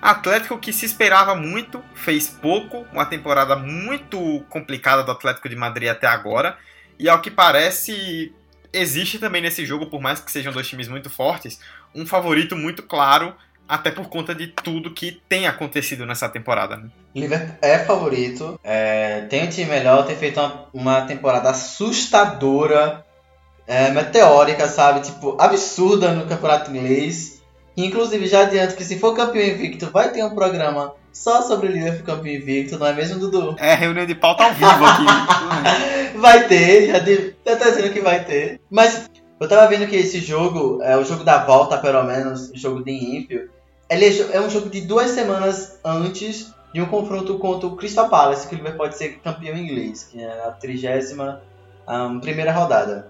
Atlético 0.00 0.58
que 0.58 0.72
se 0.72 0.86
esperava 0.86 1.34
muito, 1.34 1.82
fez 1.94 2.28
pouco, 2.28 2.86
uma 2.92 3.04
temporada 3.04 3.56
muito 3.56 4.44
complicada 4.48 5.02
do 5.02 5.10
Atlético 5.10 5.48
de 5.48 5.56
Madrid 5.56 5.88
até 5.88 6.06
agora. 6.06 6.56
E 6.98 7.08
ao 7.08 7.20
que 7.20 7.30
parece, 7.30 8.32
existe 8.72 9.18
também 9.18 9.42
nesse 9.42 9.64
jogo, 9.66 9.86
por 9.86 10.00
mais 10.00 10.20
que 10.20 10.30
sejam 10.30 10.52
dois 10.52 10.68
times 10.68 10.88
muito 10.88 11.10
fortes, 11.10 11.60
um 11.94 12.06
favorito 12.06 12.56
muito 12.56 12.82
claro, 12.82 13.34
até 13.68 13.90
por 13.90 14.08
conta 14.08 14.34
de 14.34 14.46
tudo 14.46 14.94
que 14.94 15.20
tem 15.28 15.46
acontecido 15.46 16.06
nessa 16.06 16.28
temporada. 16.28 16.76
Né? 16.76 16.88
Liverpool 17.14 17.56
é 17.60 17.78
favorito, 17.78 18.58
é, 18.64 19.22
tem 19.22 19.44
um 19.44 19.48
time 19.48 19.70
melhor, 19.70 20.06
tem 20.06 20.16
feito 20.16 20.40
uma, 20.40 20.68
uma 20.72 21.00
temporada 21.02 21.50
assustadora, 21.50 23.04
é, 23.66 23.90
meteórica, 23.90 24.66
sabe? 24.66 25.00
Tipo, 25.00 25.36
absurda 25.38 26.12
no 26.12 26.26
campeonato 26.26 26.70
inglês. 26.70 27.37
Inclusive, 27.84 28.26
já 28.26 28.40
adianto 28.40 28.74
que 28.74 28.84
se 28.84 28.98
for 28.98 29.14
campeão 29.14 29.46
invicto, 29.46 29.90
vai 29.90 30.10
ter 30.10 30.24
um 30.24 30.34
programa 30.34 30.94
só 31.12 31.42
sobre 31.42 31.68
o 31.68 31.70
Liverpool 31.70 32.04
campeão 32.04 32.34
invicto, 32.34 32.76
não 32.76 32.86
é 32.86 32.92
mesmo, 32.92 33.20
Dudu? 33.20 33.54
É, 33.58 33.74
reunião 33.74 34.04
de 34.04 34.16
pauta 34.16 34.44
ao 34.44 34.52
vivo 34.52 34.84
aqui. 34.84 36.18
vai 36.18 36.48
ter, 36.48 36.88
já, 36.88 36.98
de, 36.98 37.34
já 37.46 37.56
tá 37.56 37.70
dizendo 37.70 37.92
que 37.92 38.00
vai 38.00 38.24
ter. 38.24 38.60
Mas 38.68 39.08
eu 39.38 39.48
tava 39.48 39.68
vendo 39.68 39.88
que 39.88 39.94
esse 39.94 40.18
jogo, 40.18 40.82
é 40.82 40.96
o 40.96 41.04
jogo 41.04 41.22
da 41.22 41.44
volta, 41.44 41.78
pelo 41.78 42.02
menos, 42.02 42.50
o 42.50 42.56
jogo 42.56 42.82
de 42.82 42.90
ímpio, 42.90 43.48
ele 43.88 44.06
é, 44.06 44.36
é 44.36 44.40
um 44.40 44.50
jogo 44.50 44.68
de 44.68 44.80
duas 44.80 45.12
semanas 45.12 45.78
antes 45.84 46.52
de 46.74 46.80
um 46.80 46.86
confronto 46.86 47.38
contra 47.38 47.68
o 47.68 47.76
Crystal 47.76 48.08
Palace, 48.08 48.48
que 48.48 48.54
o 48.54 48.58
Liverpool 48.58 48.78
pode 48.78 48.98
ser 48.98 49.20
campeão 49.20 49.56
inglês, 49.56 50.02
que 50.10 50.20
é 50.20 50.28
a 50.46 50.50
trigésima 50.50 51.42
um, 51.88 52.18
primeira 52.18 52.52
rodada. 52.52 53.08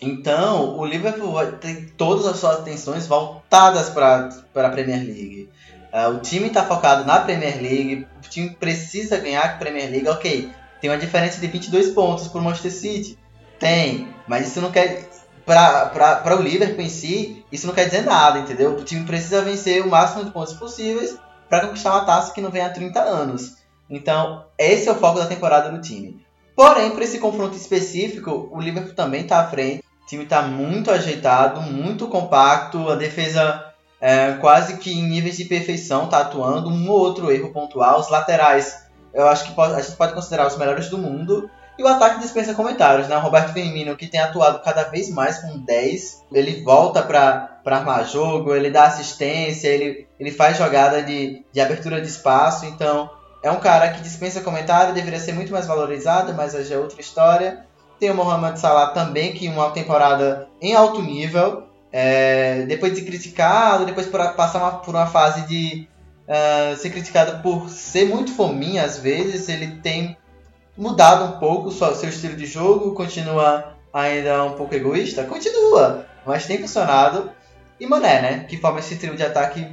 Então, 0.00 0.76
o 0.78 0.84
Liverpool 0.84 1.34
tem 1.60 1.86
todas 1.96 2.26
as 2.26 2.38
suas 2.38 2.60
atenções 2.60 3.06
voltadas 3.06 3.88
para 3.90 4.28
a 4.54 4.70
Premier 4.70 4.98
League. 4.98 5.48
Uh, 5.92 6.16
o 6.16 6.20
time 6.20 6.46
está 6.46 6.64
focado 6.64 7.04
na 7.04 7.20
Premier 7.20 7.60
League, 7.60 8.06
o 8.24 8.28
time 8.28 8.50
precisa 8.50 9.18
ganhar 9.18 9.44
a 9.44 9.56
Premier 9.58 9.90
League, 9.90 10.08
ok. 10.08 10.50
Tem 10.80 10.90
uma 10.90 10.98
diferença 10.98 11.40
de 11.40 11.46
22 11.46 11.90
pontos 11.90 12.28
para 12.28 12.40
o 12.40 12.44
Manchester 12.44 12.72
City. 12.72 13.18
Tem, 13.58 14.08
mas 14.26 14.48
isso 14.48 14.60
não 14.60 14.72
quer. 14.72 15.08
Para 15.44 16.36
o 16.36 16.42
Liverpool 16.42 16.84
em 16.84 16.88
si, 16.88 17.44
isso 17.52 17.66
não 17.66 17.74
quer 17.74 17.84
dizer 17.84 18.02
nada, 18.02 18.38
entendeu? 18.38 18.76
O 18.76 18.84
time 18.84 19.04
precisa 19.04 19.42
vencer 19.42 19.84
o 19.84 19.90
máximo 19.90 20.24
de 20.24 20.30
pontos 20.30 20.54
possíveis 20.54 21.16
para 21.48 21.66
conquistar 21.66 21.90
uma 21.92 22.04
taça 22.04 22.32
que 22.32 22.40
não 22.40 22.50
vem 22.50 22.62
há 22.62 22.70
30 22.70 23.00
anos. 23.00 23.56
Então, 23.90 24.46
esse 24.56 24.88
é 24.88 24.92
o 24.92 24.94
foco 24.94 25.18
da 25.18 25.26
temporada 25.26 25.70
do 25.70 25.80
time. 25.80 26.21
Porém, 26.54 26.90
para 26.90 27.04
esse 27.04 27.18
confronto 27.18 27.56
específico, 27.56 28.48
o 28.52 28.60
Liverpool 28.60 28.94
também 28.94 29.22
está 29.22 29.40
à 29.40 29.46
frente 29.46 29.82
O 30.02 30.06
time 30.06 30.24
está 30.24 30.42
muito 30.42 30.90
ajeitado, 30.90 31.60
muito 31.62 32.08
compacto, 32.08 32.90
a 32.90 32.94
defesa 32.94 33.72
é, 34.00 34.32
quase 34.32 34.78
que 34.78 34.92
em 34.92 35.04
níveis 35.04 35.36
de 35.36 35.44
perfeição 35.44 36.04
está 36.04 36.18
atuando, 36.18 36.68
um 36.68 36.90
ou 36.90 36.98
outro 36.98 37.30
erro 37.30 37.52
pontual. 37.52 38.00
Os 38.00 38.10
laterais, 38.10 38.84
eu 39.14 39.28
acho 39.28 39.44
que 39.44 39.52
pode, 39.52 39.74
a 39.74 39.80
gente 39.80 39.96
pode 39.96 40.12
considerar 40.12 40.46
os 40.48 40.58
melhores 40.58 40.88
do 40.88 40.98
mundo. 40.98 41.48
E 41.78 41.82
o 41.82 41.88
ataque 41.88 42.20
dispensa 42.20 42.52
comentários, 42.52 43.08
né? 43.08 43.16
O 43.16 43.20
Roberto 43.20 43.52
Firmino, 43.52 43.96
que 43.96 44.06
tem 44.06 44.20
atuado 44.20 44.60
cada 44.62 44.82
vez 44.82 45.08
mais 45.08 45.38
com 45.38 45.56
10, 45.56 46.24
ele 46.32 46.62
volta 46.62 47.02
para 47.02 47.60
armar 47.64 48.06
jogo, 48.06 48.54
ele 48.54 48.70
dá 48.70 48.84
assistência, 48.84 49.68
ele, 49.68 50.06
ele 50.20 50.30
faz 50.32 50.58
jogada 50.58 51.00
de, 51.02 51.46
de 51.50 51.60
abertura 51.60 52.00
de 52.00 52.08
espaço. 52.08 52.66
Então, 52.66 53.08
é 53.42 53.50
um 53.50 53.58
cara 53.58 53.90
que 53.90 54.00
dispensa 54.00 54.40
comentário, 54.40 54.94
deveria 54.94 55.18
ser 55.18 55.32
muito 55.32 55.52
mais 55.52 55.66
valorizado, 55.66 56.32
mas 56.32 56.54
hoje 56.54 56.72
é 56.72 56.78
outra 56.78 57.00
história. 57.00 57.66
Tem 57.98 58.10
o 58.10 58.14
Mohamed 58.14 58.58
Salah 58.58 58.88
também, 58.88 59.32
que 59.32 59.48
uma 59.48 59.70
temporada 59.70 60.48
em 60.60 60.74
alto 60.74 61.02
nível. 61.02 61.64
É, 61.90 62.62
depois 62.62 62.94
de 62.94 63.02
criticado, 63.02 63.84
depois 63.84 64.06
por 64.06 64.20
passar 64.34 64.58
uma, 64.60 64.72
por 64.78 64.94
uma 64.94 65.06
fase 65.06 65.42
de 65.42 65.86
uh, 66.26 66.74
ser 66.76 66.88
criticado 66.88 67.42
por 67.42 67.68
ser 67.68 68.06
muito 68.06 68.34
fominha 68.34 68.82
às 68.82 68.98
vezes, 68.98 69.46
ele 69.50 69.76
tem 69.82 70.16
mudado 70.74 71.24
um 71.24 71.38
pouco 71.38 71.68
o 71.68 71.70
seu 71.70 72.08
estilo 72.08 72.34
de 72.34 72.46
jogo, 72.46 72.94
continua 72.94 73.76
ainda 73.92 74.42
um 74.44 74.52
pouco 74.52 74.74
egoísta? 74.74 75.24
Continua, 75.24 76.06
mas 76.24 76.46
tem 76.46 76.58
funcionado. 76.58 77.30
E 77.78 77.86
Mané, 77.86 78.22
né? 78.22 78.46
Que 78.48 78.56
forma 78.56 78.78
esse 78.78 78.96
trio 78.96 79.16
de 79.16 79.22
ataque 79.22 79.66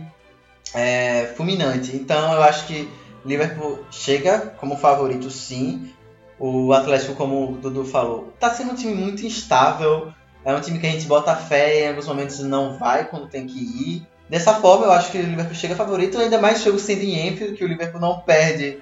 é, 0.73 1.31
fulminante. 1.37 1.95
Então 1.95 2.33
eu 2.33 2.43
acho 2.43 2.65
que 2.65 2.89
Liverpool 3.25 3.85
chega 3.91 4.53
como 4.57 4.77
favorito 4.77 5.29
sim. 5.29 5.93
O 6.37 6.71
Atlético, 6.71 7.15
como 7.15 7.51
o 7.51 7.57
Dudu 7.57 7.83
falou, 7.83 8.33
tá 8.39 8.49
sendo 8.49 8.71
um 8.71 8.75
time 8.75 8.95
muito 8.95 9.25
instável. 9.25 10.13
É 10.45 10.53
um 10.53 10.61
time 10.61 10.79
que 10.79 10.87
a 10.87 10.91
gente 10.91 11.05
bota 11.05 11.35
fé, 11.35 11.85
em 11.85 11.87
alguns 11.89 12.07
momentos 12.07 12.39
não 12.39 12.77
vai 12.77 13.05
quando 13.05 13.27
tem 13.27 13.45
que 13.45 13.59
ir. 13.59 14.07
Dessa 14.29 14.53
forma, 14.53 14.85
eu 14.85 14.91
acho 14.91 15.11
que 15.11 15.17
o 15.17 15.23
Liverpool 15.23 15.55
chega 15.55 15.75
favorito, 15.75 16.17
ainda 16.17 16.39
mais 16.39 16.63
jogo 16.63 16.79
sendo 16.79 17.01
em 17.01 17.29
Anfield, 17.29 17.57
que 17.57 17.63
o 17.63 17.67
Liverpool 17.67 17.99
não 17.99 18.19
perde 18.19 18.79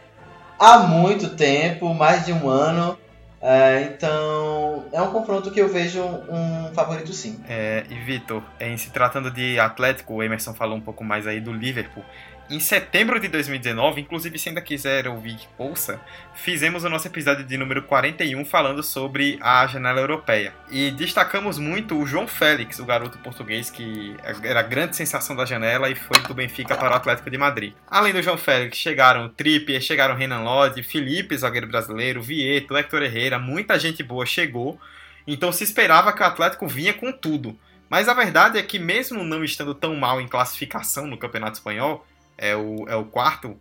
há 0.60 0.80
muito 0.80 1.30
tempo, 1.30 1.94
mais 1.94 2.26
de 2.26 2.34
um 2.34 2.50
ano. 2.50 2.98
É, 3.42 3.84
então, 3.84 4.86
é 4.92 5.02
um 5.02 5.12
confronto 5.12 5.52
que 5.52 5.62
eu 5.62 5.70
vejo 5.70 6.02
um 6.04 6.74
favorito 6.74 7.14
sim. 7.14 7.40
É, 7.48 7.86
e 7.90 7.96
Vitor, 7.96 8.44
em 8.60 8.76
se 8.78 8.90
tratando 8.90 9.32
de 9.32 9.60
Atlético, 9.60 10.16
o 10.16 10.24
Emerson 10.24 10.54
falou 10.54 10.76
um 10.76 10.82
pouco 10.82 11.04
mais 11.04 11.26
aí 11.28 11.40
do 11.40 11.54
Liverpool. 11.54 12.04
Em 12.50 12.62
setembro 12.62 13.20
de 13.20 13.28
2019, 13.28 14.00
inclusive 14.00 14.40
se 14.40 14.48
ainda 14.48 14.62
quiser 14.62 15.06
ouvir, 15.06 15.38
ouça, 15.58 16.00
fizemos 16.34 16.86
o 16.86 16.90
nosso 16.90 17.06
episódio 17.06 17.44
de 17.44 17.58
número 17.58 17.84
41 17.84 18.46
falando 18.46 18.82
sobre 18.82 19.38
a 19.42 19.68
janela 19.68 20.00
europeia. 20.00 20.54
E 20.72 20.90
destacamos 20.92 21.60
muito 21.60 22.00
o 22.00 22.08
João 22.08 22.26
Félix, 22.26 22.80
o 22.80 22.86
garoto 22.86 23.18
português 23.18 23.70
que 23.70 24.16
era 24.44 24.62
a 24.62 24.64
grande 24.64 24.96
sensação 24.96 25.36
da 25.36 25.44
janela 25.44 25.90
e 25.90 25.96
foi 25.96 26.22
do 26.22 26.34
Benfica 26.34 26.78
para 26.78 26.94
o 26.94 26.96
Atlético 26.96 27.30
de 27.30 27.38
Madrid. 27.38 27.74
Além 27.86 28.14
do 28.14 28.24
João 28.24 28.38
Félix, 28.38 28.78
chegaram 28.78 29.28
Trippier, 29.28 29.82
chegaram 29.82 30.16
Renan 30.16 30.44
Lodge, 30.44 30.84
Felipe, 30.84 31.38
zagueiro 31.38 31.68
brasileiro, 31.68 32.22
Vieto, 32.22 32.78
Hector 32.78 33.04
Herrera, 33.04 33.38
muita 33.38 33.78
gente 33.78 34.02
boa 34.02 34.26
chegou. 34.26 34.80
Então 35.28 35.52
se 35.52 35.66
esperava 35.66 36.14
que 36.14 36.24
o 36.24 36.26
Atlético 36.26 36.66
vinha 36.66 36.94
com 36.94 37.12
tudo. 37.12 37.60
Mas 37.90 38.08
a 38.08 38.14
verdade 38.14 38.58
é 38.58 38.64
que 38.64 38.80
mesmo 38.80 39.22
não 39.26 39.44
estando 39.44 39.76
tão 39.76 39.96
mal 39.98 40.22
em 40.22 40.28
classificação 40.30 41.08
no 41.08 41.18
Campeonato 41.18 41.58
Espanhol, 41.58 42.06
é 42.38 42.56
o, 42.56 42.88
é 42.88 42.96
o 42.96 43.06
quarto, 43.06 43.58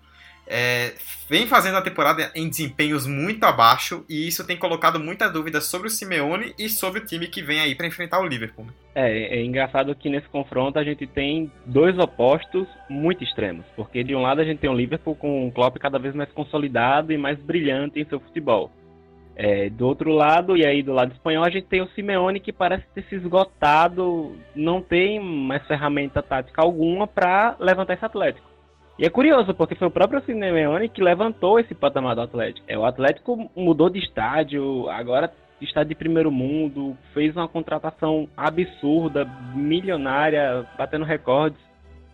é, 0.49 0.95
vem 1.29 1.47
fazendo 1.47 1.77
a 1.77 1.83
temporada 1.83 2.31
em 2.35 2.49
desempenhos 2.49 3.05
muito 3.05 3.43
abaixo 3.45 4.05
e 4.09 4.29
isso 4.29 4.47
tem 4.47 4.57
colocado 4.57 5.01
muita 5.01 5.29
dúvida 5.29 5.61
sobre 5.61 5.89
o 5.89 5.91
Simeone 5.91 6.55
e 6.57 6.69
sobre 6.69 7.01
o 7.01 7.05
time 7.05 7.27
que 7.27 7.43
vem 7.43 7.59
aí 7.59 7.75
para 7.75 7.87
enfrentar 7.87 8.21
o 8.21 8.27
Liverpool. 8.27 8.67
É, 8.95 9.39
é 9.39 9.45
engraçado 9.45 9.95
que 9.97 10.09
nesse 10.09 10.29
confronto 10.29 10.79
a 10.79 10.85
gente 10.85 11.05
tem 11.07 11.51
dois 11.65 11.99
opostos 11.99 12.69
muito 12.89 13.25
extremos, 13.25 13.67
porque 13.75 14.05
de 14.05 14.15
um 14.15 14.23
lado 14.23 14.41
a 14.41 14.45
gente 14.45 14.61
tem 14.61 14.71
o 14.71 14.77
Liverpool 14.77 15.17
com 15.17 15.49
o 15.49 15.53
Klopp 15.53 15.79
cada 15.79 15.99
vez 15.99 16.15
mais 16.15 16.31
consolidado 16.31 17.13
e 17.13 17.19
mais 17.19 17.39
brilhante 17.41 18.01
em 18.01 18.05
seu 18.05 18.21
futebol. 18.21 18.71
É, 19.39 19.69
do 19.69 19.87
outro 19.87 20.13
lado, 20.13 20.57
e 20.57 20.65
aí 20.65 20.83
do 20.83 20.95
lado 20.95 21.13
espanhol, 21.13 21.45
a 21.45 21.51
gente 21.51 21.67
tem 21.67 21.83
o 21.83 21.89
Simeone 21.89 22.41
que 22.41 22.53
parece 22.53 22.87
ter 22.95 23.05
se 23.05 23.17
esgotado, 23.17 24.35
não 24.55 24.81
tem 24.81 25.21
mais 25.21 25.67
ferramenta 25.67 26.23
tática 26.23 26.63
alguma 26.63 27.07
para 27.07 27.55
levantar 27.59 27.95
esse 27.95 28.05
Atlético. 28.05 28.56
E 28.99 29.05
é 29.05 29.11
curioso, 29.11 29.53
porque 29.53 29.75
foi 29.75 29.89
o 29.89 29.91
próprio 29.91 30.23
Simeone 30.23 30.89
que 30.89 31.03
levantou 31.03 31.61
esse 31.61 31.75
patamar 31.75 32.15
do 32.15 32.23
Atlético. 32.23 32.65
É, 32.67 32.79
o 32.79 32.85
Atlético 32.87 33.51
mudou 33.55 33.91
de 33.91 33.99
estádio, 33.99 34.89
agora 34.89 35.31
está 35.61 35.85
de 35.85 35.95
primeiro 35.95 36.31
mundo, 36.31 36.97
fez 37.13 37.37
uma 37.37 37.47
contratação 37.47 38.27
absurda, 38.35 39.27
milionária, 39.55 40.67
batendo 40.79 41.05
recordes, 41.05 41.61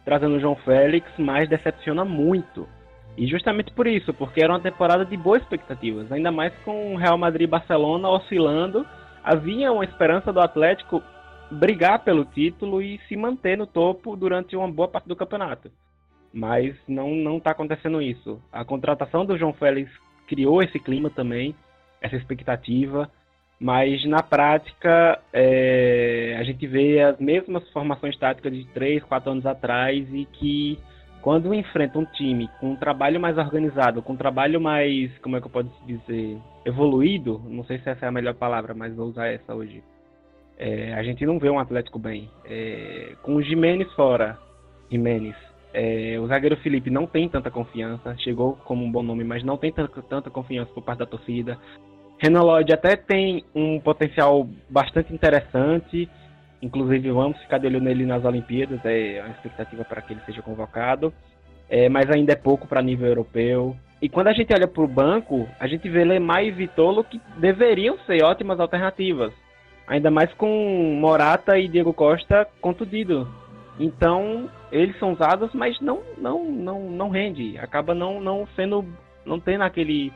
trazendo 0.05 0.35
o 0.35 0.41
João 0.41 0.57
Félix, 0.57 1.09
mas 1.19 1.49
decepciona 1.49 2.05
muito. 2.05 2.69
E 3.17 3.29
justamente 3.29 3.73
por 3.73 3.87
isso, 3.87 4.13
porque 4.13 4.43
era 4.43 4.53
uma 4.53 4.59
temporada 4.59 5.05
de 5.05 5.17
boas 5.17 5.41
expectativas, 5.43 6.11
ainda 6.11 6.33
mais 6.33 6.53
com 6.65 6.95
o 6.95 6.97
Real 6.97 7.17
Madrid 7.17 7.47
e 7.47 7.51
Barcelona 7.51 8.09
oscilando, 8.09 8.85
havia 9.23 9.71
uma 9.71 9.85
esperança 9.85 10.33
do 10.33 10.41
Atlético 10.41 11.01
brigar 11.49 12.01
pelo 12.01 12.25
título 12.25 12.83
e 12.83 12.99
se 13.07 13.17
manter 13.17 13.57
no 13.57 13.69
topo 13.69 14.17
durante 14.17 14.57
uma 14.57 14.69
boa 14.69 14.89
parte 14.89 15.07
do 15.07 15.15
campeonato 15.15 15.71
mas 16.33 16.75
não 16.89 17.15
não 17.15 17.39
está 17.39 17.51
acontecendo 17.51 18.01
isso. 18.01 18.41
A 18.51 18.65
contratação 18.65 19.25
do 19.25 19.37
João 19.37 19.53
Félix 19.53 19.91
criou 20.27 20.63
esse 20.63 20.79
clima 20.79 21.11
também, 21.11 21.55
essa 22.01 22.17
expectativa, 22.17 23.11
mas 23.61 24.05
na 24.07 24.23
prática 24.23 25.21
é, 25.33 26.37
a 26.39 26.43
gente 26.43 26.67
vê 26.67 27.01
as 27.01 27.19
mesmas 27.19 27.69
formações 27.71 28.17
táticas 28.19 28.53
de 28.53 28.65
3, 28.67 29.05
4 29.05 29.31
anos 29.31 29.47
atrás 29.47 30.07
e 30.13 30.25
que 30.25 30.79
quando 31.21 31.55
enfrenta 31.55 31.99
um 31.99 32.05
time 32.05 32.51
com 32.59 32.73
um 32.73 32.77
trabalho 32.77 33.21
mais 33.21 33.39
organizado, 33.39 34.03
com 34.03 34.15
um 34.15 34.17
trabalho 34.17 34.61
mais, 34.61 35.17
como 35.19 35.37
é 35.37 35.41
que 35.41 35.47
eu 35.47 35.51
posso 35.51 35.71
dizer, 35.87 36.37
evoluído, 36.65 37.41
não 37.47 37.65
sei 37.65 37.79
se 37.79 37.89
essa 37.89 38.05
é 38.05 38.09
a 38.09 38.13
melhor 38.13 38.35
palavra, 38.35 38.75
mas 38.75 38.95
vou 38.97 39.07
usar 39.07 39.29
essa 39.29 39.55
hoje. 39.55 39.83
É, 40.59 40.93
a 40.95 41.03
gente 41.05 41.25
não 41.25 41.39
vê 41.39 41.49
um 41.49 41.61
Atlético 41.61 41.99
bem. 41.99 42.29
É, 42.45 43.15
com 43.23 43.37
o 43.37 43.43
Jimenez 43.43 43.91
fora, 43.93 44.37
Jimenez, 44.91 45.37
é, 45.75 46.19
o 46.21 46.27
zagueiro 46.27 46.57
Felipe 46.59 46.91
não 46.91 47.07
tem 47.07 47.29
tanta 47.29 47.51
confiança, 47.51 48.17
chegou 48.19 48.57
como 48.65 48.85
um 48.85 48.93
bom 48.93 49.03
nome, 49.03 49.25
mas 49.25 49.43
não 49.43 49.57
tem 49.57 49.73
tanta, 49.73 50.03
tanta 50.03 50.31
confiança 50.31 50.71
por 50.73 50.83
parte 50.83 50.99
da 50.99 51.07
torcida. 51.07 51.59
Renan 52.19 52.43
Lloyd 52.43 52.73
até 52.73 52.95
tem 52.95 53.45
um 53.55 53.81
potencial 53.81 54.49
bastante 54.69 55.13
interessante, 55.13 56.09
inclusive 56.61 57.11
vamos 57.11 57.39
ficar 57.39 57.59
de 57.59 57.67
olho 57.67 57.81
nele 57.81 58.05
nas 58.05 58.25
Olimpíadas, 58.25 58.81
é 58.85 59.21
uma 59.25 59.35
expectativa 59.35 59.85
para 59.85 60.03
que 60.03 60.13
ele 60.13 60.21
seja 60.27 60.43
convocado, 60.43 61.13
é, 61.69 61.89
mas 61.89 62.11
ainda 62.11 62.33
é 62.33 62.37
pouco 62.37 62.67
para 62.67 62.83
nível 62.83 63.09
europeu. 63.09 63.75
E 64.01 64.09
quando 64.09 64.29
a 64.29 64.33
gente 64.33 64.53
olha 64.53 64.69
para 64.69 64.83
o 64.83 64.89
banco, 64.89 65.49
a 65.59 65.67
gente 65.67 65.89
vê 65.89 66.05
Lemar 66.05 66.45
e 66.45 66.51
Vitolo 66.51 67.03
que 67.03 67.21
deveriam 67.39 67.97
ser 68.07 68.23
ótimas 68.23 68.61
alternativas, 68.61 69.33
ainda 69.87 70.11
mais 70.11 70.33
com 70.35 70.99
Morata 71.01 71.59
e 71.59 71.67
Diego 71.67 71.95
Costa 71.95 72.47
contundidos. 72.61 73.42
Então, 73.79 74.51
eles 74.71 74.99
são 74.99 75.13
usados, 75.13 75.51
mas 75.55 75.81
não 75.81 76.03
não 76.19 76.45
não 76.45 76.91
não 76.91 77.11
rende, 77.11 77.59
acaba 77.59 77.95
não 77.95 78.21
não 78.21 78.47
sendo 78.55 78.85
não 79.25 79.41
tendo 79.41 79.63
aquele 79.63 80.13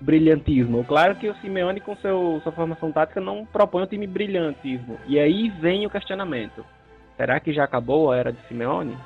brilhantismo. 0.00 0.84
Claro 0.84 1.16
que 1.16 1.28
o 1.28 1.34
Simeone 1.36 1.80
com 1.80 1.96
seu 1.96 2.40
sua 2.42 2.52
formação 2.52 2.92
tática 2.92 3.20
não 3.20 3.46
propõe 3.46 3.82
um 3.82 3.86
time 3.86 4.06
brilhantismo. 4.06 4.98
E 5.06 5.18
aí 5.18 5.48
vem 5.60 5.86
o 5.86 5.90
questionamento. 5.90 6.64
Será 7.16 7.40
que 7.40 7.52
já 7.52 7.64
acabou 7.64 8.12
a 8.12 8.16
era 8.16 8.32
de 8.32 8.38
Simeone? 8.46 8.96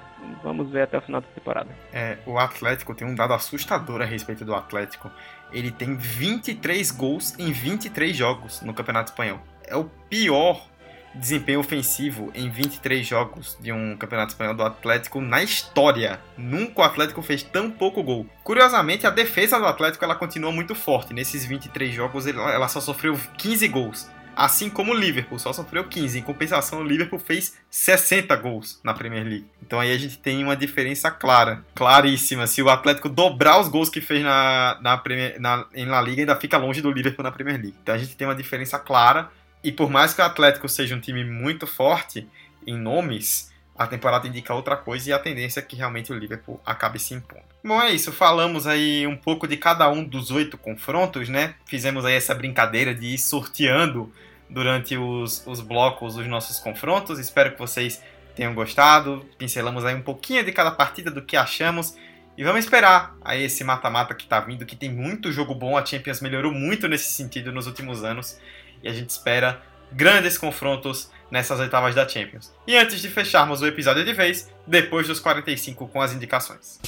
Vamos 0.42 0.70
ver 0.70 0.82
até 0.82 0.98
o 0.98 1.00
final 1.00 1.20
da 1.20 1.26
temporada. 1.28 1.68
É, 1.92 2.18
o 2.26 2.38
Atlético 2.38 2.94
tem 2.94 3.06
um 3.06 3.14
dado 3.14 3.32
assustador 3.32 4.02
a 4.02 4.04
respeito 4.04 4.44
do 4.44 4.54
Atlético. 4.54 5.10
Ele 5.52 5.70
tem 5.70 5.96
23 5.96 6.90
gols 6.90 7.38
em 7.38 7.52
23 7.52 8.16
jogos 8.16 8.60
no 8.62 8.74
Campeonato 8.74 9.10
Espanhol. 9.10 9.38
É 9.66 9.76
o 9.76 9.84
pior 10.08 10.66
desempenho 11.14 11.60
ofensivo 11.60 12.30
em 12.34 12.48
23 12.48 13.06
jogos 13.06 13.56
de 13.60 13.72
um 13.72 13.96
campeonato 13.96 14.32
espanhol 14.32 14.54
do 14.54 14.62
Atlético 14.62 15.20
na 15.20 15.42
história. 15.42 16.20
Nunca 16.36 16.80
o 16.80 16.84
Atlético 16.84 17.22
fez 17.22 17.42
tão 17.42 17.70
pouco 17.70 18.02
gol. 18.02 18.26
Curiosamente, 18.44 19.06
a 19.06 19.10
defesa 19.10 19.58
do 19.58 19.66
Atlético 19.66 20.04
ela 20.04 20.14
continua 20.14 20.52
muito 20.52 20.74
forte. 20.74 21.12
Nesses 21.12 21.44
23 21.44 21.92
jogos, 21.92 22.26
ela 22.26 22.68
só 22.68 22.80
sofreu 22.80 23.18
15 23.36 23.68
gols. 23.68 24.10
Assim 24.36 24.70
como 24.70 24.92
o 24.92 24.94
Liverpool 24.94 25.38
só 25.38 25.52
sofreu 25.52 25.84
15. 25.84 26.18
Em 26.18 26.22
compensação, 26.22 26.80
o 26.80 26.84
Liverpool 26.84 27.18
fez 27.18 27.58
60 27.68 28.34
gols 28.36 28.80
na 28.82 28.94
Premier 28.94 29.24
League. 29.24 29.46
Então 29.62 29.78
aí 29.78 29.92
a 29.92 29.98
gente 29.98 30.18
tem 30.18 30.42
uma 30.42 30.56
diferença 30.56 31.10
clara, 31.10 31.64
claríssima. 31.74 32.46
Se 32.46 32.62
o 32.62 32.70
Atlético 32.70 33.08
dobrar 33.08 33.60
os 33.60 33.68
gols 33.68 33.90
que 33.90 34.00
fez 34.00 34.22
na, 34.22 34.78
na, 34.80 34.96
Premier, 34.96 35.38
na, 35.38 35.66
em 35.74 35.84
La 35.84 36.00
Liga, 36.00 36.22
ainda 36.22 36.36
fica 36.36 36.56
longe 36.56 36.80
do 36.80 36.90
Liverpool 36.90 37.22
na 37.22 37.30
Premier 37.30 37.56
League. 37.56 37.76
Então 37.82 37.94
a 37.94 37.98
gente 37.98 38.16
tem 38.16 38.26
uma 38.26 38.34
diferença 38.34 38.78
clara 38.78 39.30
e 39.62 39.70
por 39.70 39.90
mais 39.90 40.14
que 40.14 40.20
o 40.20 40.24
Atlético 40.24 40.68
seja 40.68 40.94
um 40.94 41.00
time 41.00 41.24
muito 41.24 41.66
forte 41.66 42.26
em 42.66 42.76
nomes, 42.76 43.50
a 43.76 43.86
temporada 43.86 44.28
indica 44.28 44.54
outra 44.54 44.76
coisa 44.76 45.08
e 45.08 45.12
a 45.12 45.18
tendência 45.18 45.60
é 45.60 45.62
que 45.62 45.76
realmente 45.76 46.12
o 46.12 46.18
Liverpool 46.18 46.60
acabe 46.64 46.98
se 46.98 47.14
impondo. 47.14 47.44
Bom, 47.64 47.80
é 47.80 47.90
isso. 47.90 48.12
Falamos 48.12 48.66
aí 48.66 49.06
um 49.06 49.16
pouco 49.16 49.46
de 49.46 49.56
cada 49.56 49.88
um 49.90 50.04
dos 50.04 50.30
oito 50.30 50.58
confrontos, 50.58 51.28
né? 51.28 51.54
Fizemos 51.66 52.04
aí 52.04 52.14
essa 52.14 52.34
brincadeira 52.34 52.94
de 52.94 53.14
ir 53.14 53.18
sorteando 53.18 54.12
durante 54.48 54.96
os, 54.96 55.46
os 55.46 55.60
blocos 55.60 56.14
dos 56.14 56.26
nossos 56.26 56.58
confrontos. 56.58 57.18
Espero 57.18 57.52
que 57.52 57.58
vocês 57.58 58.02
tenham 58.34 58.54
gostado. 58.54 59.26
Pincelamos 59.38 59.84
aí 59.84 59.94
um 59.94 60.02
pouquinho 60.02 60.44
de 60.44 60.52
cada 60.52 60.70
partida, 60.70 61.10
do 61.10 61.22
que 61.22 61.36
achamos. 61.36 61.96
E 62.36 62.44
vamos 62.44 62.64
esperar 62.64 63.14
aí 63.22 63.44
esse 63.44 63.62
mata-mata 63.62 64.14
que 64.14 64.26
tá 64.26 64.40
vindo, 64.40 64.64
que 64.64 64.76
tem 64.76 64.90
muito 64.90 65.32
jogo 65.32 65.54
bom. 65.54 65.76
A 65.76 65.84
Champions 65.84 66.20
melhorou 66.20 66.52
muito 66.52 66.88
nesse 66.88 67.12
sentido 67.12 67.52
nos 67.52 67.66
últimos 67.66 68.02
anos. 68.02 68.38
E 68.82 68.88
a 68.88 68.92
gente 68.92 69.10
espera 69.10 69.60
grandes 69.92 70.38
confrontos 70.38 71.10
nessas 71.30 71.60
oitavas 71.60 71.94
da 71.94 72.08
Champions. 72.08 72.52
E 72.66 72.76
antes 72.76 73.00
de 73.00 73.08
fecharmos 73.08 73.62
o 73.62 73.66
episódio 73.66 74.04
de 74.04 74.12
vez, 74.12 74.50
depois 74.66 75.06
dos 75.06 75.20
45 75.20 75.88
com 75.88 76.00
as 76.00 76.12
indicações. 76.12 76.80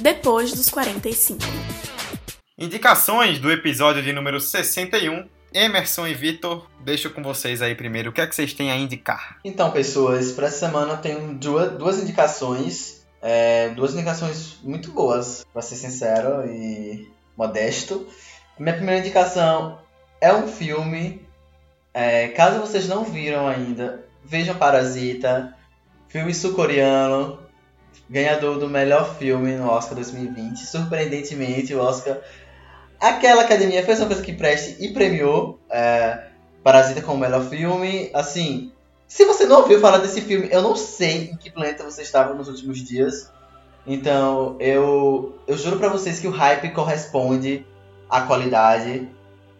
Depois 0.00 0.52
dos 0.52 0.70
45. 0.70 1.40
Indicações 2.56 3.38
do 3.38 3.50
episódio 3.50 4.02
de 4.02 4.12
número 4.12 4.40
61. 4.40 5.28
Emerson 5.52 6.06
e 6.06 6.14
Vitor, 6.14 6.68
deixo 6.80 7.08
com 7.10 7.22
vocês 7.22 7.62
aí 7.62 7.74
primeiro. 7.74 8.10
O 8.10 8.12
que 8.12 8.20
é 8.20 8.26
que 8.26 8.34
vocês 8.34 8.52
têm 8.52 8.70
a 8.70 8.76
indicar? 8.76 9.38
Então, 9.42 9.70
pessoas, 9.70 10.32
para 10.32 10.46
essa 10.46 10.66
semana 10.66 10.92
eu 10.92 10.96
tenho 10.98 11.34
duas, 11.34 11.72
duas 11.72 11.98
indicações. 11.98 13.06
É, 13.20 13.70
duas 13.70 13.94
indicações 13.94 14.58
muito 14.62 14.92
boas, 14.92 15.44
para 15.52 15.62
ser 15.62 15.76
sincero 15.76 16.46
e 16.46 17.10
modesto. 17.36 18.06
Minha 18.58 18.74
primeira 18.74 19.00
indicação 19.00 19.78
é 20.20 20.32
um 20.32 20.48
filme. 20.48 21.26
É, 21.94 22.28
caso 22.28 22.60
vocês 22.60 22.88
não 22.88 23.04
viram 23.04 23.46
ainda, 23.46 24.04
vejam 24.24 24.56
Parasita, 24.56 25.54
filme 26.08 26.34
sul-coreano, 26.34 27.38
ganhador 28.10 28.58
do 28.58 28.68
melhor 28.68 29.16
filme 29.16 29.56
no 29.56 29.68
Oscar 29.68 29.94
2020. 29.94 30.58
Surpreendentemente, 30.66 31.74
o 31.74 31.80
Oscar. 31.80 32.18
Aquela 33.00 33.42
academia 33.42 33.84
fez 33.84 34.00
uma 34.00 34.08
coisa 34.08 34.22
que 34.22 34.32
preste 34.32 34.76
e 34.84 34.92
premiou 34.92 35.60
é, 35.70 36.26
Parasita 36.64 37.00
como 37.00 37.18
melhor 37.18 37.44
filme. 37.44 38.10
Assim, 38.12 38.72
se 39.06 39.24
você 39.24 39.46
não 39.46 39.60
ouviu 39.60 39.78
falar 39.80 39.98
desse 39.98 40.20
filme, 40.20 40.48
eu 40.50 40.62
não 40.62 40.74
sei 40.74 41.30
em 41.30 41.36
que 41.36 41.50
planeta 41.50 41.84
você 41.84 42.02
estava 42.02 42.34
nos 42.34 42.48
últimos 42.48 42.78
dias. 42.82 43.30
Então, 43.86 44.56
eu, 44.58 45.38
eu 45.46 45.56
juro 45.56 45.78
para 45.78 45.88
vocês 45.88 46.18
que 46.18 46.26
o 46.26 46.32
hype 46.32 46.70
corresponde 46.70 47.64
à 48.08 48.22
qualidade 48.22 49.08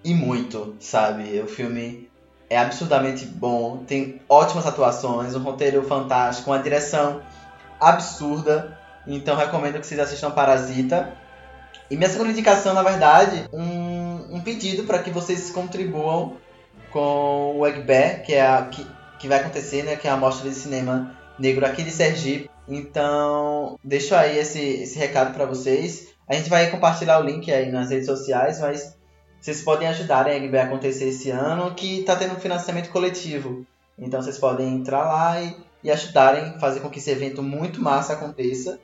e 0.04 0.14
muito, 0.14 0.76
sabe? 0.80 1.40
O 1.40 1.46
filme 1.46 2.08
é 2.48 2.58
absurdamente 2.58 3.26
bom, 3.26 3.84
tem 3.86 4.20
ótimas 4.28 4.66
atuações, 4.66 5.34
um 5.34 5.42
roteiro 5.42 5.82
fantástico, 5.82 6.50
uma 6.50 6.58
direção 6.58 7.20
absurda. 7.78 8.78
Então 9.06 9.36
recomendo 9.36 9.80
que 9.80 9.86
vocês 9.86 10.00
assistam 10.00 10.30
Parasita. 10.30 11.12
E 11.90 11.96
minha 11.96 12.08
segunda 12.08 12.30
indicação, 12.30 12.74
na 12.74 12.82
verdade, 12.82 13.48
um, 13.52 14.36
um 14.36 14.40
pedido 14.40 14.84
para 14.84 14.98
que 14.98 15.10
vocês 15.10 15.50
contribuam 15.50 16.36
com 16.90 17.56
o 17.56 17.66
Egbe, 17.66 18.22
que 18.24 18.34
é 18.34 18.46
a 18.46 18.62
que, 18.66 18.86
que 19.18 19.28
vai 19.28 19.38
acontecer, 19.38 19.82
né? 19.82 19.96
Que 19.96 20.06
é 20.06 20.10
a 20.10 20.16
mostra 20.16 20.48
de 20.48 20.54
cinema 20.54 21.16
negro 21.38 21.64
aqui 21.64 21.82
de 21.82 21.90
Sergipe. 21.90 22.50
Então, 22.66 23.78
deixo 23.82 24.14
aí 24.14 24.38
esse, 24.38 24.60
esse 24.60 24.98
recado 24.98 25.32
para 25.32 25.46
vocês. 25.46 26.08
A 26.28 26.34
gente 26.34 26.50
vai 26.50 26.70
compartilhar 26.70 27.18
o 27.20 27.24
link 27.24 27.50
aí 27.50 27.70
nas 27.70 27.90
redes 27.90 28.06
sociais, 28.06 28.60
mas 28.60 28.96
vocês 29.40 29.62
podem 29.62 29.88
ajudar 29.88 30.26
a 30.26 30.34
Egbe 30.34 30.58
a 30.58 30.64
acontecer 30.64 31.08
esse 31.08 31.30
ano, 31.30 31.74
que 31.74 32.00
está 32.00 32.16
tendo 32.16 32.34
um 32.34 32.40
financiamento 32.40 32.90
coletivo. 32.90 33.66
Então 33.98 34.20
vocês 34.20 34.38
podem 34.38 34.74
entrar 34.74 35.04
lá 35.04 35.40
e 35.40 35.56
e 35.82 35.90
ajudarem 35.90 36.58
fazer 36.58 36.80
com 36.80 36.90
que 36.90 36.98
esse 36.98 37.10
evento 37.10 37.42
muito 37.42 37.80
massa 37.80 38.14
aconteça. 38.14 38.80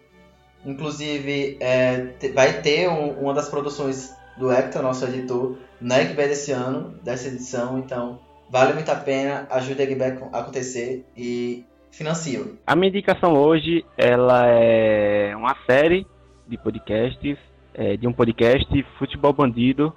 Inclusive, 0.64 1.58
é, 1.60 2.14
vai 2.32 2.60
ter 2.62 2.88
um, 2.88 3.10
uma 3.20 3.34
das 3.34 3.48
produções 3.48 4.14
do 4.38 4.50
Hector, 4.50 4.82
nosso 4.82 5.04
editor, 5.04 5.58
na 5.80 6.00
Egbed 6.00 6.28
desse 6.28 6.52
ano, 6.52 6.98
dessa 7.02 7.28
edição. 7.28 7.78
Então, 7.78 8.18
vale 8.50 8.72
muito 8.72 8.90
a 8.90 8.96
pena, 8.96 9.46
ajude 9.50 9.82
a 9.82 9.84
Egbed 9.84 10.24
a 10.32 10.38
acontecer 10.38 11.04
e 11.16 11.64
financie. 11.90 12.58
A 12.66 12.74
minha 12.74 12.88
indicação 12.88 13.34
hoje, 13.34 13.84
ela 13.96 14.46
é 14.46 15.36
uma 15.36 15.54
série 15.66 16.06
de 16.46 16.58
podcasts, 16.58 17.38
é, 17.72 17.96
de 17.96 18.06
um 18.06 18.12
podcast 18.12 18.82
Futebol 18.98 19.32
Bandido. 19.32 19.92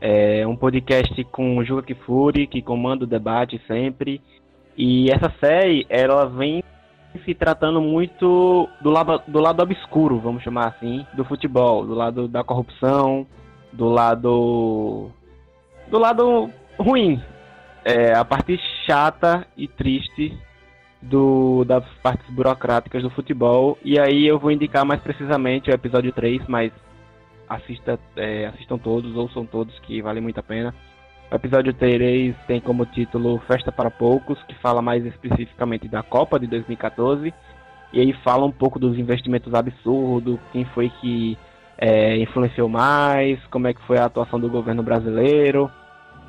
É 0.00 0.46
um 0.46 0.56
podcast 0.56 1.24
com 1.24 1.64
Juca 1.64 1.82
Kifuri, 1.82 2.46
que 2.46 2.62
comanda 2.62 3.04
o 3.04 3.08
debate 3.08 3.60
sempre 3.66 4.22
e 4.78 5.10
essa 5.10 5.28
série, 5.40 5.84
ela 5.90 6.26
vem 6.26 6.62
se 7.24 7.34
tratando 7.34 7.80
muito 7.80 8.68
do 8.80 8.90
lado, 8.90 9.20
do 9.26 9.40
lado 9.40 9.60
obscuro, 9.60 10.20
vamos 10.20 10.44
chamar 10.44 10.68
assim, 10.68 11.04
do 11.14 11.24
futebol, 11.24 11.84
do 11.84 11.94
lado 11.94 12.28
da 12.28 12.44
corrupção, 12.44 13.26
do 13.72 13.88
lado. 13.88 15.10
do 15.88 15.98
lado 15.98 16.48
ruim. 16.78 17.20
É, 17.84 18.14
a 18.14 18.24
parte 18.24 18.56
chata 18.86 19.44
e 19.56 19.66
triste 19.66 20.38
do, 21.00 21.64
das 21.64 21.84
partes 22.02 22.28
burocráticas 22.30 23.02
do 23.02 23.10
futebol. 23.10 23.78
E 23.84 23.98
aí 23.98 24.26
eu 24.26 24.38
vou 24.38 24.50
indicar 24.50 24.84
mais 24.84 25.00
precisamente 25.00 25.70
o 25.70 25.74
episódio 25.74 26.12
3, 26.12 26.42
mas 26.48 26.72
assista, 27.48 27.98
é, 28.16 28.46
assistam 28.46 28.78
todos, 28.78 29.16
ouçam 29.16 29.46
todos, 29.46 29.78
que 29.80 30.02
vale 30.02 30.20
muito 30.20 30.38
a 30.38 30.42
pena. 30.42 30.74
O 31.30 31.34
episódio 31.34 31.72
3 31.74 32.34
tem 32.46 32.60
como 32.60 32.86
título 32.86 33.38
Festa 33.46 33.70
para 33.70 33.90
Poucos, 33.90 34.42
que 34.44 34.54
fala 34.56 34.80
mais 34.80 35.04
especificamente 35.04 35.86
da 35.88 36.02
Copa 36.02 36.38
de 36.38 36.46
2014. 36.46 37.32
E 37.92 38.00
aí 38.00 38.12
fala 38.24 38.44
um 38.44 38.52
pouco 38.52 38.78
dos 38.78 38.98
investimentos 38.98 39.52
absurdos, 39.54 40.38
quem 40.52 40.64
foi 40.66 40.90
que 41.00 41.38
é, 41.78 42.16
influenciou 42.18 42.68
mais, 42.68 43.38
como 43.46 43.66
é 43.66 43.74
que 43.74 43.82
foi 43.86 43.98
a 43.98 44.06
atuação 44.06 44.40
do 44.40 44.48
governo 44.48 44.82
brasileiro. 44.82 45.70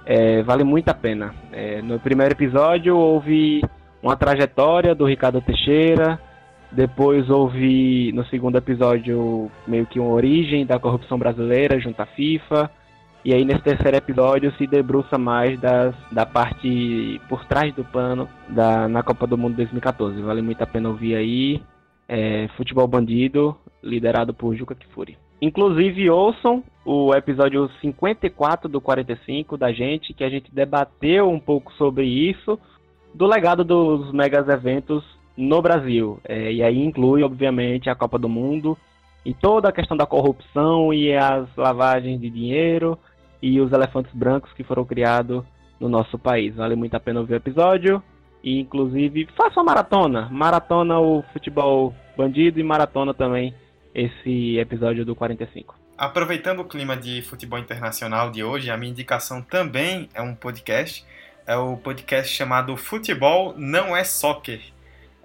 É, 0.05 0.41
vale 0.43 0.63
muito 0.63 0.89
a 0.89 0.93
pena. 0.93 1.33
É, 1.51 1.81
no 1.81 1.99
primeiro 1.99 2.33
episódio 2.33 2.95
houve 2.97 3.61
uma 4.01 4.15
trajetória 4.15 4.95
do 4.95 5.05
Ricardo 5.05 5.41
Teixeira, 5.41 6.19
depois 6.71 7.29
houve 7.29 8.11
no 8.13 8.23
segundo 8.25 8.57
episódio 8.57 9.49
meio 9.67 9.85
que 9.85 9.99
uma 9.99 10.11
origem 10.11 10.65
da 10.65 10.79
corrupção 10.79 11.17
brasileira 11.17 11.79
junto 11.79 11.99
à 11.99 12.05
FIFA. 12.05 12.69
E 13.25 13.33
aí 13.33 13.43
nesse 13.43 13.61
terceiro 13.61 13.97
episódio 13.97 14.53
se 14.57 14.65
debruça 14.65 15.17
mais 15.17 15.59
das, 15.59 15.95
da 16.11 16.25
parte 16.25 17.19
por 17.27 17.43
trás 17.45 17.73
do 17.73 17.83
pano 17.83 18.29
da, 18.47 18.87
na 18.87 19.03
Copa 19.03 19.27
do 19.27 19.37
Mundo 19.37 19.55
2014. 19.55 20.21
Vale 20.21 20.41
muito 20.41 20.61
a 20.61 20.67
pena 20.67 20.89
ouvir 20.89 21.15
aí. 21.15 21.61
É, 22.07 22.47
Futebol 22.55 22.87
Bandido, 22.87 23.55
liderado 23.83 24.33
por 24.33 24.55
Juca 24.55 24.73
Kifuri. 24.73 25.17
Inclusive 25.41 26.09
ouçam 26.09 26.63
o 26.85 27.13
episódio 27.13 27.69
54 27.81 28.67
do 28.67 28.81
45 28.81 29.57
da 29.57 29.71
gente, 29.71 30.13
que 30.13 30.23
a 30.23 30.29
gente 30.29 30.53
debateu 30.53 31.29
um 31.29 31.39
pouco 31.39 31.71
sobre 31.73 32.05
isso, 32.05 32.59
do 33.13 33.25
legado 33.25 33.63
dos 33.63 34.11
megas 34.11 34.47
eventos 34.47 35.03
no 35.35 35.61
Brasil. 35.61 36.19
É, 36.23 36.51
e 36.51 36.63
aí 36.63 36.83
inclui, 36.83 37.23
obviamente, 37.23 37.89
a 37.89 37.95
Copa 37.95 38.19
do 38.19 38.29
Mundo 38.29 38.77
e 39.25 39.33
toda 39.33 39.69
a 39.69 39.71
questão 39.71 39.95
da 39.95 40.05
corrupção 40.05 40.93
e 40.93 41.13
as 41.15 41.47
lavagens 41.55 42.19
de 42.19 42.29
dinheiro 42.29 42.97
e 43.41 43.59
os 43.59 43.71
elefantes 43.71 44.13
brancos 44.13 44.51
que 44.53 44.63
foram 44.63 44.85
criados 44.85 45.43
no 45.79 45.87
nosso 45.87 46.17
país. 46.17 46.55
Vale 46.55 46.75
muito 46.75 46.95
a 46.95 46.99
pena 46.99 47.19
ouvir 47.19 47.33
o 47.33 47.37
episódio. 47.37 48.03
E 48.43 48.59
inclusive 48.59 49.27
faça 49.35 49.59
uma 49.59 49.65
maratona. 49.65 50.29
Maratona 50.31 50.99
o 50.99 51.23
futebol 51.33 51.93
bandido 52.17 52.59
e 52.59 52.63
maratona 52.63 53.13
também 53.13 53.53
esse 53.93 54.57
episódio 54.57 55.05
do 55.05 55.15
45. 55.15 55.75
Aproveitando 55.97 56.61
o 56.61 56.65
clima 56.65 56.95
de 56.95 57.21
futebol 57.21 57.59
internacional 57.59 58.31
de 58.31 58.41
hoje, 58.41 58.71
a 58.71 58.77
minha 58.77 58.91
indicação 58.91 59.41
também 59.41 60.07
é 60.13 60.21
um 60.21 60.33
podcast. 60.33 61.05
É 61.49 61.57
o 61.57 61.75
podcast 61.75 62.31
chamado 62.31 62.77
Futebol 62.77 63.55
Não 63.57 63.97
é 63.97 64.03
Soccer. 64.03 64.61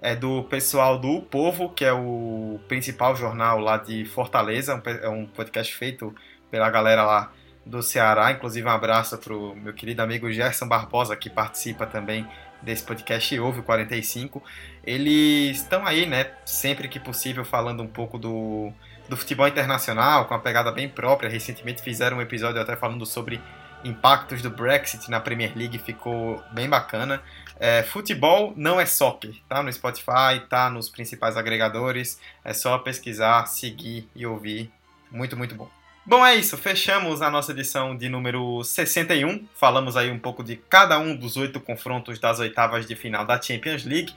É 0.01 0.15
do 0.15 0.41
pessoal 0.45 0.97
do 0.97 1.21
Povo, 1.21 1.69
que 1.69 1.85
é 1.85 1.93
o 1.93 2.59
principal 2.67 3.15
jornal 3.15 3.59
lá 3.59 3.77
de 3.77 4.05
Fortaleza. 4.05 4.81
É 5.03 5.07
um 5.07 5.27
podcast 5.27 5.75
feito 5.75 6.15
pela 6.49 6.67
galera 6.71 7.05
lá 7.05 7.31
do 7.63 7.83
Ceará. 7.83 8.31
Inclusive, 8.31 8.67
um 8.67 8.71
abraço 8.71 9.15
para 9.19 9.35
o 9.35 9.55
meu 9.55 9.71
querido 9.71 10.01
amigo 10.01 10.31
Gerson 10.31 10.67
Barbosa, 10.67 11.15
que 11.15 11.29
participa 11.29 11.85
também 11.85 12.27
desse 12.59 12.81
podcast 12.81 13.35
e 13.35 13.39
ouve 13.39 13.59
o 13.59 13.63
45. 13.63 14.41
Eles 14.83 15.57
estão 15.57 15.85
aí, 15.85 16.07
né, 16.07 16.31
sempre 16.43 16.87
que 16.87 16.99
possível, 16.99 17.45
falando 17.45 17.83
um 17.83 17.87
pouco 17.87 18.17
do, 18.17 18.73
do 19.07 19.15
futebol 19.15 19.47
internacional, 19.47 20.25
com 20.25 20.33
uma 20.33 20.39
pegada 20.39 20.71
bem 20.71 20.89
própria. 20.89 21.29
Recentemente 21.29 21.83
fizeram 21.83 22.17
um 22.17 22.21
episódio 22.21 22.59
até 22.59 22.75
falando 22.75 23.05
sobre 23.05 23.39
impactos 23.85 24.41
do 24.41 24.49
Brexit 24.49 25.09
na 25.09 25.19
Premier 25.19 25.53
League, 25.55 25.77
ficou 25.77 26.43
bem 26.51 26.67
bacana. 26.67 27.21
É, 27.57 27.83
futebol 27.83 28.53
não 28.57 28.79
é 28.79 28.85
soccer, 28.85 29.35
tá 29.47 29.63
no 29.63 29.71
Spotify, 29.71 30.41
tá 30.49 30.69
nos 30.69 30.89
principais 30.89 31.37
agregadores. 31.37 32.19
É 32.43 32.53
só 32.53 32.77
pesquisar, 32.79 33.45
seguir 33.45 34.09
e 34.15 34.25
ouvir. 34.25 34.71
Muito, 35.09 35.37
muito 35.37 35.55
bom. 35.55 35.69
Bom, 36.05 36.25
é 36.25 36.35
isso. 36.35 36.57
Fechamos 36.57 37.21
a 37.21 37.31
nossa 37.31 37.51
edição 37.51 37.95
de 37.95 38.09
número 38.09 38.63
61. 38.63 39.47
Falamos 39.55 39.95
aí 39.95 40.11
um 40.11 40.19
pouco 40.19 40.43
de 40.43 40.55
cada 40.55 40.99
um 40.99 41.15
dos 41.15 41.37
oito 41.37 41.59
confrontos 41.59 42.19
das 42.19 42.39
oitavas 42.39 42.85
de 42.85 42.95
final 42.95 43.25
da 43.25 43.41
Champions 43.41 43.85
League. 43.85 44.13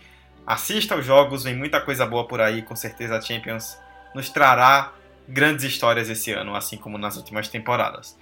Assista 0.46 0.94
aos 0.94 1.04
jogos, 1.06 1.44
vem 1.44 1.54
muita 1.54 1.80
coisa 1.80 2.04
boa 2.04 2.26
por 2.26 2.40
aí. 2.40 2.62
Com 2.62 2.74
certeza 2.74 3.16
a 3.16 3.20
Champions 3.20 3.78
nos 4.14 4.28
trará 4.30 4.92
grandes 5.28 5.64
histórias 5.64 6.08
esse 6.08 6.32
ano, 6.32 6.54
assim 6.56 6.76
como 6.76 6.98
nas 6.98 7.16
últimas 7.16 7.48
temporadas. 7.48 8.18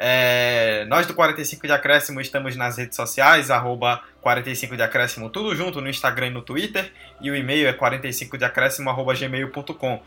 É, 0.00 0.84
nós 0.86 1.06
do 1.06 1.14
45 1.14 1.66
de 1.66 1.72
Acréscimo 1.72 2.20
estamos 2.20 2.54
nas 2.54 2.78
redes 2.78 2.94
sociais, 2.94 3.50
arroba 3.50 4.00
45 4.20 4.76
de 4.76 4.82
Acréscimo, 4.82 5.28
tudo 5.28 5.56
junto 5.56 5.80
no 5.80 5.88
Instagram 5.88 6.28
e 6.28 6.30
no 6.30 6.42
Twitter. 6.42 6.92
E 7.20 7.30
o 7.30 7.34
e-mail 7.34 7.66
é 7.66 7.72
45 7.72 8.38
de 8.38 8.44
Acréscimo, 8.44 8.88
arroba 8.88 9.14
gmail.com. 9.14 10.00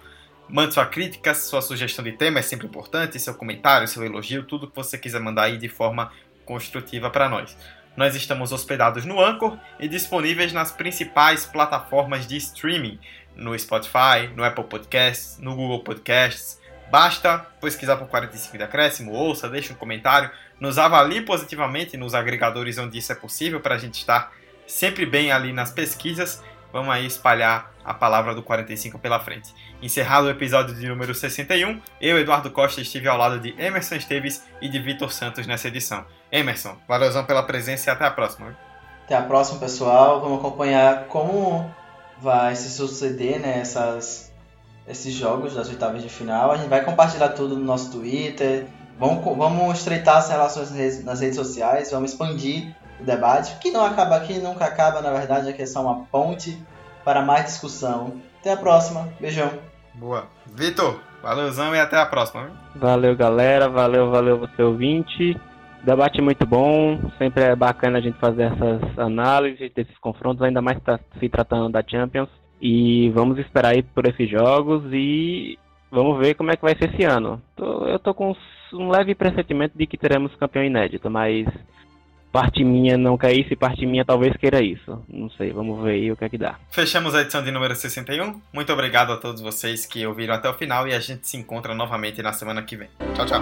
Mande 0.47 0.73
sua 0.73 0.85
crítica, 0.85 1.33
sua 1.33 1.61
sugestão 1.61 2.03
de 2.03 2.13
tema 2.13 2.39
é 2.39 2.41
sempre 2.41 2.67
importante, 2.67 3.19
seu 3.19 3.33
comentário, 3.33 3.87
seu 3.87 4.03
elogio, 4.03 4.43
tudo 4.43 4.67
que 4.67 4.75
você 4.75 4.97
quiser 4.97 5.19
mandar 5.19 5.43
aí 5.43 5.57
de 5.57 5.67
forma 5.67 6.11
construtiva 6.45 7.09
para 7.09 7.27
nós. 7.27 7.55
Nós 7.95 8.15
estamos 8.15 8.53
hospedados 8.53 9.05
no 9.05 9.21
Anchor 9.21 9.57
e 9.77 9.87
disponíveis 9.87 10.53
nas 10.53 10.71
principais 10.71 11.45
plataformas 11.45 12.25
de 12.25 12.37
streaming, 12.37 12.97
no 13.35 13.57
Spotify, 13.57 14.29
no 14.35 14.43
Apple 14.43 14.63
Podcasts, 14.65 15.37
no 15.37 15.55
Google 15.55 15.83
Podcasts. 15.83 16.60
Basta 16.91 17.39
pesquisar 17.61 17.95
por 17.95 18.09
45 18.09 18.57
de 18.57 18.63
acréscimo, 18.63 19.13
ouça, 19.13 19.47
deixe 19.47 19.71
um 19.71 19.75
comentário, 19.77 20.29
nos 20.59 20.77
avalie 20.77 21.21
positivamente 21.21 21.95
nos 21.95 22.13
agregadores 22.13 22.77
onde 22.77 22.97
isso 22.97 23.13
é 23.13 23.15
possível 23.15 23.61
para 23.61 23.75
a 23.75 23.77
gente 23.77 23.93
estar 23.99 24.33
sempre 24.67 25.05
bem 25.05 25.31
ali 25.31 25.53
nas 25.53 25.71
pesquisas. 25.71 26.43
Vamos 26.73 26.93
aí 26.93 27.05
espalhar 27.05 27.71
a 27.83 27.93
palavra 27.93 28.35
do 28.35 28.43
45 28.43 28.99
pela 28.99 29.21
frente. 29.21 29.53
Encerrado 29.81 30.25
o 30.25 30.29
episódio 30.29 30.75
de 30.75 30.85
número 30.85 31.15
61, 31.15 31.81
eu, 32.01 32.19
Eduardo 32.19 32.51
Costa, 32.51 32.81
estive 32.81 33.07
ao 33.07 33.17
lado 33.17 33.39
de 33.39 33.55
Emerson 33.57 33.95
Esteves 33.95 34.43
e 34.61 34.67
de 34.67 34.77
Vitor 34.77 35.13
Santos 35.13 35.47
nessa 35.47 35.69
edição. 35.69 36.05
Emerson, 36.29 36.77
valeuzão 36.87 37.23
pela 37.23 37.43
presença 37.43 37.89
e 37.89 37.93
até 37.93 38.03
a 38.03 38.11
próxima. 38.11 38.57
Até 39.05 39.15
a 39.15 39.21
próxima, 39.21 39.59
pessoal. 39.59 40.19
Vamos 40.19 40.39
acompanhar 40.39 41.05
como 41.05 41.73
vai 42.19 42.55
se 42.55 42.69
suceder 42.69 43.39
né, 43.39 43.59
essas, 43.59 44.30
esses 44.91 45.13
jogos 45.13 45.55
das 45.55 45.69
oitavas 45.69 46.03
de 46.03 46.09
final. 46.09 46.51
A 46.51 46.57
gente 46.57 46.69
vai 46.69 46.83
compartilhar 46.83 47.29
tudo 47.29 47.55
no 47.55 47.63
nosso 47.63 47.91
Twitter. 47.91 48.67
Vamos, 48.99 49.23
vamos 49.37 49.77
estreitar 49.77 50.17
as 50.17 50.29
relações 50.29 51.03
nas 51.03 51.21
redes 51.21 51.35
sociais, 51.35 51.89
vamos 51.89 52.11
expandir 52.11 52.75
o 52.99 53.03
debate, 53.03 53.57
que 53.59 53.71
não 53.71 53.83
acaba 53.83 54.15
aqui, 54.15 54.37
nunca 54.37 54.65
acaba, 54.65 55.01
na 55.01 55.11
verdade, 55.11 55.49
aqui 55.49 55.63
é 55.63 55.65
só 55.65 55.81
uma 55.81 56.05
ponte 56.05 56.61
para 57.03 57.23
mais 57.23 57.45
discussão. 57.45 58.21
Até 58.39 58.51
a 58.51 58.57
próxima. 58.57 59.09
Beijão. 59.19 59.49
Boa. 59.95 60.27
Vitor, 60.45 60.99
valeuzão 61.21 61.73
e 61.73 61.79
até 61.79 61.97
a 61.97 62.05
próxima. 62.05 62.51
Valeu, 62.75 63.15
galera. 63.15 63.69
Valeu, 63.69 64.11
valeu 64.11 64.39
você 64.39 64.61
ouvinte. 64.61 65.39
Debate 65.83 66.21
muito 66.21 66.45
bom. 66.45 66.99
Sempre 67.17 67.43
é 67.43 67.55
bacana 67.55 67.97
a 67.97 68.01
gente 68.01 68.19
fazer 68.19 68.43
essas 68.43 68.99
análises 68.99 69.71
desses 69.73 69.97
confrontos, 69.97 70.43
ainda 70.43 70.61
mais 70.61 70.79
tá 70.83 70.99
se 71.19 71.29
tratando 71.29 71.71
da 71.71 71.83
Champions. 71.87 72.29
E 72.61 73.09
vamos 73.09 73.39
esperar 73.39 73.73
aí 73.73 73.81
por 73.81 74.05
esses 74.05 74.29
jogos 74.29 74.83
e 74.93 75.57
vamos 75.89 76.19
ver 76.19 76.35
como 76.35 76.51
é 76.51 76.55
que 76.55 76.61
vai 76.61 76.75
ser 76.77 76.93
esse 76.93 77.03
ano. 77.03 77.41
Tô, 77.55 77.87
eu 77.87 77.97
tô 77.97 78.13
com 78.13 78.35
um 78.73 78.89
leve 78.89 79.15
pressentimento 79.15 79.77
de 79.77 79.87
que 79.87 79.97
teremos 79.97 80.35
campeão 80.35 80.63
inédito, 80.63 81.09
mas 81.09 81.47
parte 82.31 82.63
minha 82.63 82.97
não 82.97 83.17
quer 83.17 83.33
isso 83.33 83.51
e 83.51 83.55
parte 83.55 83.85
minha 83.85 84.05
talvez 84.05 84.35
queira 84.37 84.61
isso. 84.61 85.03
Não 85.09 85.29
sei, 85.31 85.51
vamos 85.51 85.83
ver 85.83 85.91
aí 85.91 86.11
o 86.11 86.15
que 86.15 86.23
é 86.23 86.29
que 86.29 86.37
dá. 86.37 86.55
Fechamos 86.69 87.13
a 87.13 87.21
edição 87.21 87.43
de 87.43 87.51
número 87.51 87.75
61. 87.75 88.39
Muito 88.53 88.71
obrigado 88.71 89.11
a 89.11 89.17
todos 89.17 89.41
vocês 89.41 89.85
que 89.85 90.05
ouviram 90.05 90.35
até 90.35 90.49
o 90.49 90.53
final 90.53 90.87
e 90.87 90.93
a 90.93 90.99
gente 90.99 91.27
se 91.27 91.37
encontra 91.37 91.73
novamente 91.73 92.21
na 92.21 92.31
semana 92.31 92.61
que 92.61 92.75
vem. 92.75 92.89
Tchau, 93.15 93.25
tchau. 93.25 93.41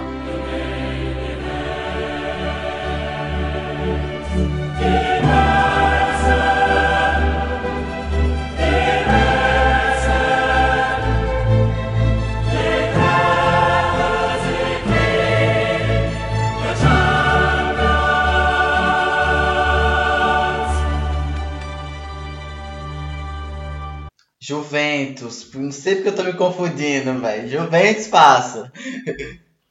Juventus. 24.50 25.48
Não 25.54 25.70
sei 25.70 25.94
porque 25.94 26.08
eu 26.08 26.16
tô 26.16 26.24
me 26.24 26.32
confundindo, 26.32 27.20
velho. 27.20 27.48
Juventus 27.48 28.08
passa. 28.08 28.72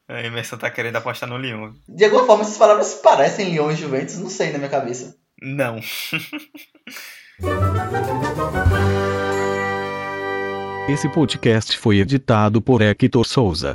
A 0.08 0.24
Emerson 0.24 0.56
tá 0.58 0.72
querendo 0.72 0.96
apostar 0.96 1.28
no 1.28 1.38
Lyon. 1.38 1.74
De 1.86 2.06
alguma 2.06 2.26
forma, 2.26 2.44
essas 2.44 2.58
palavras 2.58 2.94
parecem 2.96 3.50
Lyon 3.50 3.72
e 3.72 3.76
Juventus. 3.76 4.18
Não 4.18 4.30
sei 4.30 4.54
na 4.54 4.58
minha 4.58 4.70
cabeça. 4.70 5.18
Não. 5.42 5.82
Esse 10.88 11.10
podcast 11.10 11.78
foi 11.78 12.00
editado 12.00 12.62
por 12.62 12.82
Hector 12.82 13.26
Souza. 13.26 13.74